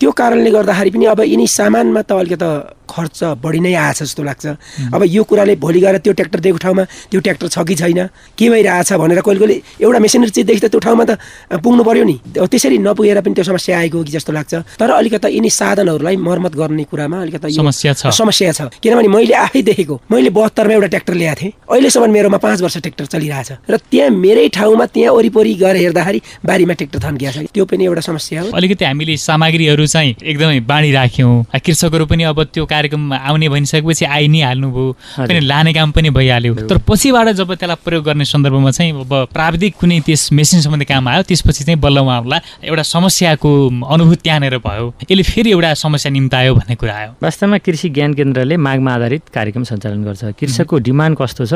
त्यो 0.00 0.10
कारणले 0.10 0.50
गर्दाखेरि 0.50 0.90
पनि 0.90 1.04
अब 1.12 1.20
यिनी 1.20 1.46
सामानमा 1.46 2.02
त 2.02 2.12
अलिकति 2.12 2.48
खर्च 2.84 3.40
बढी 3.42 3.60
नै 3.60 3.74
आएछ 3.74 4.02
जस्तो 4.02 4.22
लाग्छ। 4.22 4.46
अब 4.94 5.02
यो 5.06 5.22
कुराले 5.24 5.54
भोलि 5.56 5.80
गएर 5.80 5.96
त्यो 6.04 6.12
ट्र्याक्टर 6.12 6.40
दिएको 6.40 6.58
ठाउँमा 6.58 6.84
त्यो 7.10 7.20
ट्र्याक्टर 7.20 7.48
छ 7.48 7.58
कि 7.64 7.74
छैन 7.74 8.00
के 8.38 8.50
भइरहेछ 8.50 8.92
भनेर 8.92 9.20
कहिले 9.20 9.40
कहिले 9.40 9.56
एउटा 9.82 9.98
मेसिनरी 9.98 10.42
देखि 10.44 10.60
त 10.60 10.66
त्यो 10.70 10.80
ठाउँमा 10.80 11.04
त 11.04 11.18
पुग्नु 11.58 11.82
पर्यो 11.84 12.04
नि। 12.04 12.16
त्यसरी 12.36 12.78
नपुगेर 12.78 13.20
पनि 13.20 13.34
त्यो 13.34 13.44
समस्या 13.44 13.78
आएको 13.78 14.02
कि 14.04 14.12
जस्तो 14.12 14.32
लाग्छ। 14.32 14.54
तर 14.78 14.90
अलिकता 14.90 15.28
यिनी 15.28 15.50
साधनहरूलाई 15.50 16.16
मर्मत 16.16 16.54
गर्ने 16.54 16.84
कुरामा 16.84 17.20
अलिकता 17.22 17.48
समस्या 17.48 17.92
छ। 17.94 18.12
समस्या 18.12 18.52
छ। 18.52 18.60
किनभने 18.82 19.08
मैले 19.08 19.34
आफै 19.34 19.62
देखेको 19.62 19.94
मैले 20.10 20.30
बहत्तरमा 20.30 20.72
एउटा 20.74 20.88
ट्र्याक्टर 20.92 21.14
ल्याएको 21.14 21.40
थिएँ। 21.40 21.52
अहिलेसम्म 21.70 22.10
मेरोमा 22.12 22.38
पाँच 22.38 22.60
वर्ष 22.62 22.76
ट्र्याक्टर 22.78 23.06
चलिरहेछ। 23.06 23.50
र 23.70 23.76
त्यहाँ 23.90 24.10
मेरै 24.10 24.48
ठाउँमा 24.54 24.86
त्यहाँ 24.86 25.12
वरिपरि 25.14 25.54
गएर 25.54 25.76
हेर्दाखेरि 25.76 26.20
बारीमा 26.44 26.74
ट्र्याक्टर 26.74 27.00
थन्किया 27.04 27.30
छ। 27.32 27.36
त्यो 27.54 27.64
पनि 27.64 27.84
एउटा 27.84 28.02
समस्या 28.04 28.42
हो। 28.42 28.48
अलिकति 28.54 28.84
हामीले 28.84 29.16
सामग्रीहरू 29.16 29.86
चाहिँ 29.86 30.14
एकदमै 30.22 30.60
बाँडिराख्यौँ। 30.68 31.34
कृषकहरू 31.64 32.06
पनि 32.06 32.22
अब 32.24 32.42
त्यो 32.54 32.64
कार्यक्रममा 32.74 33.16
आउने 33.16 33.48
भनिसकेपछि 33.48 34.04
आइ 34.04 34.28
नै 34.28 34.40
हाल्नुभयो 34.42 34.86
पनि 35.28 35.40
लाने 35.40 35.72
काम 35.74 35.90
पनि 35.94 36.10
भइहाल्यो। 36.10 36.54
तर 36.70 36.78
पछिबाट 36.88 37.28
जब 37.38 37.54
त्यसलाई 37.54 37.82
प्रयोग 37.84 38.04
गर्ने 38.04 38.24
सन्दर्भमा 38.24 38.70
चाहिँ 38.70 38.92
अब 39.00 39.12
प्राविधिक 39.32 39.72
कुनै 39.80 40.00
त्यस 40.06 40.22
मेसिन 40.32 40.60
सम्बन्धी 40.60 40.84
काम 40.84 41.08
आयो 41.08 41.22
त्यसपछि 41.30 41.64
चाहिँ 41.64 41.80
बल्ल 41.80 41.98
उहाँहरूलाई 42.04 42.40
एउटा 42.68 42.82
समस्याको 42.82 43.50
अनुभूति 43.94 44.22
त्यहाँनिर 44.24 44.58
भयो। 44.58 44.86
यसले 45.02 45.22
फेरि 45.22 45.50
एउटा 45.50 45.74
समस्या 45.74 46.10
निम्तायो 46.12 46.54
भन्ने 46.54 46.74
कुरा 46.80 46.94
आयो। 46.94 47.10
वास्तवमा 47.22 47.58
कृषि 47.64 47.88
ज्ञान 47.94 48.14
केन्द्रले 48.14 48.56
मागमा 48.56 48.92
आधारित 48.94 49.22
कार्यक्रम 49.34 49.64
सञ्चालन 49.70 50.02
गर्छ। 50.04 50.22
कृषकको 50.40 50.78
डिमान्ड 50.88 51.16
कस्तो 51.20 51.44
छ 51.46 51.54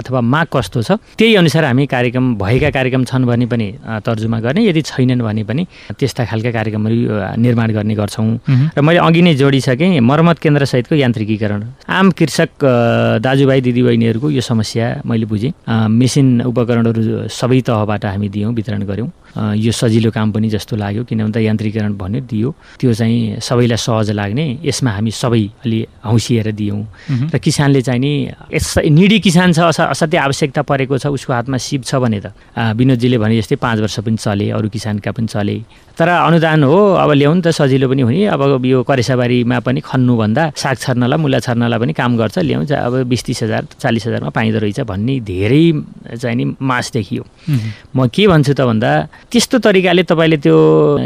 अथवा 0.00 0.20
माग 0.20 0.46
कस्तो 0.54 0.82
छ 0.82 0.90
त्यही 1.18 1.34
अनुसार 1.42 1.64
हामी 1.64 1.86
कार्यक्रम 1.86 2.34
भएका 2.38 2.70
कार्यक्रम 2.76 3.04
छन् 3.04 3.24
भने 3.26 3.46
पनि 3.46 3.66
तर्जुमा 4.06 4.38
गर्ने। 4.40 4.60
यदि 4.68 4.82
छैनन् 4.82 5.22
भने 5.22 5.42
पनि 5.48 5.62
त्यस्ता 5.98 6.24
खालका 6.30 6.50
कार्यक्रमहरू 6.58 6.98
निर्माण 7.42 7.68
गर्ने 7.72 7.94
गर्छौँ। 7.94 8.28
र 8.76 8.80
मैले 8.82 8.98
अघि 8.98 9.22
नै 9.22 9.34
जोडिसकेँ 9.40 10.00
मर्मत 10.00 10.38
केन्द्र 10.38 10.57
सहितको 10.64 10.94
यान्त्रिकीकरण। 10.94 11.62
आम 11.88 12.10
कृषक 12.18 12.50
दाजुभाइ 13.22 13.60
दिदीबहिनीहरूको 13.60 14.30
यो 14.30 14.40
समस्या 14.40 14.86
मैले 15.06 15.26
बुझेँ। 15.26 15.52
मेसिन 15.68 16.26
उपकरणहरू 16.42 17.28
सबै 17.30 17.60
तहबाट 17.66 18.04
हामी 18.04 18.28
दियौँ 18.28 18.52
वितरण 18.54 18.82
गऱ्यौँ। 18.86 19.10
यो 19.38 19.72
सजिलो 19.72 20.10
काम 20.10 20.32
पनि 20.32 20.48
जस्तो 20.50 20.76
लाग्यो 20.76 21.02
किन 21.06 21.22
भन्दा 21.24 21.40
यान्त्रिकरण 21.40 21.92
भन्यो 21.94 22.20
दियो। 22.26 22.50
त्यो 22.80 22.92
चाहिँ 22.92 23.38
सबैलाई 23.38 23.78
सहज 23.78 24.10
लाग्ने 24.18 24.46
यसमा 24.66 24.90
हामी 24.90 25.10
सबै 25.10 25.42
अलि 25.64 25.78
हौसिएर 26.04 26.50
दियौँ। 26.58 26.82
र 27.32 27.38
किसानले 27.38 27.80
चाहिँ 27.86 28.00
नि 28.00 28.12
यस 28.50 28.90
निडी 28.90 29.18
किसान 29.22 29.52
छ 29.52 29.58
अस 29.70 29.80
असाध्यै 29.94 30.20
आवश्यकता 30.26 30.62
परेको 30.62 30.98
छ 30.98 31.06
उसको 31.14 31.32
हातमा 31.32 31.56
सिप 31.56 31.82
छ 31.86 32.02
भने 32.02 32.18
त। 32.18 32.34
विनोदजीले 32.56 33.18
भने 33.18 33.34
जस्तै 33.38 33.56
पाँच 33.62 33.78
वर्ष 33.86 33.98
पनि 34.02 34.16
चले 34.18 34.50
अरू 34.58 34.68
किसानका 34.68 35.10
पनि 35.14 35.26
चले। 35.26 35.56
तर 35.98 36.08
अनुदान 36.08 36.62
हो 36.62 36.78
अब 37.02 37.10
ल्याउनु 37.10 37.42
त 37.42 37.50
सजिलो 37.50 37.86
पनि 37.90 38.02
हुने 38.06 38.26
अब 38.30 38.64
यो 38.66 38.82
करेसाबारीमा 38.86 39.58
पनि 39.66 39.80
खन्नुभन्दा 39.82 40.42
साग 40.54 40.76
छर्नलाई 40.78 41.18
मुला 41.18 41.38
छर्नलाई 41.42 41.78
पनि 41.78 41.92
काम 41.94 42.16
गर्छ 42.18 42.38
ल्याउँ 42.46 42.66
अब 42.66 42.94
बिस 43.10 43.22
तिस 43.26 43.42
हजार 43.42 43.62
चालिस 43.82 44.06
हजारमा 44.06 44.30
पाइँदो 44.30 44.58
रहेछ 44.62 44.80
भन्ने 44.86 45.14
धेरै 45.26 45.66
चाहिँ 46.22 46.36
नि 46.38 46.44
मास 46.54 46.90
देखियो। 46.94 47.22
म 47.94 48.06
के 48.14 48.26
भन्छु 48.30 48.54
त 48.54 48.60
भन्दा 48.62 48.90
त्यस्तो 49.28 49.58
तरिकाले 49.60 50.02
तपाईँले 50.08 50.36
त्यो 50.40 50.56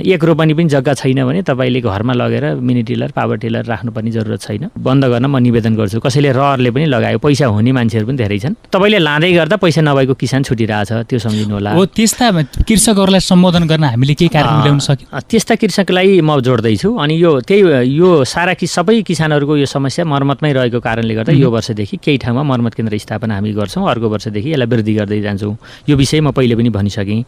एक 0.07 0.25
रोपनी 0.25 0.55
पनि 0.55 0.69
जग्गा 0.71 0.95
छैन 0.95 1.27
भने 1.27 1.43
तपाईँले 1.43 1.81
घरमा 1.83 2.15
लगेर 2.15 2.45
मिनी 2.63 2.83
टिलर 2.87 3.11
पावर 3.11 3.37
टिलर 3.43 3.65
राख्नुपर्ने 3.67 4.11
जरुरत 4.15 4.41
छैन। 4.47 4.65
बन्द 4.79 5.05
गर्न 5.11 5.27
म 5.27 5.43
निवेदन 5.43 5.75
गर्छु। 5.75 5.99
कसैले 5.99 6.31
रहरले 6.31 6.71
पनि 6.71 6.87
लगायो 6.87 7.19
पैसा 7.19 7.47
हुने 7.51 7.73
मान्छेहरू 7.75 8.07
पनि 8.07 8.17
धेरै 8.23 8.39
छन्। 8.39 8.55
तपाईँले 8.71 8.99
लाँदै 9.03 9.33
गर्दा 9.35 9.57
पैसा 9.59 9.81
नभएको 9.83 10.15
किसान 10.15 10.43
छुटिरहेछ 10.47 11.11
त्यो 11.11 11.19
सम्झिनु 11.19 11.55
होला 11.55 11.71
हो 11.75 11.83
त्यस्ता 11.83 12.27
कृषकहरूलाई 12.63 13.21
सम्बोधन 13.27 13.67
गर्न 13.67 13.85
हामीले 13.91 14.15
के 14.15 14.27
कार्यक्रम 14.31 14.63
ल्याउन 14.71 14.79
सक्यौँ। 14.79 15.21
त्यस्ता 15.27 15.55
कृषकलाई 15.59 16.21
म 16.23 16.39
जोड्दैछु। 16.47 16.95
अनि 16.95 17.15
यो 17.19 17.31
त्यही 17.43 17.91
यो 17.99 18.23
सारा 18.23 18.55
कि 18.55 18.67
सबै 18.71 19.03
किसानहरूको 19.03 19.57
यो 19.57 19.67
समस्या 19.67 20.07
मर्मतमै 20.07 20.53
रहेको 20.63 20.79
कारणले 20.79 21.15
गर्दा 21.19 21.33
यो 21.35 21.51
वर्षदेखि 21.51 21.97
केही 21.99 22.19
ठाउँमा 22.23 22.43
मर्मत 22.47 22.75
केन्द्र 22.79 23.03
स्थापना 23.03 23.35
हामी 23.35 23.51
गर्छौँ। 23.51 23.83
अर्को 23.83 24.07
वर्षदेखि 24.15 24.49
यसलाई 24.55 24.69
वृद्धि 24.71 24.95
गर्दै 24.95 25.21
जान्छौँ। 25.27 25.57
यो 25.91 25.95
विषय 25.99 26.21
म 26.23 26.31
पहिले 26.31 26.55
पनि 26.55 26.71
भनिसकेँ। 26.71 27.21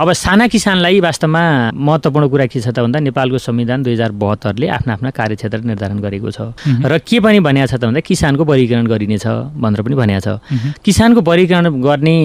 अब 0.00 0.08
सानो 0.38 0.46
साना 0.46 0.54
किसानलाई 0.54 1.00
वास्तवमा 1.02 1.74
महत्त्वपूर्ण 1.74 2.28
कुरा 2.30 2.46
के 2.46 2.60
छ 2.62 2.70
त 2.70 2.78
भन्दा 2.78 2.98
नेपालको 3.10 3.38
संविधान 3.42 3.82
दुई 3.82 3.92
हजार 3.98 4.12
बहत्तरले 4.14 4.66
आफ्ना 4.70 4.92
आफ्ना 4.94 5.10
कार्यक्षेत्र 5.10 5.58
निर्धारण 5.66 5.98
गरेको 5.98 6.30
छ। 6.30 6.54
र 6.62 6.98
के 7.02 7.18
पनि 7.18 7.42
भनेको 7.42 7.66
छ 7.66 7.74
त 7.74 7.90
भन्दा 7.90 8.00
किसानको 8.06 8.44
वर्गीकरण 8.46 8.86
गरिनेछ 8.86 9.26
भनेर 9.58 9.82
पनि 9.82 9.94
भनेको 9.98 10.22
छ। 10.22 10.38
किसानको 10.78 11.20
वर्गीकरण 11.26 11.66
गर्ने 11.82 12.16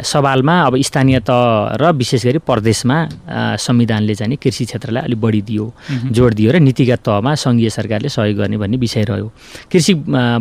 सवालमा 0.00 0.54
अब 0.72 0.74
स्थानीय 0.80 1.20
तह 1.20 1.76
र 1.76 1.84
विशेष 2.00 2.24
गरी 2.32 2.40
प्रदेशमा 2.48 2.96
संविधानले 3.60 4.14
चाहिँ 4.16 4.36
कृषि 4.40 4.64
क्षेत्रलाई 4.64 5.04
अलिक 5.04 5.20
बढी 5.20 5.40
दियो 5.44 5.64
जोड 6.16 6.32
दियो 6.40 6.50
र 6.52 6.56
नीतिगत 6.64 7.04
तहमा 7.04 7.34
सङ्घीय 7.44 7.68
सरकारले 7.76 8.08
सहयोग 8.08 8.36
गर्ने 8.40 8.56
भन्ने 8.56 8.76
विषय 8.80 9.04
रह्यो। 9.04 9.28
कृषि 9.68 9.92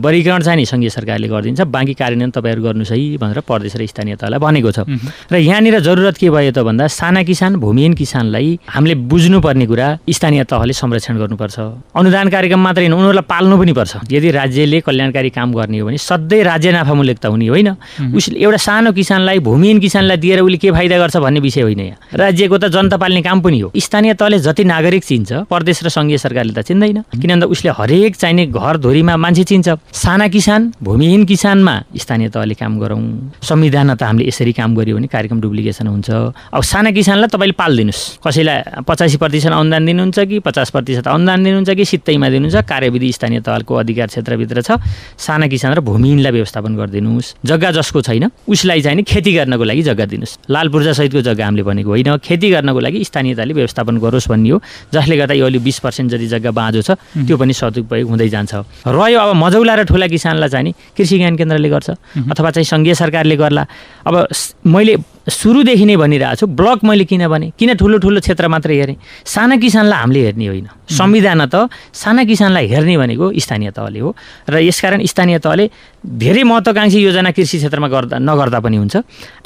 वर्गीकरण 0.07 0.41
चाहिँ 0.47 0.55
नि 0.55 0.65
सङ्घीय 0.71 0.89
सरकारले 0.95 1.27
गरिदिन्छ 1.27 1.67
बाँकी 1.67 1.93
कार्यान्वयन 1.99 2.31
तपाईँहरू 2.31 2.61
गर्नुहोस् 2.63 2.95
है 2.95 3.17
भनेर 3.19 3.39
प्रदेश 3.43 3.75
र 3.75 3.83
स्थानीय 3.91 4.15
तहलाई 4.15 4.39
भनेको 4.39 4.71
छ। 4.71 4.79
र 4.87 5.35
यहाँनिर 5.35 5.79
जरुरत 5.83 6.15
के 6.15 6.29
भयो 6.31 6.51
त 6.55 6.63
भन्दा 6.63 6.87
साना 7.09 7.21
किसान 7.25 7.55
भूमिहीन 7.57 7.93
किसानलाई 7.97 8.47
हामीले 8.69 8.95
बुझ्नुपर्ने 9.09 9.65
कुरा 9.65 9.87
स्थानीय 10.13 10.43
तहले 10.45 10.73
संरक्षण 10.77 11.17
गर्नुपर्छ। 11.17 11.57
अनुदान 11.97 12.29
कार्यक्रम 12.29 12.61
मात्रै 12.61 12.85
होइन 12.85 12.93
उनीहरूलाई 12.93 13.25
पाल्नु 13.25 13.55
पनि 13.57 13.73
पर्छ। 13.73 14.13
यदि 14.13 14.29
राज्यले 14.29 14.79
कल्याणकारी 14.85 15.29
काम 15.33 15.49
गर्ने 15.57 15.79
हो 15.81 15.85
भने 15.89 15.97
सधैँ 15.97 16.43
राज्य 16.45 16.69
नाफामूलक 16.69 17.17
त 17.17 17.25
हुने 17.33 17.47
होइन। 17.49 17.69
उसले 18.13 18.37
एउटा 18.37 18.57
सानो 18.61 18.91
किसानलाई 18.93 19.39
भूमिहीन 19.41 19.79
किसानलाई 19.81 20.17
दिएर 20.21 20.39
उसले 20.45 20.57
के 20.61 20.69
फाइदा 20.69 20.97
गर्छ 21.01 21.17
भन्ने 21.17 21.39
विषय 21.41 21.61
होइन 21.65 21.79
यहाँ। 21.81 21.97
राज्यको 22.13 22.57
त 22.61 22.69
जनता 22.69 22.97
पाल्ने 23.01 23.21
काम 23.25 23.41
पनि 23.41 23.59
हो। 23.59 23.71
स्थानीय 23.73 24.13
तहले 24.13 24.37
जति 24.45 24.63
नागरिक 24.69 25.03
चिन्छ 25.09 25.49
प्रदेश 25.49 25.77
र 25.81 25.89
सङ्घीय 25.89 26.17
सरकारले 26.21 26.53
त 26.53 26.61
चिन्दैन। 26.61 27.09
किन 27.17 27.29
भन्दा 27.33 27.45
उसले 27.49 27.73
हरेक 27.73 28.21
चाहिने 28.21 28.45
घर 28.53 28.77
धुरीमा 28.85 29.17
मान्छे 29.17 29.43
चिन्छ। 29.49 29.67
साना 29.97 30.27
किसान 30.29 30.61
भूमिहीन 30.77 31.25
किसानमा 31.25 31.73
स्थानीय 31.97 32.29
तहले 32.29 32.53
काम 32.53 32.77
गरौँ। 32.77 33.01
संविधानमा 33.41 33.95
त 33.97 34.05
हामीले 34.05 34.29
यसरी 34.29 34.53
काम 34.53 34.77
गऱ्यो 34.77 34.93
भने 34.93 35.09
कार्यक्रम 35.09 35.41
डुप्लिकेसन 35.41 35.87
हुन्छ। 35.89 36.09
अब 36.53 36.61
साना 36.61 36.91
किसानलाई 36.99 37.31
तपाईँले 37.31 37.55
पालिदिनुहोस्। 37.55 38.01
कसैलाई 38.19 38.83
पचासी 38.83 39.17
प्रतिशत 39.17 39.51
अनुदान 39.55 39.83
दिनुहुन्छ 39.87 40.19
कि 40.19 40.37
पचास 40.43 40.69
प्रतिशत 40.75 41.07
अनुदान 41.07 41.39
दिनुहुन्छ 41.43 41.69
कि 41.71 41.85
सित्तैमा 41.85 42.27
दिनुहुन्छ 42.29 42.67
कार्यविधि 42.67 43.07
स्थानीय 43.15 43.39
तहको 43.39 43.73
अधिकार 43.73 44.07
क्षेत्रभित्र 44.11 44.61
छ। 44.61 44.69
साना 45.15 45.47
किसान 45.47 45.73
र 45.73 45.79
भूमिहीनलाई 45.79 46.31
व्यवस्थापन 46.31 46.75
गरिदिनुहोस्। 46.75 47.27
जग्गा 47.45 47.69
जसको 47.79 48.01
छैन 48.03 48.25
उसलाई 48.43 48.81
चाहिँ 48.83 48.97
नि 48.99 49.03
खेती 49.07 49.31
गर्नको 49.31 49.63
लागि 49.63 49.81
जग्गा 49.87 50.05
दिनुहोस्। 50.11 50.51
लाल 50.51 50.67
पूर्जा 50.69 50.93
सहितको 50.99 51.21
जग्गा 51.23 51.45
हामीले 51.45 51.63
भनेको 51.63 51.89
होइन। 51.89 52.17
खेती 52.19 52.47
गर्नको 52.51 52.79
लागि 52.79 52.99
स्थानीय 53.03 53.35
तहले 53.39 53.53
व्यवस्थापन 53.53 53.95
गरोस् 53.97 54.27
भन्ने 54.27 54.49
हो 54.49 54.57
जसले 54.93 55.15
गर्दा 55.17 55.33
यो 55.39 55.45
अलिक 55.45 55.63
बिस 55.63 55.79
पर्सेन्ट 55.79 56.11
जति 56.11 56.27
जग्गा 56.27 56.51
बाँझो 56.51 56.81
छ 56.81 56.91
त्यो 57.23 57.35
पनि 57.37 57.53
सदुपयोग 57.53 58.09
हुँदै 58.09 58.27
जान्छ। 58.27 58.53
रह्यो 58.87 59.19
अब 59.19 59.29
मजौला 59.39 59.73
र 59.75 59.83
ठुला 59.87 60.07
किसानलाई 60.07 60.49
चाहिँ 60.49 60.65
नि 60.65 60.71
कृषि 60.97 61.17
ज्ञान 61.17 61.35
केन्द्रले 61.37 61.69
गर्छ 61.69 61.89
अथवा 62.27 62.49
चाहिँ 62.51 62.67
सङ्घीय 62.67 62.93
सरकारले 62.99 63.35
गर्ला। 63.39 63.63
अब 64.03 64.27
मैले 64.65 64.95
सुरुदेखि 65.29 65.85
नै 65.85 65.95
भनिरहेको 65.95 66.35
छु 66.35 66.45
ब्लक 66.47 66.83
मैले 66.83 67.05
किन 67.05 67.27
भने? 67.27 67.53
किन 67.57 67.73
ठुलो 67.77 67.97
ठुलो 67.97 68.19
क्षेत्र 68.19 68.47
मात्रै 68.47 68.75
हेरेँ? 68.75 68.97
साना 69.25 69.55
किसानलाई 69.57 69.99
हामीले 69.99 70.19
हेर्ने 70.25 70.47
होइन। 70.47 70.67
संविधान 70.89 71.45
त 71.45 71.69
साना 71.93 72.23
किसानलाई 72.25 72.67
हेर्ने 72.67 72.97
भनेको 72.97 73.31
स्थानीय 73.37 73.71
तहले 73.71 73.99
हो। 73.99 74.15
र 74.49 74.55
यसकारण 74.65 75.05
स्थानीय 75.05 75.39
तहले 75.39 75.69
धेरै 76.05 76.43
महत्त्वकाङ्क्षी 76.43 76.99
योजना 76.99 77.31
कृषि 77.31 77.57
क्षेत्रमा 77.57 77.87
गर्दा 77.87 78.17
नगर्दा 78.19 78.59
पनि 78.59 78.77
हुन्छ। 78.77 78.95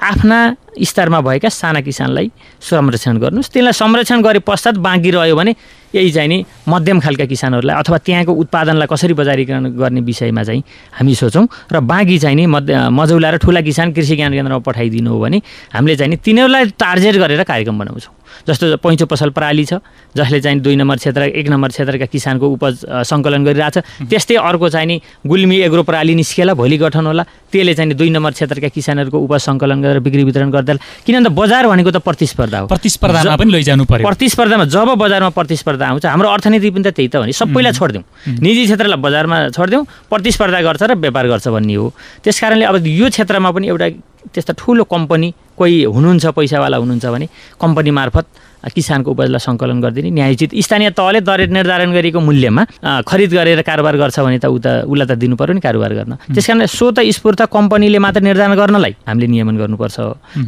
आफ्ना 0.02 0.38
स्तरमा 0.82 1.20
भएका 1.22 1.50
साना 1.50 1.82
किसानलाई 1.82 2.32
संरक्षण 2.62 3.18
गर्नुहोस्। 3.18 3.52
त्यसलाई 3.54 3.74
संरक्षण 3.74 4.22
गरे 4.22 4.40
पश्चात 4.40 4.76
बाँकी 4.80 5.10
रह्यो 5.12 5.36
भने 5.36 5.54
यही 5.96 6.12
चाहिँ 6.12 6.30
नि 6.30 6.46
मध्यम 6.68 7.00
खालका 7.00 7.26
किसानहरूलाई 7.26 7.76
अथवा 7.78 7.98
त्यहाँको 7.98 8.34
उत्पादनलाई 8.34 8.88
कसरी 8.90 9.14
बजारीकरण 9.14 9.66
गर्ने 9.78 10.02
विषयमा 10.02 10.44
चाहिँ 10.44 10.64
हामी 10.98 11.16
सोचौँ 11.16 11.48
र 11.72 11.80
बाँकी 11.80 12.18
चाहिँ 12.20 12.36
नि 12.36 12.46
मध्य 12.46 12.90
मजौला 12.90 13.30
र 13.30 13.38
ठुला 13.38 13.62
किसान 13.62 13.94
कृषि 13.94 14.16
ज्ञान 14.16 14.34
केन्द्रमा 14.34 14.60
पठाइदिनु 14.66 15.10
हो 15.10 15.20
भने 15.20 15.42
हामीले 15.74 15.96
चाहिँ 15.96 16.10
नि 16.10 16.18
तिनीहरूलाई 16.18 16.66
टार्गेट 16.74 17.16
गरेर 17.16 17.44
कार्यक्रम 17.44 17.80
बनाउँछौँ। 17.80 18.14
जस्तो 18.48 18.78
पैँचो 18.84 19.06
पसल 19.06 19.30
प्रणाली 19.32 19.66
छ 19.66 19.74
जसले 20.16 20.40
चाहिँ 20.42 20.60
दुई 20.60 20.76
नम्बर 20.76 20.98
क्षेत्र 20.98 21.22
एक 21.34 21.48
नम्बर 21.50 21.70
क्षेत्रका 21.70 22.06
किसानको 22.06 22.46
उपज 22.56 22.74
सङ्कलन 23.06 23.44
गरिरहेछ। 23.46 23.78
त्यस्तै 24.10 24.36
अर्को 24.36 24.70
चाहिँ 24.70 24.88
नि 24.88 24.96
गुल्मी 25.26 25.58
एग्रो 25.68 25.84
प्रणाली 25.84 26.16
निस्केला 26.16 26.54
भोलि 26.54 26.78
गठन 26.78 27.06
होला। 27.06 27.24
त्यसले 27.52 27.74
चाहिँ 27.74 27.94
दुई 27.94 28.10
नम्बर 28.10 28.32
क्षेत्रका 28.32 28.68
किसानहरूको 28.74 29.18
उपज 29.18 29.40
सङ्कलन 29.48 29.82
गरेर 29.82 30.00
बिक्री 30.06 30.24
वितरण 30.24 30.50
गर्दा 30.52 30.74
किन 31.06 31.16
भन्दा 31.16 31.30
बजार 31.34 31.68
भनेको 31.68 31.92
त 31.92 31.98
प्रतिस्पर्धा 32.04 32.60
हो। 32.60 32.68
प्रतिस्पर्धामा 32.68 33.36
पनि 33.36 33.52
लैजानु 33.52 33.86
पर्यो। 33.86 34.06
प्रतिस्पर्धामा 34.08 34.66
जब 34.70 34.90
बजारमा 34.98 35.30
प्रतिस्पर्धा 35.34 35.86
आउँछ 35.88 36.06
हाम्रो 36.06 36.30
अर्थनीति 36.30 36.70
पनि 36.70 36.84
त 36.84 36.94
त्यही 36.94 37.08
त 37.08 37.16
हो 37.22 37.26
नि। 37.26 37.34
सबैलाई 37.34 37.74
छोडिदिउँ। 37.74 38.04
निजी 38.42 38.64
क्षेत्रलाई 38.66 39.00
बजारमा 39.02 39.38
छोडिदिउँ 39.54 39.84
प्रतिस्पर्धा 40.10 40.60
गर्छ 40.62 40.84
र 40.84 40.94
व्यापार 40.96 41.26
गर्छ 41.28 41.48
भन्ने 41.48 41.76
हो। 41.76 41.94
त्यस 42.24 42.40
कारणले 42.42 42.66
अब 42.66 42.76
यो 42.88 43.10
क्षेत्रमा 43.10 43.50
पनि 43.52 43.68
एउटा 43.68 43.88
त्यस्ता 44.34 44.54
ठुलो 44.58 44.84
कम्पनी 44.88 45.30
कोही 45.58 45.84
हुनुहुन्छ 45.86 46.26
पैसावाला 46.38 46.78
हुनुहुन्छ 46.78 47.06
भने 47.06 47.28
कम्पनी 47.62 47.92
मार्फत 47.92 48.26
किसानको 48.64 49.12
उपजलाई 49.12 49.40
सङ्कलन 49.40 49.80
गरिदिने। 49.82 50.10
न्यायोचित 50.12 50.52
स्थानीय 50.56 50.90
तहले 50.96 51.20
दर 51.22 51.40
निर्धारण 51.52 51.92
गरेको 51.92 52.20
मूल्यमा 52.20 52.64
खरिद 53.04 53.32
गरेर 53.34 53.62
कारोबार 53.62 53.96
गर्छ 53.98 54.20
भने 54.20 54.40
त 54.40 54.46
उता 54.48 54.72
उसलाई 54.88 55.08
त 55.08 55.14
दिनु 55.20 55.36
पऱ्यो 55.36 55.54
नि 55.54 55.62
कारोबार 55.62 55.92
गर्न। 55.94 56.14
त्यस 56.32 56.48
कारण 56.48 56.66
स्वत 56.72 57.00
स्फूर्त 57.04 57.42
कम्पनीले 57.52 58.00
मात्र 58.00 58.22
निर्धारण 58.24 58.56
गर्नलाई 58.56 58.94
हामीले 59.08 59.28
नियमन 59.28 59.56
गर्नुपर्छ। 59.58 59.98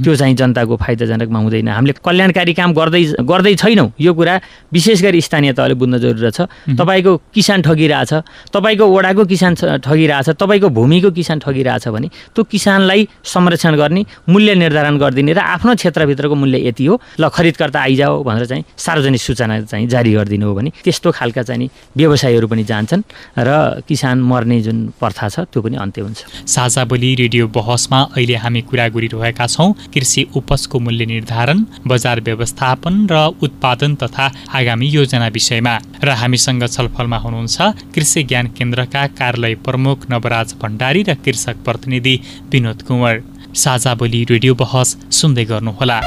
त्यो 0.04 0.16
चाहिँ 0.16 0.36
जनताको 0.36 0.76
फाइदाजनकमा 0.76 1.40
हुँदैन। 1.40 1.68
हामीले 1.76 1.94
कल्याणकारी 2.00 2.54
काम 2.56 2.72
गर्दै 2.74 3.04
गर्दै 3.24 3.54
छैनौँ। 3.56 3.90
यो 4.00 4.12
कुरा 4.14 4.36
विशेष 4.72 5.02
गरी 5.04 5.22
स्थानीय 5.22 5.54
तहले 5.54 5.76
बुझ्न 5.76 5.98
जरुरत 6.00 6.34
छ। 6.34 6.40
तपाईँको 6.80 7.12
किसान 7.36 7.62
ठगिरहेछ 7.68 8.14
तपाईँको 8.54 8.86
वडाको 8.86 9.24
किसान 9.26 9.54
ठगिरहेछ 9.84 10.30
तपाईँको 10.40 10.70
भूमिको 10.70 11.10
किसान 11.12 11.40
ठगिरहेछ 11.44 11.88
भने 11.92 12.08
त्यो 12.36 12.44
किसानलाई 12.44 13.08
संरक्षण 13.24 13.76
गर्ने 13.76 14.02
मूल्य 14.30 14.56
निर्धारण 14.56 14.98
गरिदिने 14.98 15.34
र 15.34 15.40
आफ्नो 15.40 15.76
क्षेत्रभित्रको 15.76 16.36
मूल्य 16.36 16.68
यति 16.68 16.86
हो। 16.86 16.96
ल 17.20 17.30
खरिदकर्ता 17.30 17.80
आइज 17.80 18.02
हो 18.08 18.24
भनेर 18.24 18.46
चाहिँ 18.46 18.64
सार्वजनिक 18.78 19.22
सूचना 19.22 19.60
चाहिँ 19.62 19.88
जारी 19.88 20.14
गरिदिनु 20.14 20.48
हो 20.48 20.54
भने 20.56 20.70
त्यस्तो 20.84 21.12
खालका 21.12 21.44
चाहिँ 21.44 21.70
व्यवसायीहरू 21.98 22.48
पनि 22.48 22.64
जान्छन् 22.64 23.04
र 23.38 23.82
किसान 23.88 24.22
मर्ने 24.22 24.62
जुन 24.62 24.78
प्रथा 25.00 25.30
छ 25.30 25.40
त्यो 25.52 25.62
पनि 25.62 25.76
अन्त्य 25.78 26.02
हुन्छ। 26.02 26.48
साझा 26.48 26.84
बोली 26.86 27.14
रेडियो 27.16 27.48
बहसमा 27.48 28.00
अहिले 28.16 28.36
हामी 28.36 28.62
कुरा 28.70 28.88
गरिरहेका 28.96 29.48
छौँ 29.48 29.74
कृषि 29.94 30.28
उपजको 30.36 30.80
मूल्य 30.80 31.06
निर्धारण 31.06 31.66
बजार 31.88 32.22
व्यवस्थापन 32.22 33.08
र 33.12 33.16
उत्पादन 33.42 33.96
तथा 33.96 34.32
आगामी 34.56 34.88
योजना 34.90 35.28
विषयमा। 35.28 35.76
र 36.04 36.10
हामीसँग 36.22 36.68
छलफलमा 36.68 37.18
हुनुहुन्छ 37.18 37.62
कृषि 37.96 38.24
ज्ञान 38.24 38.48
केन्द्रका 38.58 39.06
कार्यालय 39.20 39.56
प्रमुख 39.66 40.10
नवराज 40.12 40.54
भण्डारी 40.62 41.04
र 41.04 41.16
कृषक 41.26 41.64
प्रतिनिधि 41.66 42.16
विनोद 42.52 42.82
कुँवर। 42.82 43.24
साझा 43.56 43.94
बोली 43.96 44.24
रेडियो 44.30 44.56
बहस 44.56 44.98
सुन्दै 45.12 45.46
गर्नुहोला। 45.46 46.00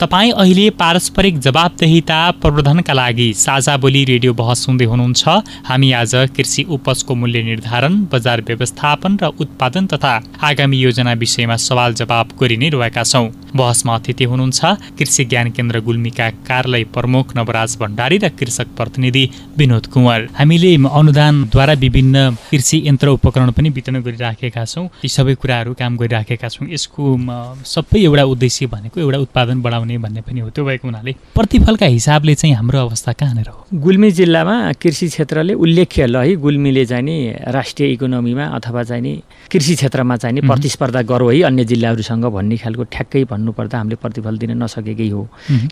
तपाईँ 0.00 0.32
अहिले 0.32 0.68
पारस्परिक 0.76 1.38
जवाबदेहिता 1.40 2.18
प्रवर्धनका 2.40 2.92
लागि 2.92 3.32
साझा 3.34 3.76
बोली 3.76 4.02
रेडियो 4.04 4.32
बहस 4.34 4.64
सुन्दै 4.64 4.84
हुनुहुन्छ। 4.84 5.24
हामी 5.68 5.92
आज 5.92 6.14
कृषि 6.36 6.62
उपजको 6.68 7.14
मूल्य 7.14 7.42
निर्धारण 7.42 7.94
बजार 8.12 8.40
व्यवस्थापन 8.48 9.16
र 9.22 9.32
उत्पादन 9.40 9.86
तथा 9.86 10.12
आगामी 10.44 10.76
योजना 10.78 11.12
विषयमा 11.16 11.56
सवाल 11.58 11.94
जवाब 11.94 12.36
गरि 12.40 12.56
नै 12.56 12.68
रहेका 12.76 13.02
छौँ। 13.02 13.30
बहसमा 13.56 13.94
अतिथि 13.94 14.24
हुनुहुन्छ 14.24 14.60
कृषि 14.98 15.24
ज्ञान 15.24 15.50
केन्द्र 15.56 15.80
गुल्मीका 15.80 16.28
कार्यालय 16.44 16.84
प्रमुख 16.92 17.36
नवराज 17.36 17.76
भण्डारी 17.80 18.18
र 18.18 18.28
कृषक 18.36 18.76
प्रतिनिधि 18.76 19.24
विनोद 19.56 19.86
कुँवर। 19.94 20.28
हामीले 20.36 20.74
अनुदानद्वारा 20.92 21.74
विभिन्न 21.84 22.36
कृषि 22.50 22.82
यन्त्र 22.84 23.08
उपकरण 23.16 23.50
पनि 23.56 23.68
वितरण 23.72 24.02
गरिराखेका 24.02 24.64
छौँ। 24.66 24.84
यी 25.04 25.08
सबै 25.08 25.34
कुराहरू 25.40 25.72
काम 25.80 25.96
गरिराखेका 25.96 26.48
छौँ। 26.48 26.68
यसको 26.68 27.16
सबै 27.64 28.04
एउटा 28.04 28.24
उद्देश्य 28.36 28.66
भनेको 28.76 29.00
एउटा 29.00 29.18
उत्पादन 29.24 29.62
बढाउने 29.62 29.84
हुने 29.86 29.98
भन्ने 30.02 30.20
पनि 30.26 30.40
हो। 30.40 30.50
त्यो 30.50 30.64
भएको 30.66 30.88
हुनाले 30.88 31.12
प्रतिफलका 31.34 31.86
हिसाबले 31.86 32.34
चाहिँ 32.34 32.54
हाम्रो 32.56 32.78
अवस्था 32.80 33.12
कहाँनिर 33.14 33.48
हो 33.48 33.78
गुल्मी 33.78 34.10
जिल्लामा 34.10 34.56
कृषि 34.82 35.06
क्षेत्रले 35.08 35.54
उल्लेख्य 35.54 36.06
ल 36.06 36.16
है 36.18 36.34
गुल्मीले 36.42 36.84
चाहिँ 36.86 37.04
नि 37.06 37.16
राष्ट्रिय 37.46 37.92
इकोनोमीमा 37.92 38.44
अथवा 38.58 38.82
चाहिँ 38.82 39.02
नि 39.02 39.12
कृषि 39.52 39.74
क्षेत्रमा 39.74 40.16
चाहिँ 40.16 40.34
नि 40.34 40.40
प्रतिस्पर्धा 40.42 41.02
गरौँ 41.06 41.32
है 41.32 41.42
अन्य 41.46 41.64
जिल्लाहरूसँग 41.70 42.24
भन्ने 42.34 42.56
खालको 42.56 42.82
ठ्याक्कै 42.90 43.24
भन्नुपर्दा 43.30 43.78
हामीले 43.78 43.96
प्रतिफल 44.02 44.38
दिन 44.38 44.50
नसकेकै 44.62 45.08
हो। 45.08 45.22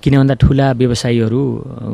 किन 0.03 0.15
भन्दा 0.19 0.35
ठुला 0.39 0.71
व्यवसायीहरू 0.79 1.43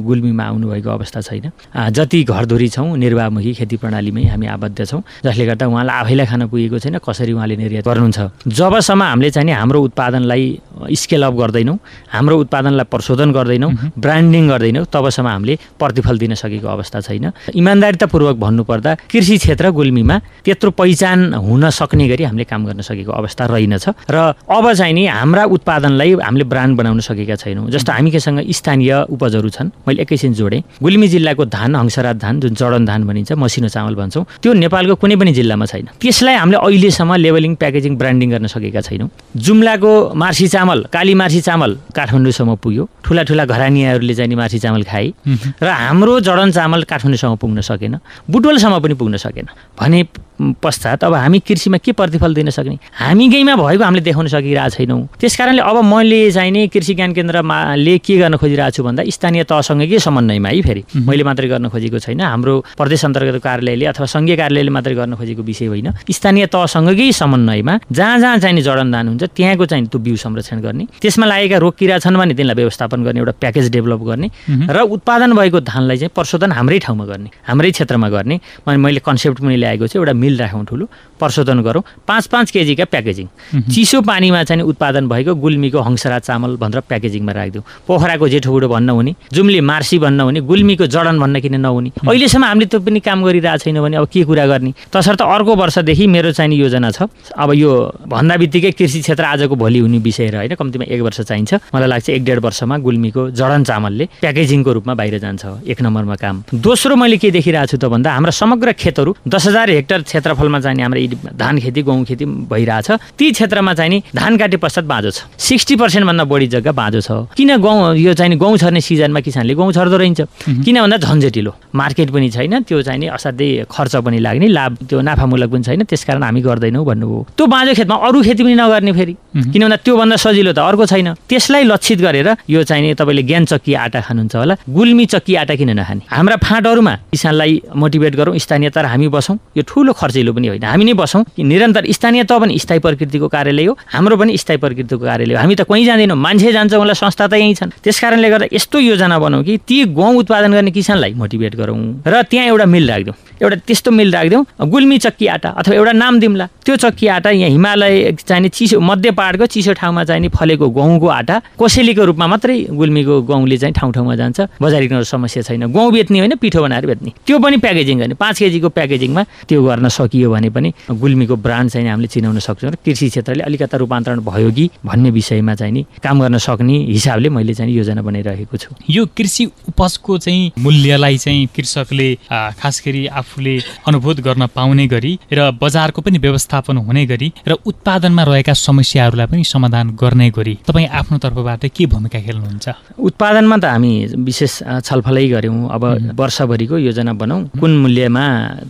गुल्मीमा 0.05 0.45
आउनुभएको 0.45 0.91
अवस्था 0.91 1.21
छैन। 1.21 1.51
जति 1.97 2.23
घरधुरी 2.25 2.69
छौँ 2.69 2.97
निर्वाहमुखी 3.01 3.53
खेती 3.55 3.77
प्रणालीमै 3.81 4.25
हामी 4.29 4.47
आबद्ध 4.47 4.85
छौँ 4.85 5.03
जसले 5.25 5.47
गर्दा 5.47 5.67
उहाँलाई 5.67 5.97
आफैलाई 5.97 6.27
खान 6.27 6.43
पुगेको 6.53 6.79
छैन 6.85 6.99
कसरी 7.01 7.33
उहाँले 7.33 7.57
निर्यात 7.57 7.89
गर्नुहुन्छ? 7.89 8.21
जबसम्म 8.49 9.03
हामीले 9.03 9.31
चाहिँ 9.31 9.47
नि 9.47 9.53
हाम्रो 9.53 9.79
उत्पादनलाई 9.89 10.45
स्केल 10.93 11.23
अप 11.23 11.35
गर्दैनौँ 11.41 11.79
हाम्रो 12.13 12.37
उत्पादनलाई 12.41 12.87
प्रशोधन 12.91 13.31
गर्दैनौँ 13.33 13.71
ब्रान्डिङ 13.99 14.49
गर्दैनौँ 14.49 14.85
तबसम्म 14.93 15.29
हामीले 15.29 15.55
प्रतिफल 15.79 16.19
दिन 16.19 16.35
सकेको 16.35 16.69
अवस्था 16.69 17.01
छैन। 17.01 17.31
इमान्दारितापूर्वक 17.55 18.37
भन्नुपर्दा 18.37 18.95
कृषि 19.13 19.37
क्षेत्र 19.39 19.71
गुल्मीमा 19.71 20.17
त्यत्रो 20.45 20.71
पहिचान 20.81 21.35
हुन 21.35 21.71
सक्ने 21.71 22.09
गरी 22.09 22.25
हामीले 22.25 22.45
काम 22.51 22.67
गर्न 22.67 22.81
सकेको 22.83 23.13
अवस्था 23.13 23.45
रहेनछ 23.47 23.87
र 24.11 24.17
अब 24.51 24.73
चाहिँ 24.73 24.95
नि 24.95 25.07
हाम्रा 25.07 25.45
उत्पादनलाई 25.55 26.15
हामीले 26.19 26.45
ब्रान्ड 26.51 26.77
बनाउन 26.79 27.01
सकेका 27.01 27.37
छैनौँ। 27.37 27.71
जस्तो 27.71 27.93
हामीसँग 27.93 28.41
स्थानीय 28.51 28.93
उपजहरू 29.15 29.49
छन् 29.49 29.71
मैले 29.87 30.03
एकैछिन 30.03 30.33
जोडेँ। 30.35 30.63
गुल्मी 30.83 31.09
जिल्लाको 31.09 31.45
धान 31.47 31.77
हंसराज 31.77 32.17
धान 32.17 32.41
जुन 32.41 32.55
जडन 32.55 32.85
धान 32.87 33.07
भनिन्छ 33.07 33.33
मसिनो 33.39 33.69
चामल 33.69 33.95
भन्छौँ 33.95 34.25
त्यो 34.43 34.53
नेपालको 34.53 34.95
कुनै 34.99 35.17
पनि 35.17 35.33
जिल्लामा 35.39 35.67
छैन। 35.67 35.87
त्यसलाई 36.03 36.35
हामीले 36.35 36.59
अहिलेसम्म 36.59 37.15
लेभलिङ 37.15 37.55
प्याकेजिङ 37.63 37.93
ब्रान्डिङ 37.97 38.29
गर्न 38.31 38.47
सकेका 38.51 38.81
छैनौँ। 38.81 39.09
जुम्लाको 39.37 39.93
मार्सी 40.15 40.47
चामल 40.49 40.79
काली 40.93 41.15
मार्सी 41.15 41.41
चामल 41.41 41.71
काठमाडौँसम्म 42.01 42.55
पुग्यो। 42.65 42.85
ठुला 43.05 43.23
ठुला 43.29 43.45
घरानियाहरूले 43.45 44.15
चाहिँ 44.15 44.37
मार्सी 44.41 44.59
चामल 44.65 44.83
खाए। 44.89 45.13
र 45.61 45.69
हाम्रो 45.69 46.21
जडन 46.25 46.51
चामल 46.57 46.83
काठमाडौँसम्म 46.89 47.37
पुग्न 47.37 47.61
सकेन। 47.61 47.95
बुटवलसम्म 48.31 48.79
पनि 48.81 48.95
पुग्न 48.97 49.17
सकेन। 49.21 49.47
भने 49.77 50.01
पश्चात 50.41 51.05
अब 51.05 51.15
हामी 51.15 51.39
कृषिमा 51.45 51.79
के 51.85 51.93
प्रतिफल 51.93 52.35
दिन 52.35 52.49
सक्ने? 52.49 52.79
हामी 52.97 53.29
गइमा 53.29 53.55
भएको 53.61 53.85
हामीले 53.85 54.01
देखाउन 54.09 54.27
सकिरहेको 54.33 54.73
छैनौँ। 54.73 55.01
त्यस 55.21 55.37
कारणले 55.37 55.61
अब 55.61 55.77
मैले 55.85 56.21
चाहिँ 56.33 56.51
नि 56.51 56.69
कृषि 56.73 56.95
ज्ञान 56.97 57.13
केन्द्रमाले 57.13 57.99
के 58.01 58.17
गर्न 58.17 58.37
खोजिरहेको 58.41 58.73
छु 58.73 58.83
भन्दा 58.83 59.05
स्थानीय 59.05 59.45
तहसँगै 59.45 59.99
समन्वयमा 60.01 60.49
है 60.49 60.61
फेरि? 60.65 60.83
मैले 60.97 61.25
मात्रै 61.29 61.49
गर्न 61.53 61.69
खोजेको 61.69 61.99
छैन। 62.01 62.21
हाम्रो 62.25 62.55
प्रदेश 62.73 63.05
अन्तर्गत 63.05 63.37
कार्यालयले 63.45 63.85
अथवा 63.93 64.07
सङ्घीय 64.09 64.37
कार्यालयले 64.41 64.73
मात्रै 64.73 64.95
गर्न 64.97 65.13
खोजेको 65.21 65.43
विषय 65.45 65.67
होइन। 65.69 65.89
स्थानीय 66.09 66.47
तहसँगै 66.49 67.13
समन्वयमा 67.13 67.75
जहाँ 67.93 68.19
जहाँ 68.19 68.39
चाहिँ 68.41 68.65
जडनदान 68.65 69.05
हुन्छ 69.13 69.23
त्यहाँको 69.37 69.65
चाहिँ 69.69 69.87
त्यो 69.93 70.01
बिउ 70.01 70.17
संरक्षण 70.17 70.61
गर्ने। 70.65 70.85
त्यसमा 71.05 71.27
लागेका 71.29 71.57
रोग 71.61 71.75
छन् 71.99 72.17
भने 72.17 72.35
तिनलाई 72.35 72.55
व्यवस्थापन 72.55 73.05
गर्ने 73.05 73.21
एउटा 73.21 73.33
प्याकेज 73.41 73.71
डेभलप 73.71 74.01
गर्ने 74.07 74.29
र 74.71 74.79
उत्पादन 74.95 75.35
भएको 75.35 75.61
धानलाई 75.61 75.97
चाहिँ 75.97 76.13
प्रशोधन 76.15 76.53
हाम्रै 76.53 76.79
ठाउँमा 76.79 77.05
गर्ने 77.05 77.31
हाम्रै 77.49 77.71
क्षेत्रमा 77.71 78.09
गर्ने। 78.09 78.41
मैले 78.67 79.01
कन्सेप्ट 79.01 79.41
पनि 79.41 79.57
ल्याएको 79.57 79.87
छु 79.89 79.99
एउटा 79.99 80.13
मिल 80.15 80.39
राखौँ 80.39 80.65
ठुलो 80.65 80.87
प्रशोधन 81.21 81.61
गरौँ। 81.63 81.83
पाँच 82.07 82.27
पाँच 82.27 82.51
केजीका 82.51 82.85
प्याकेजिङ। 82.85 83.27
चिसो 83.69 84.01
पानीमा 84.03 84.43
चाहिँ 84.45 84.63
उत्पादन 84.63 85.09
भएको 85.09 85.35
गुल्मीको 85.35 85.81
हंसरा 85.81 86.19
चामल 86.19 86.57
भनेर 86.57 86.81
प्याकेजिङमा 86.89 87.33
राखिदिउँ। 87.33 87.65
पोखराको 87.87 88.29
जेठो 88.29 88.59
भन्न 88.61 88.89
हुने 88.91 89.15
जुम्ली 89.33 89.61
मार्सी 89.61 89.99
भन्न 89.99 90.21
हुने 90.21 90.41
गुल्मीको 90.41 90.87
जडन 90.87 91.19
भन्न 91.21 91.41
किन 91.41 91.61
नहुने। 91.61 91.91
अहिलेसम्म 92.01 92.45
हामीले 92.45 92.67
त्यो 92.67 92.81
पनि 92.81 93.01
काम 93.01 93.25
गरिरहेको 93.25 93.59
छैन 93.65 93.81
भने 93.81 93.97
अब 93.97 94.07
के 94.09 94.25
कुरा 94.25 94.47
गर्ने? 94.47 94.73
तसर्थ 94.93 95.21
अर्को 95.21 95.53
वर्षदेखि 95.57 96.07
मेरो 96.07 96.33
चाहिने 96.33 96.57
योजना 96.57 96.91
छ। 96.91 97.09
अब 97.37 97.53
यो 97.55 97.71
भन्दा 98.09 98.37
बित्तिकै 98.37 98.71
कृषि 98.73 99.01
क्षेत्र 99.01 99.25
आजको 99.25 99.55
भोलि 99.57 99.79
हुने 99.79 99.99
विषय 100.01 100.29
र 100.31 100.37
होइन 100.37 100.55
कम्तीमा 100.57 100.85
एक 100.89 101.01
वर्ष 101.01 101.21
चाहिन्छ। 101.21 101.55
मलाई 101.81 101.89
लाग्छ 101.89 102.09
एक 102.11 102.25
डेढ 102.25 102.39
वर्षमा 102.45 102.77
गुल्मीको 102.85 103.23
जडन 103.33 103.65
चामलले 103.65 104.05
प्याकेजिङको 104.21 104.71
रूपमा 104.73 104.95
बाहिर 105.01 105.19
जान्छ 105.19 105.45
एक 105.65 105.81
नम्बरमा 105.81 106.17
काम। 106.21 106.37
दोस्रो 106.53 106.97
मैले 106.97 107.17
के 107.17 107.31
देखिरहेको 107.33 107.67
छु 107.67 107.77
त 107.81 107.89
भन्दा 107.89 108.13
हाम्रा 108.13 108.33
समग्र 108.37 108.73
खेतहरू 108.77 109.17
दस 109.25 109.47
हजार 109.49 109.71
हेक्टर 109.71 110.03
क्षेत्रफलमा 110.05 110.61
चाहिँ 110.61 110.83
हाम्रो 110.85 111.33
धान 111.33 111.59
खेती 111.59 111.81
गहुँ 111.83 112.05
खेती 112.05 112.25
भइरहेछ। 112.53 113.17
ती 113.17 113.31
क्षेत्रमा 113.33 113.73
चाहिँ 113.75 113.91
नि 113.91 113.99
धान 114.13 114.37
काटे 114.37 114.57
पश्चात 114.61 114.85
बाँझो 114.85 115.11
छ। 115.11 115.25
सिक्सटी 115.41 115.77
पर्सेन्टभन्दा 115.81 116.25
बढी 116.29 116.47
जग्गा 116.53 116.73
बाँझो 116.77 117.01
छ 117.01 117.11
किन 117.33 117.57
गहुँ 117.57 117.97
यो 117.97 118.13
चाहिँ 118.13 118.37
गहुँ 118.37 118.57
छर्ने 118.61 118.81
सिजनमा 118.81 119.21
किसानले 119.25 119.55
गहुँ 119.55 119.73
छर्दो 119.73 119.97
रहन्छ। 119.97 120.21
किन 120.65 120.77
भन्दा 120.85 120.97
झन्झटिलो। 121.01 121.53
मार्केट 121.73 122.11
पनि 122.11 122.29
छैन 122.29 122.63
त्यो 122.69 122.83
चाहिँ 122.83 123.01
नि 123.01 123.07
असाध्यै 123.17 123.65
खर्च 123.71 123.97
पनि 124.05 124.19
लाग्ने 124.21 124.49
लाभ 124.49 124.73
त्यो 124.85 125.01
नाफामूलक 125.01 125.49
पनि 125.51 125.63
छैन 125.65 125.83
त्यस 125.89 126.05
कारण 126.05 126.23
हामी 126.23 126.41
गर्दैनौँ 126.43 126.85
भन्नुभयो। 126.85 127.21
त्यो 127.39 127.47
बाँझो 127.47 127.73
खेतमा 127.79 127.97
अरू 127.97 128.19
खेती 128.23 128.43
पनि 128.45 128.55
नगर्ने 128.55 128.93
फेरि। 128.93 129.15
किन 129.53 129.63
भन्दा 129.63 129.77
त्योभन्दा 129.87 130.17
सजिलो 130.17 130.53
त 130.53 130.59
अर्को 130.59 130.85
छैन। 130.87 131.09
त्यसलाई 131.31 131.65
लक्षित 131.71 131.99
गरेर 132.01 132.29
यो 132.51 132.63
चाहिँ 132.63 132.83
नि 132.83 132.95
तपाईँले 132.95 133.23
ज्ञान 133.23 133.45
चक्की 133.47 133.75
आटा 133.75 134.01
खानुहुन्छ 134.01 134.37
होला। 134.37 134.55
गुल्मी 134.69 135.05
चक्की 135.07 135.35
आटा 135.35 135.55
किन 135.55 135.71
नखाने? 135.79 136.03
हाम्रा 136.11 136.37
फाँटहरूमा 136.43 136.95
किसानलाई 137.11 137.53
मोटिभेट 137.75 138.15
गरौँ 138.17 138.39
स्थानीय 138.39 138.71
तर 138.71 138.85
हामी 138.85 139.09
बसौँ। 139.09 139.37
यो 139.57 139.63
ठुलो 139.63 139.93
खर्चिलो 139.93 140.33
पनि 140.33 140.49
होइन। 140.49 140.65
हामी 140.65 140.85
नै 140.85 140.95
बसौँ 140.95 141.23
कि 141.37 141.43
निरन्तर 141.43 141.87
स्थानीय 141.93 142.25
त 142.25 142.33
पनि 142.33 142.59
स्थायी 142.59 142.81
प्रकृतिको 142.81 143.29
कार्यालय 143.29 143.65
हो 143.65 143.79
हाम्रो 143.87 144.17
पनि 144.17 144.37
स्थायी 144.37 144.59
प्रकृतिको 144.59 145.05
कार्यालय 145.05 145.35
हो। 145.35 145.41
हामी 145.41 145.55
त 145.55 145.63
कहीँ 145.65 145.85
जाँदैनौँ 145.87 146.17
मान्छे 146.17 146.53
जान्छ 146.53 146.75
उहाँलाई 146.75 146.95
संस्था 146.95 147.27
त 147.27 147.35
यहीँ 147.39 147.55
छन्। 147.55 147.71
त्यस 147.85 148.01
कारणले 148.01 148.29
गर्दा 148.31 148.47
यस्तो 148.53 148.79
योजना 148.79 149.19
बनाऊ 149.19 149.43
कि 149.43 149.57
ती 149.65 149.85
गहुँ 149.95 150.15
उत्पादन 150.21 150.53
गर्ने 150.53 150.71
किसानलाई 150.71 151.13
मोटिभेट 151.15 151.55
गरौँ। 151.57 152.03
र 152.07 152.23
त्यहाँ 152.31 152.47
एउटा 152.47 152.67
मिल 152.67 152.91
राखिदिउँ। 152.91 153.17
एउटा 153.43 153.57
त्यस्तो 153.67 153.91
मिल 153.91 154.13
राखिदिउँ 154.13 154.45
गुल्मी 154.69 154.99
चक्की 154.99 155.27
आटा 155.27 155.49
अथवा 155.61 155.75
एउटा 155.75 155.93
नाम 155.93 156.19
दिउँला। 156.21 156.47
त्यो 156.65 156.77
चक्की 156.77 157.07
आटा 157.07 157.31
यहाँ 157.31 157.51
हिमालय 157.51 158.13
चाहिने 158.21 158.49
चिसो 158.49 158.81
मध्य 158.81 159.11
पहाडको 159.11 159.47
चिसो 159.47 159.73
ठाउँमा 159.81 160.05
चाहिने 160.05 160.29
फलेको 160.29 160.69
गहुँको 160.69 161.07
आटा 161.09 161.41
कोसेलीको 161.59 162.05
रूपमा 162.05 162.27
मात्रै 162.27 162.57
गुल्मीको 162.71 163.15
गहुँले 163.23 163.57
चाहिँ 163.59 163.75
ठाउँ 163.75 163.93
ठाउँमा 163.93 164.15
जान्छ। 164.17 164.41
बजारीकरण 164.63 165.03
समस्या 165.03 165.43
छैन। 165.43 165.67
गहुँ 165.73 165.93
बेच्ने 165.93 166.19
होइन 166.19 166.35
पिठो 166.37 166.63
बनाएर 166.63 166.87
बेच्ने। 166.87 167.11
त्यो 167.27 167.39
पनि 167.39 167.57
प्याकेजिङ 167.57 167.99
गर्ने। 167.99 168.15
पाँच 168.15 168.39
केजीको 168.39 168.69
प्याकेजिङमा 168.69 169.23
त्यो 169.49 169.63
गर्न 169.63 169.89
सकियो 169.89 170.31
भने 170.31 170.51
पनि 170.51 170.73
गुल्मीको 170.91 171.37
ब्रान्ड 171.37 171.71
चाहिँ 171.71 171.89
हामीले 171.89 172.09
चिनाउन 172.09 172.39
सक्छौँ 172.39 172.71
र 172.71 172.77
कृषि 172.85 173.09
क्षेत्रले 173.09 173.43
अलिकता 173.45 173.77
रूपान्तरण 173.77 174.21
भयो 174.21 174.51
कि 174.53 174.71
भन्ने 174.85 175.11
विषयमा 175.11 175.55
चाहिँ 175.55 175.73
नि 175.73 175.83
काम 176.03 176.21
गर्न 176.21 176.39
सक्ने 176.39 176.77
हिसाबले 176.89 177.29
मैले 177.29 177.55
चाहिँ 177.55 177.73
योजना 177.75 178.03
बनाइरहेको 178.03 178.57
छु। 178.57 178.75
यो 178.91 179.07
कृषि 179.17 179.45
उपजको 179.69 180.19
चाहिँ 180.19 180.53
मूल्यलाई 180.59 181.19
चाहिँ 181.19 181.47
कृषकले 181.57 182.09
खास 182.31 182.83
गरी 182.87 183.07
आफूले 183.07 183.59
अनुभूत 183.89 184.21
गर्न 184.21 184.47
पाउने 184.55 184.87
गरी 184.87 185.13
र 185.33 185.51
बजारको 185.61 186.03
पनि 186.03 186.19
व्यवस्थापन 186.19 186.77
हुने 186.77 187.07
गरी 187.07 187.33
र 187.49 187.53
उत्पादनमा 187.67 188.23
रहेका 188.23 188.53
समस्याहरूलाई 188.53 189.27
पनि 189.27 189.45
समाधान 189.45 189.91
गर्ने 190.01 190.31
गरी 190.31 190.59
तपाईँ 190.67 190.89
आफ्नो 190.89 191.19
तर्फबाट 191.41 191.73
के 191.73 191.87
भूमिका 191.87 192.21
खेल्नुहुन्छ? 192.21 192.69
उत्पादनमा 193.01 193.57
त 193.57 193.65
हामी 193.65 193.93
विशेष 194.21 194.53
छलफलै 194.85 195.27
गऱ्यौँ। 195.33 195.73
अब 195.73 195.85
वर्षभरिको 196.21 196.77
योजना 196.79 197.13
बनाऊ 197.17 197.57
कुन 197.57 197.73
मूल्यमा 197.81 198.25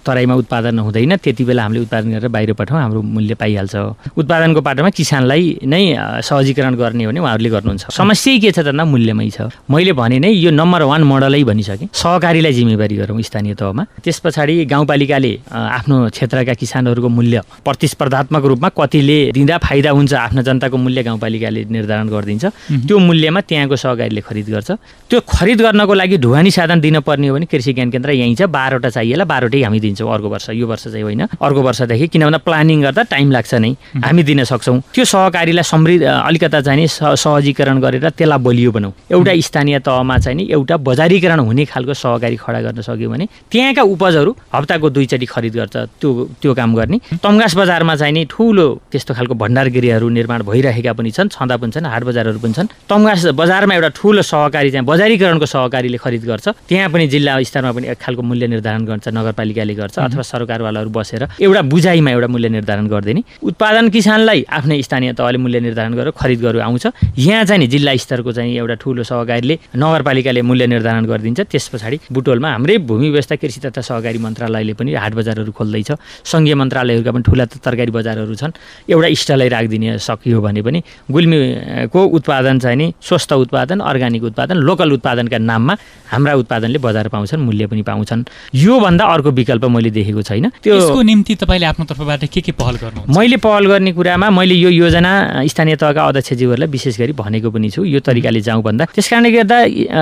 तराईमा 0.07 0.35
उत्पादन 0.35 0.79
हुँदैन 0.79 1.17
त्यति 1.19 1.45
बेला 1.45 1.63
हामीले 1.63 1.81
उत्पादन 1.83 2.09
गरेर 2.15 2.29
बाहिर 2.31 2.53
पठाउँ 2.55 2.81
हाम्रो 2.81 3.03
मूल्य 3.03 3.35
पाइहाल्छ। 3.35 3.75
उत्पादनको 4.15 4.61
पाटोमा 4.63 4.91
किसानलाई 4.95 5.67
नै 5.67 5.83
सहजीकरण 6.23 6.75
गर्ने 6.79 7.05
हो 7.05 7.11
भने 7.11 7.21
उहाँहरूले 7.21 7.51
गर्नुहुन्छ। 7.51 7.91
समस्या 7.91 8.39
के 8.39 8.51
छ 8.55 8.59
भन्दा 8.63 8.85
मूल्यमै 8.87 9.29
छ। 9.35 9.51
मैले 9.67 9.93
भने 9.99 10.19
नै 10.23 10.31
यो 10.31 10.51
नम्बर 10.55 10.83
वान 10.87 11.03
मोडलै 11.03 11.43
भनिसकेँ। 11.51 11.91
सहकारीलाई 11.91 12.53
जिम्मेवारी 12.55 12.97
गरौँ 13.03 13.19
स्थानीय 13.19 13.55
तहमा। 13.59 13.83
त्यस 14.05 14.19
पछाडि 14.23 14.55
गाउँपालिकाले 14.71 15.33
आफ्नो 15.51 15.97
क्षेत्रका 16.15 16.55
किसानहरूको 16.55 17.09
मूल्य 17.09 17.37
प्रतिस्पर्धात्मक 17.67 18.45
रूपमा 18.51 18.69
कतिले 18.79 19.19
दिँदा 19.35 19.59
फाइदा 19.59 19.91
हुन्छ 19.91 20.13
आफ्नो 20.15 20.43
जनताको 20.43 20.77
मूल्य 20.77 21.03
गाउँपालिकाले 21.03 21.61
निर्धारण 21.71 22.07
गरिदिन्छ। 22.09 22.45
त्यो 22.69 22.99
मूल्यमा 22.99 23.41
त्यहाँको 23.41 23.77
सहकारीले 23.77 24.21
खरिद 24.21 24.47
गर्छ। 24.51 24.71
त्यो 25.11 25.19
खरिद 25.27 25.59
गर्नको 25.63 25.95
लागि 25.95 26.17
ढुवानी 26.19 26.51
साधन 26.51 26.81
दिनुपर्ने 26.81 27.29
हो 27.29 27.35
भने 27.35 27.47
कृषि 27.47 27.73
ज्ञान 27.73 27.91
केन्द्र 27.91 28.11
यहीँ 28.11 28.35
छ। 28.35 28.43
बाह्रवटा 28.51 28.91
चाहिएला 28.91 29.25
बाह्रवटै 29.25 29.63
हामी 29.63 29.81
दिन्छौँ 29.81 30.11
अर्को 30.11 30.29
वर्ष। 30.29 30.51
यो 30.51 30.67
वर्ष 30.67 30.85
चाहिँ 30.91 31.03
होइन। 31.03 31.23
अर्को 31.41 31.61
वर्षदेखि 31.63 32.07
किन 32.09 32.23
भन्दा 32.25 32.39
प्लानिङ 32.45 32.83
गर्दा 32.83 33.03
टाइम 33.11 33.31
लाग्छ 33.31 33.55
नै। 33.55 33.71
हामी 34.05 34.23
दिन 34.23 34.45
सक्छौँ। 34.45 34.81
त्यो 34.95 35.05
सहकारीलाई 35.05 35.65
समृद्ध 35.65 36.05
अलिकता 36.05 36.61
चाहिँ 36.61 36.87
सहजीकरण 36.87 37.81
गरेर 37.81 38.09
त्यसलाई 38.11 38.39
बलियो 38.39 38.71
बनाऊ। 38.73 38.93
एउटा 39.11 39.33
स्थानीय 39.41 39.79
तहमा 39.81 40.17
चाहिँ 40.19 40.37
नि 40.37 40.45
एउटा 40.51 40.77
बजारीकरण 40.77 41.39
हुने 41.41 41.65
खालको 41.65 41.95
सहकारी 41.95 42.37
खडा 42.37 42.61
गर्न 42.61 42.81
सक्यो 42.81 43.09
भने 43.11 43.27
त्यहाँका 43.51 43.83
उपजहरू 43.83 44.31
हप्ताको 44.55 44.87
दुईचोटि 44.91 45.27
खरिद 45.27 45.55
गर्छ 45.57 45.77
त्यो 46.01 46.11
त्यो 46.43 46.55
काम 46.55 46.75
गर्ने। 46.75 46.99
तमगास 47.23 47.55
बजारमा 47.57 47.95
चाहिँ 47.97 48.15
नि 48.15 48.25
ठुलो 48.31 48.67
त्यस्तो 48.93 49.15
खालको 49.15 49.35
भण्डारगिरीहरू 49.35 50.09
निर्माण 50.09 50.43
भइरहेका 50.43 50.93
पनि 50.93 51.11
छन्। 51.11 51.29
छँदा 51.29 51.57
पनि 51.57 51.73
छन्। 51.73 51.87
हाट 51.87 52.03
बजारहरू 52.05 52.39
पनि 52.39 52.50
छन् 52.53 52.69
तमगास 52.89 53.27
बजारमा 53.35 53.75
एउटा 53.75 53.91
ठुलो 53.95 54.23
सहकारी 54.23 54.71
चाहिँ 54.71 54.87
बजारीकरणको 54.87 55.47
सहकारीले 55.47 55.99
खरिद 55.99 56.25
गर्छ। 56.25 56.47
त्यहाँ 56.69 56.89
पनि 56.91 57.07
जिल्ला 57.09 57.33
स्तरमा 57.43 57.73
पनि 57.73 57.87
एक 57.93 57.99
खालको 57.99 58.23
मूल्य 58.23 58.47
निर्धारण 58.47 58.83
गर्छ 58.85 59.09
नगरपालिकाले 59.09 59.75
गर्छ 59.75 59.97
अथवा 59.99 60.23
सरकारवालाहरू 60.23 60.91
बसेर 60.91 61.23
एउटा 61.41 61.63
बुझाइमा 61.73 62.11
एउटा 62.11 62.29
मूल्य 62.35 62.49
निर्धारण 62.49 62.87
गरिदिने। 62.89 63.23
उत्पादन 63.43 63.89
किसानलाई 63.95 64.45
आफ्नै 64.49 64.83
स्थानीय 64.83 65.13
तहले 65.19 65.39
मूल्य 65.39 65.61
निर्धारण 65.61 65.93
गरेर 65.95 66.13
खरिद 66.17 66.41
गरेर 66.41 66.61
आउँछ। 66.61 66.87
यहाँ 67.19 67.45
चाहिँ 67.45 67.61
नि 67.61 67.67
जिल्ला 67.67 67.95
स्तरको 67.97 68.33
चाहिँ 68.33 68.57
एउटा 68.57 68.75
ठुलो 68.83 69.03
सहकारीले 69.03 69.55
नगरपालिकाले 69.77 70.43
मूल्य 70.43 70.67
निर्धारण 70.67 71.05
गरिदिन्छ। 71.07 71.41
त्यस 71.51 71.69
पछाडि 71.73 71.97
बुटोलमा 72.11 72.49
हाम्रै 72.51 72.77
भूमि 72.89 73.09
व्यवस्था 73.11 73.37
कृषि 73.37 73.61
तथा 73.61 73.81
सहकारी 73.81 74.19
मन्त्रालयले 74.19 74.75
पनि 74.75 74.95
हाट 74.95 75.13
बजारहरू 75.15 75.53
खोल्दैछ। 75.53 75.91
सङ्घीय 76.25 76.55
मन्त्रालयहरूका 76.55 77.11
पनि 77.13 77.23
ठुला 77.29 77.45
तरकारी 77.61 77.93
बजारहरू 77.93 78.35
छन्। 78.35 78.53
एउटा 78.91 79.09
स्टलै 79.15 79.49
राखिदिने 79.49 79.99
सकियो 79.99 80.41
भने 80.41 80.61
पनि 80.63 80.79
गुल्मीको 81.11 82.01
उत्पादन 82.17 82.39
चाहिँ 82.41 82.77
नि 82.77 82.93
स्वस्थ 83.03 83.33
उत्पादन 83.33 83.81
अर्ग्यानिक 83.81 84.25
उत्पादन 84.25 84.57
लोकल 84.57 84.93
उत्पादनका 84.93 85.39
नाममा 85.39 85.75
हाम्रा 86.11 86.35
उत्पादनले 86.35 86.79
बजार 86.79 87.09
पाउँछन् 87.09 87.41
मूल्य 87.41 87.67
पनि 87.67 87.83
पाउँछन्। 87.83 88.25
योभन्दा 88.55 89.05
अर्को 89.05 89.31
विकल्प 89.31 89.65
मैले 89.65 89.91
देखेको 89.91 90.23
छैन। 90.23 90.49
त्यो 90.63 91.03
निम्ति 91.03 91.35
तपाईँले 91.43 91.67
आफ्नो 91.67 91.85
तर्फबाट 91.85 92.25
के 92.33 92.41
के 92.41 92.53
पहल 92.53 92.77
गर्नु 92.83 93.01
मैले 93.19 93.37
पहल 93.37 93.67
गर्ने 93.67 93.93
कुरामा 93.93 94.31
मैले 94.31 94.55
यो 94.55 94.71
योजना 94.71 95.13
स्थानीय 95.47 95.77
तहका 95.77 96.03
अध्यक्षज्यूहरूलाई 96.03 96.69
विशेष 96.71 96.99
गरी 96.99 97.13
भनेको 97.13 97.51
पनि 97.51 97.71
छु 97.71 97.85
यो 97.85 98.01
तरिकाले 98.01 98.41
जाउँ 98.41 98.63
भन्दा। 98.63 98.85
त्यस 98.95 99.09
कारणले 99.11 99.31
गर्दा 99.31 99.59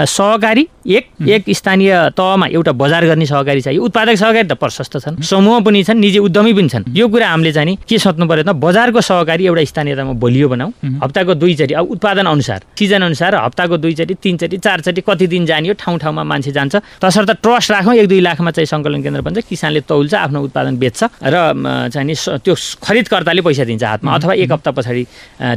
सहकारी 0.07 0.67
एक 0.89 1.05
एक 1.29 1.45
स्थानीय 1.53 1.93
तहमा 2.17 2.47
एउटा 2.49 2.73
बजार 2.73 3.07
गर्ने 3.07 3.27
सहकारी 3.27 3.61
चाहियो 3.61 3.83
उत्पादक 3.85 4.17
सहकारी 4.17 4.49
त 4.49 4.57
प्रशस्त 4.57 4.97
छन् 5.05 5.21
समूह 5.21 5.61
पनि 5.61 5.83
छन् 5.85 6.01
निजी 6.01 6.19
उद्यमी 6.19 6.53
पनि 6.53 6.69
छन्। 6.69 6.85
यो 6.97 7.09
कुरा 7.09 7.29
हामीले 7.29 7.53
चाहिँ 7.53 7.77
के 7.89 7.99
सोच्नु 7.99 8.27
पर्यो 8.29 8.45
त 8.49 8.57
बजारको 8.57 9.01
सहकारी 9.01 9.47
एउटा 9.47 9.65
स्थानीयतामा 9.65 10.13
बलियो 10.17 10.49
बनाऊ। 10.49 10.71
हप्ताको 11.05 11.35
दुईचोटि 11.35 11.75
अब 11.75 11.85
उत्पादन 11.93 12.27
अनुसार 12.29 12.61
सिजन 12.79 13.03
अनुसार 13.03 13.35
हप्ताको 13.35 13.77
दुईचोटि 13.77 14.15
तिनचोटि 14.23 14.57
चारचोटि 14.59 15.01
कति 15.09 15.27
दिन 15.27 15.47
जाने 15.47 15.75
ठाउँ 15.75 15.99
ठाउँमा 15.99 16.23
मान्छे 16.25 16.53
जान्छ। 16.53 16.77
तसर्थ 17.01 17.31
ट्रस्ट 17.43 17.71
राखौँ 17.71 17.95
एक 17.95 18.09
दुई 18.09 18.21
लाखमा 18.21 18.51
चाहिँ 18.51 18.67
सङ्कलन 18.67 19.03
केन्द्र 19.03 19.21
बन्छ 19.23 19.39
किसानले 19.49 19.81
तौल्छ 19.89 20.15
आफ्नो 20.15 20.43
उत्पादन 20.43 20.77
बेच्छ 20.79 21.01
र 21.23 21.37
चाहिँ 21.93 22.07
नि 22.07 22.15
त्यो 22.45 22.55
खरिदकर्ताले 22.85 23.41
पैसा 23.43 23.65
दिन्छ 23.65 23.85
हातमा 23.85 24.15
अथवा 24.15 24.33
एक 24.35 24.53
हप्ता 24.53 24.71
पछाडि 24.77 25.05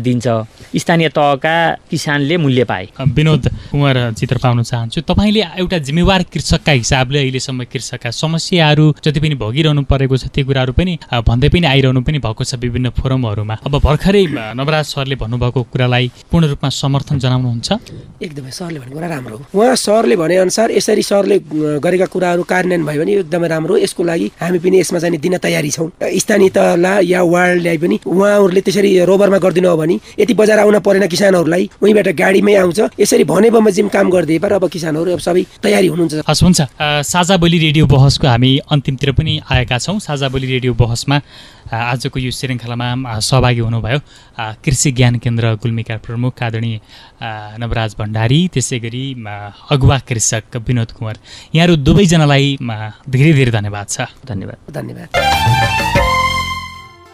दिन्छ। 0.01 0.27
स्थानीय 0.71 1.09
तहका 1.09 1.55
किसानले 1.91 2.37
मूल्य 2.37 2.63
पाए। 2.63 2.87
विनोद 2.99 3.43
कुमार 3.71 3.97
चित्र 4.17 4.37
पाउन 4.43 4.63
चाहन्छु। 4.63 5.01
तपाईँले 5.01 5.41
एउटा 5.59 5.77
जिम्मेवार 5.87 6.23
कृषकका 6.33 6.71
हिसाबले 6.71 7.19
अहिलेसम्म 7.19 7.63
कृषकका 7.71 8.11
समस्याहरू 8.11 8.85
जति 9.03 9.19
पनि 9.19 9.35
भोगिरहनु 9.35 9.81
परेको 9.83 10.17
छ 10.17 10.27
त्यो 10.33 10.45
कुराहरू 10.45 10.73
पनि 10.73 10.97
भन्दै 11.11 11.49
पनि 11.49 11.65
आइरहनु 11.67 12.01
पनि 12.01 12.19
भएको 12.19 12.43
छ 12.43 12.55
विभिन्न 12.61 12.89
फोरमहरूमा। 12.97 13.55
अब 13.65 13.73
भर्खरै 13.79 14.25
नवराज 14.55 14.85
सरले 14.85 15.15
भन्नुभएको 15.15 15.61
कुरालाई 15.71 16.11
पूर्ण 16.31 16.53
रूपमा 16.61 16.69
समर्थन 16.69 17.17
जनाउनुहुन्छ? 17.19 17.69
एकदमै 18.21 18.51
सरले 18.53 18.79
भनेको 18.79 18.93
कुरा 18.93 19.07
राम्रो 19.09 19.35
हो। 19.37 19.43
उहाँ 19.49 19.75
सरले 19.75 20.15
भने 20.15 20.35
अनुसार 20.45 20.71
यसरी 20.77 21.01
सरले 21.01 21.37
गरेका 21.81 22.05
कुराहरू 22.05 22.43
कार्यान्वयन 22.45 22.85
भयो 22.85 23.01
भने 23.01 23.11
एकदमै 23.25 23.47
राम्रो 23.49 23.77
यसको 23.81 24.03
लागि 24.05 24.27
हामी 24.37 24.59
पनि 24.61 24.77
यसमा 24.79 24.99
चाहिँ 25.01 25.17
दिन 25.17 25.37
तयारी 25.41 25.71
छौँ। 25.73 25.89
स्थानीय 25.97 26.49
तहलाई 26.53 27.05
या 27.09 27.21
वार्डलाई 27.25 27.77
पनि 27.81 27.95
उहाँहरूले 28.05 28.61
त्यसरी 28.61 28.89
रोबरमा 29.09 29.37
गरिदिनु 29.41 29.69
हो 29.69 29.77
भने 29.77 29.95
यति 30.21 30.33
बजार 30.37 30.59
आउन 30.61 30.79
परेन 30.85 31.07
किसानहरूलाई 31.09 31.69
उहीँबाट 31.81 32.07
गाडीमै 32.13 32.53
आउँछ। 32.61 32.79
यसरी 33.01 33.23
भने 33.25 33.49
बमोजिम 33.49 33.87
काम 33.89 34.09
गरिदिए 34.13 34.39
पर 34.39 34.53
अब 34.61 34.69
किसानहरू 34.69 35.09
अब 35.17 35.19
सबै 35.19 35.43
तयारी 35.65 35.87
हुनुहुन्छ। 35.89 36.29
हस् 36.29 36.43
हुन्छ। 36.45 36.59
साझा 37.09 37.37
बोली 37.41 37.57
रेडियो 37.57 37.85
बहसको 37.89 38.27
हामी 38.27 38.51
अन्तिमतिर 38.69 39.11
पनि 39.17 39.33
आएका 39.49 39.77
छौँ। 39.81 39.97
साझा 39.99 40.29
बोली 40.29 40.47
रेडियो 40.47 40.73
बहसमा 40.77 41.17
आजको 41.71 42.19
यो 42.19 42.31
श्रृङ्खलामा 42.31 43.19
सहभागी 43.19 43.59
हुनुभयो 43.59 43.99
कृषि 44.63 44.91
ज्ञान 44.91 45.15
केन्द्र 45.23 45.53
गुल्मीका 45.63 45.97
प्रमुख 46.05 46.43
आदरणीय 46.43 46.79
नवराज 47.61 47.95
भण्डारी 47.99 48.39
त्यसै 48.53 48.79
गरी 48.79 49.03
अगुवा 49.71 49.97
कृषक 50.07 50.55
विनोद 50.67 50.91
कुमार 50.91 51.15
यहाँहरू 51.55 51.75
दुवैजनालाई 51.87 52.57
धेरै 53.09 53.33
धेरै 53.33 53.51
धन्यवाद 53.51 53.87
छ। 53.89 54.07
धन्यवाद। 54.27 54.57
धन्यवाद। 54.73 56.10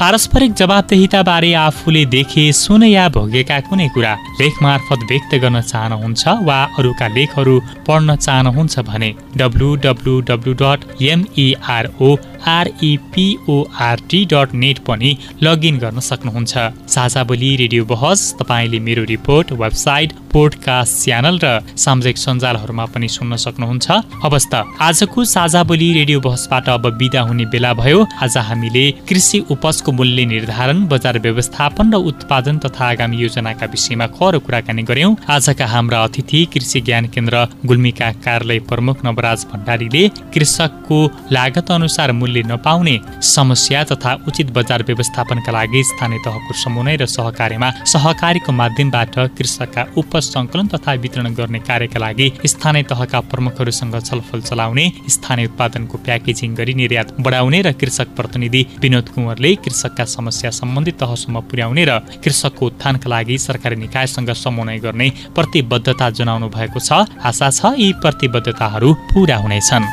पारस्परिक 0.00 0.52
जवाबदेहिताबारे 0.54 1.52
आफूले 1.58 2.04
देखे 2.06 2.42
सुने 2.54 2.88
या 2.88 3.08
भोगेका 3.16 3.58
कुनै 3.68 3.88
कुरा 3.94 4.12
लेख 4.40 4.62
मार्फत 4.62 5.00
व्यक्त 5.10 5.34
गर्न 5.42 5.60
चाहनुहुन्छ 5.62 6.22
वा 6.48 6.58
अरूका 6.78 7.06
लेखहरू 7.16 7.54
पढ्न 7.86 8.16
चाहनुहुन्छ 8.16 8.78
भने 8.88 9.10
W 9.36 9.70
W 9.84 10.14
W 10.28 10.52
dot 10.62 11.02
MERO 11.02 12.10
REPORT 12.48 14.20
dot 14.32 14.54
net 14.54 14.78
पनि 14.86 15.10
लगइन 15.42 15.78
गर्न 15.78 16.00
सक्नुहुन्छ। 16.10 16.52
साझा 16.94 17.22
बोली 17.24 17.50
रेडियो 17.56 17.84
बहस 17.84 18.20
तपाईँले 18.40 18.78
मेरो 18.86 19.04
रिपोर्ट 19.10 19.52
वेबसाइट 19.62 20.12
पोडकास्ट 20.32 20.92
च्यानल 21.04 21.36
र 21.44 21.46
सामाजिक 21.84 22.16
सञ्जालहरूमा 22.18 22.84
पनि 22.94 23.08
सुन्न 23.08 23.36
सक्नुहुन्छ। 23.46 23.86
अवस्त 24.24 24.54
आजको 24.88 25.24
साझा 25.34 25.62
बोली 25.64 25.92
रेडियो 25.98 26.20
बहसबाट 26.20 26.68
अब 26.68 26.84
बिदा 27.00 27.20
हुने 27.28 27.46
बेला 27.52 27.72
भयो। 27.82 28.06
आज 28.22 28.36
हामीले 28.48 28.84
कृषि 29.08 29.38
उपजको 29.50 29.87
मूल्य 29.92 30.24
निर्धारण 30.26 30.86
बजार 30.88 31.18
व्यवस्थापन 31.26 31.92
र 31.94 31.96
उत्पादन 32.10 32.58
तथा 32.64 32.84
आगामी 32.88 33.16
योजनाका 33.18 33.66
विषयमा 33.74 34.06
खर 34.16 34.38
कुराकानी 34.46 34.82
गर्यौं 34.90 35.14
आजका 35.34 35.66
हाम्रा 35.74 36.02
अतिथि 36.04 36.44
कृषि 36.54 36.80
ज्ञान 36.88 37.06
केन्द्र 37.14 37.46
गुल्मीका 37.66 38.10
कार्यालय 38.24 38.58
प्रमुख 38.70 39.04
नवराज 39.04 39.44
भण्डारीले 39.52 40.02
कृषकको 40.34 40.98
लागत 41.32 41.70
अनुसार 41.70 42.12
मूल्य 42.20 42.42
नपाउने 42.46 42.98
समस्या 43.30 43.82
तथा 43.90 44.14
उचित 44.28 44.50
बजार 44.56 44.82
व्यवस्थापनका 44.88 45.52
लागि 45.52 45.82
स्थानीय 45.84 46.18
तहको 46.24 46.54
समन्वय 46.62 46.96
र 47.02 47.06
सहकार्यमा 47.08 47.70
सहकारीको 47.92 48.52
माध्यमबाट 48.60 49.18
कृषकका 49.38 49.86
उपज 49.98 50.22
सङ्कलन 50.28 50.66
तथा 50.74 50.92
वितरण 51.02 51.34
गर्ने 51.34 51.58
कार्यका 51.68 52.00
लागि 52.00 52.30
स्थानीय 52.46 52.82
तहका 52.90 53.20
प्रमुखहरूसँग 53.30 53.96
छलफल 54.02 54.40
चलाउने 54.42 54.86
स्थानीय 55.14 55.46
उत्पादनको 55.46 55.98
प्याकेजिङ 56.06 56.54
गरी 56.54 56.74
निर्यात 56.74 57.14
बढाउने 57.20 57.60
र 57.62 57.72
कृषक 57.80 58.14
प्रतिनिधि 58.16 58.66
विनोद 58.82 59.08
कुँवरले 59.14 59.54
कृषकका 59.78 60.04
समस्या 60.10 60.50
सम्बन्धित 60.50 60.98
तहसम्म 60.98 61.40
पुर्याउने 61.46 61.84
र 61.86 61.98
कृषकको 62.18 62.66
उत्थानका 62.66 63.06
लागि 63.06 63.38
सरकारी 63.38 63.76
निकायसँग 63.76 64.30
समन्वय 64.34 64.78
गर्ने 64.82 65.08
प्रतिबद्धता 65.30 66.10
जनाउनु 66.18 66.48
भएको 66.50 66.80
छ। 66.82 67.06
आशा 67.22 67.50
छ 67.50 67.78
यी 67.78 67.92
प्रतिबद्धताहरू 68.02 68.88
पुरा 69.14 69.36
हुनेछन्। 69.38 69.86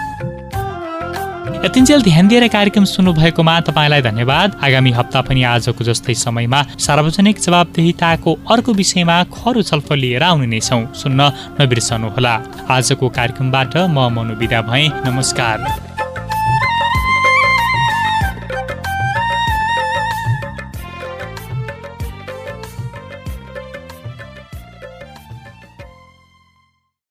यतिन्जेल 1.65 2.01
ध्यान 2.01 2.27
दिएर 2.27 2.47
कार्यक्रम 2.47 2.85
सुन्नुभएकोमा 2.85 3.59
तपाईँलाई 3.61 4.01
धन्यवाद। 4.01 4.57
आगामी 4.65 4.91
हप्ता 4.91 5.21
पनि 5.21 5.43
आजको 5.53 5.83
जस्तै 5.85 6.13
समयमा 6.17 6.61
सार्वजनिक 6.81 7.37
जवाबदेहिताको 7.39 8.31
अर्को 8.49 8.73
विषयमा 8.73 9.17
खरो 9.29 9.61
छलफल 9.61 9.97
लिएर 10.01 10.23
आउने 10.23 10.47
नै 10.49 10.59
छौँ। 10.59 10.93
सुन्न 10.93 11.21
नबिर्सनुहोला। 11.61 12.33
आजको 12.69 13.05
कार्यक्रमबाट 13.09 13.77
म 13.77 14.09
मनु 14.09 14.33
विदा 14.33 14.61
भएँ। 14.61 14.89
नमस्कार। 15.05 15.94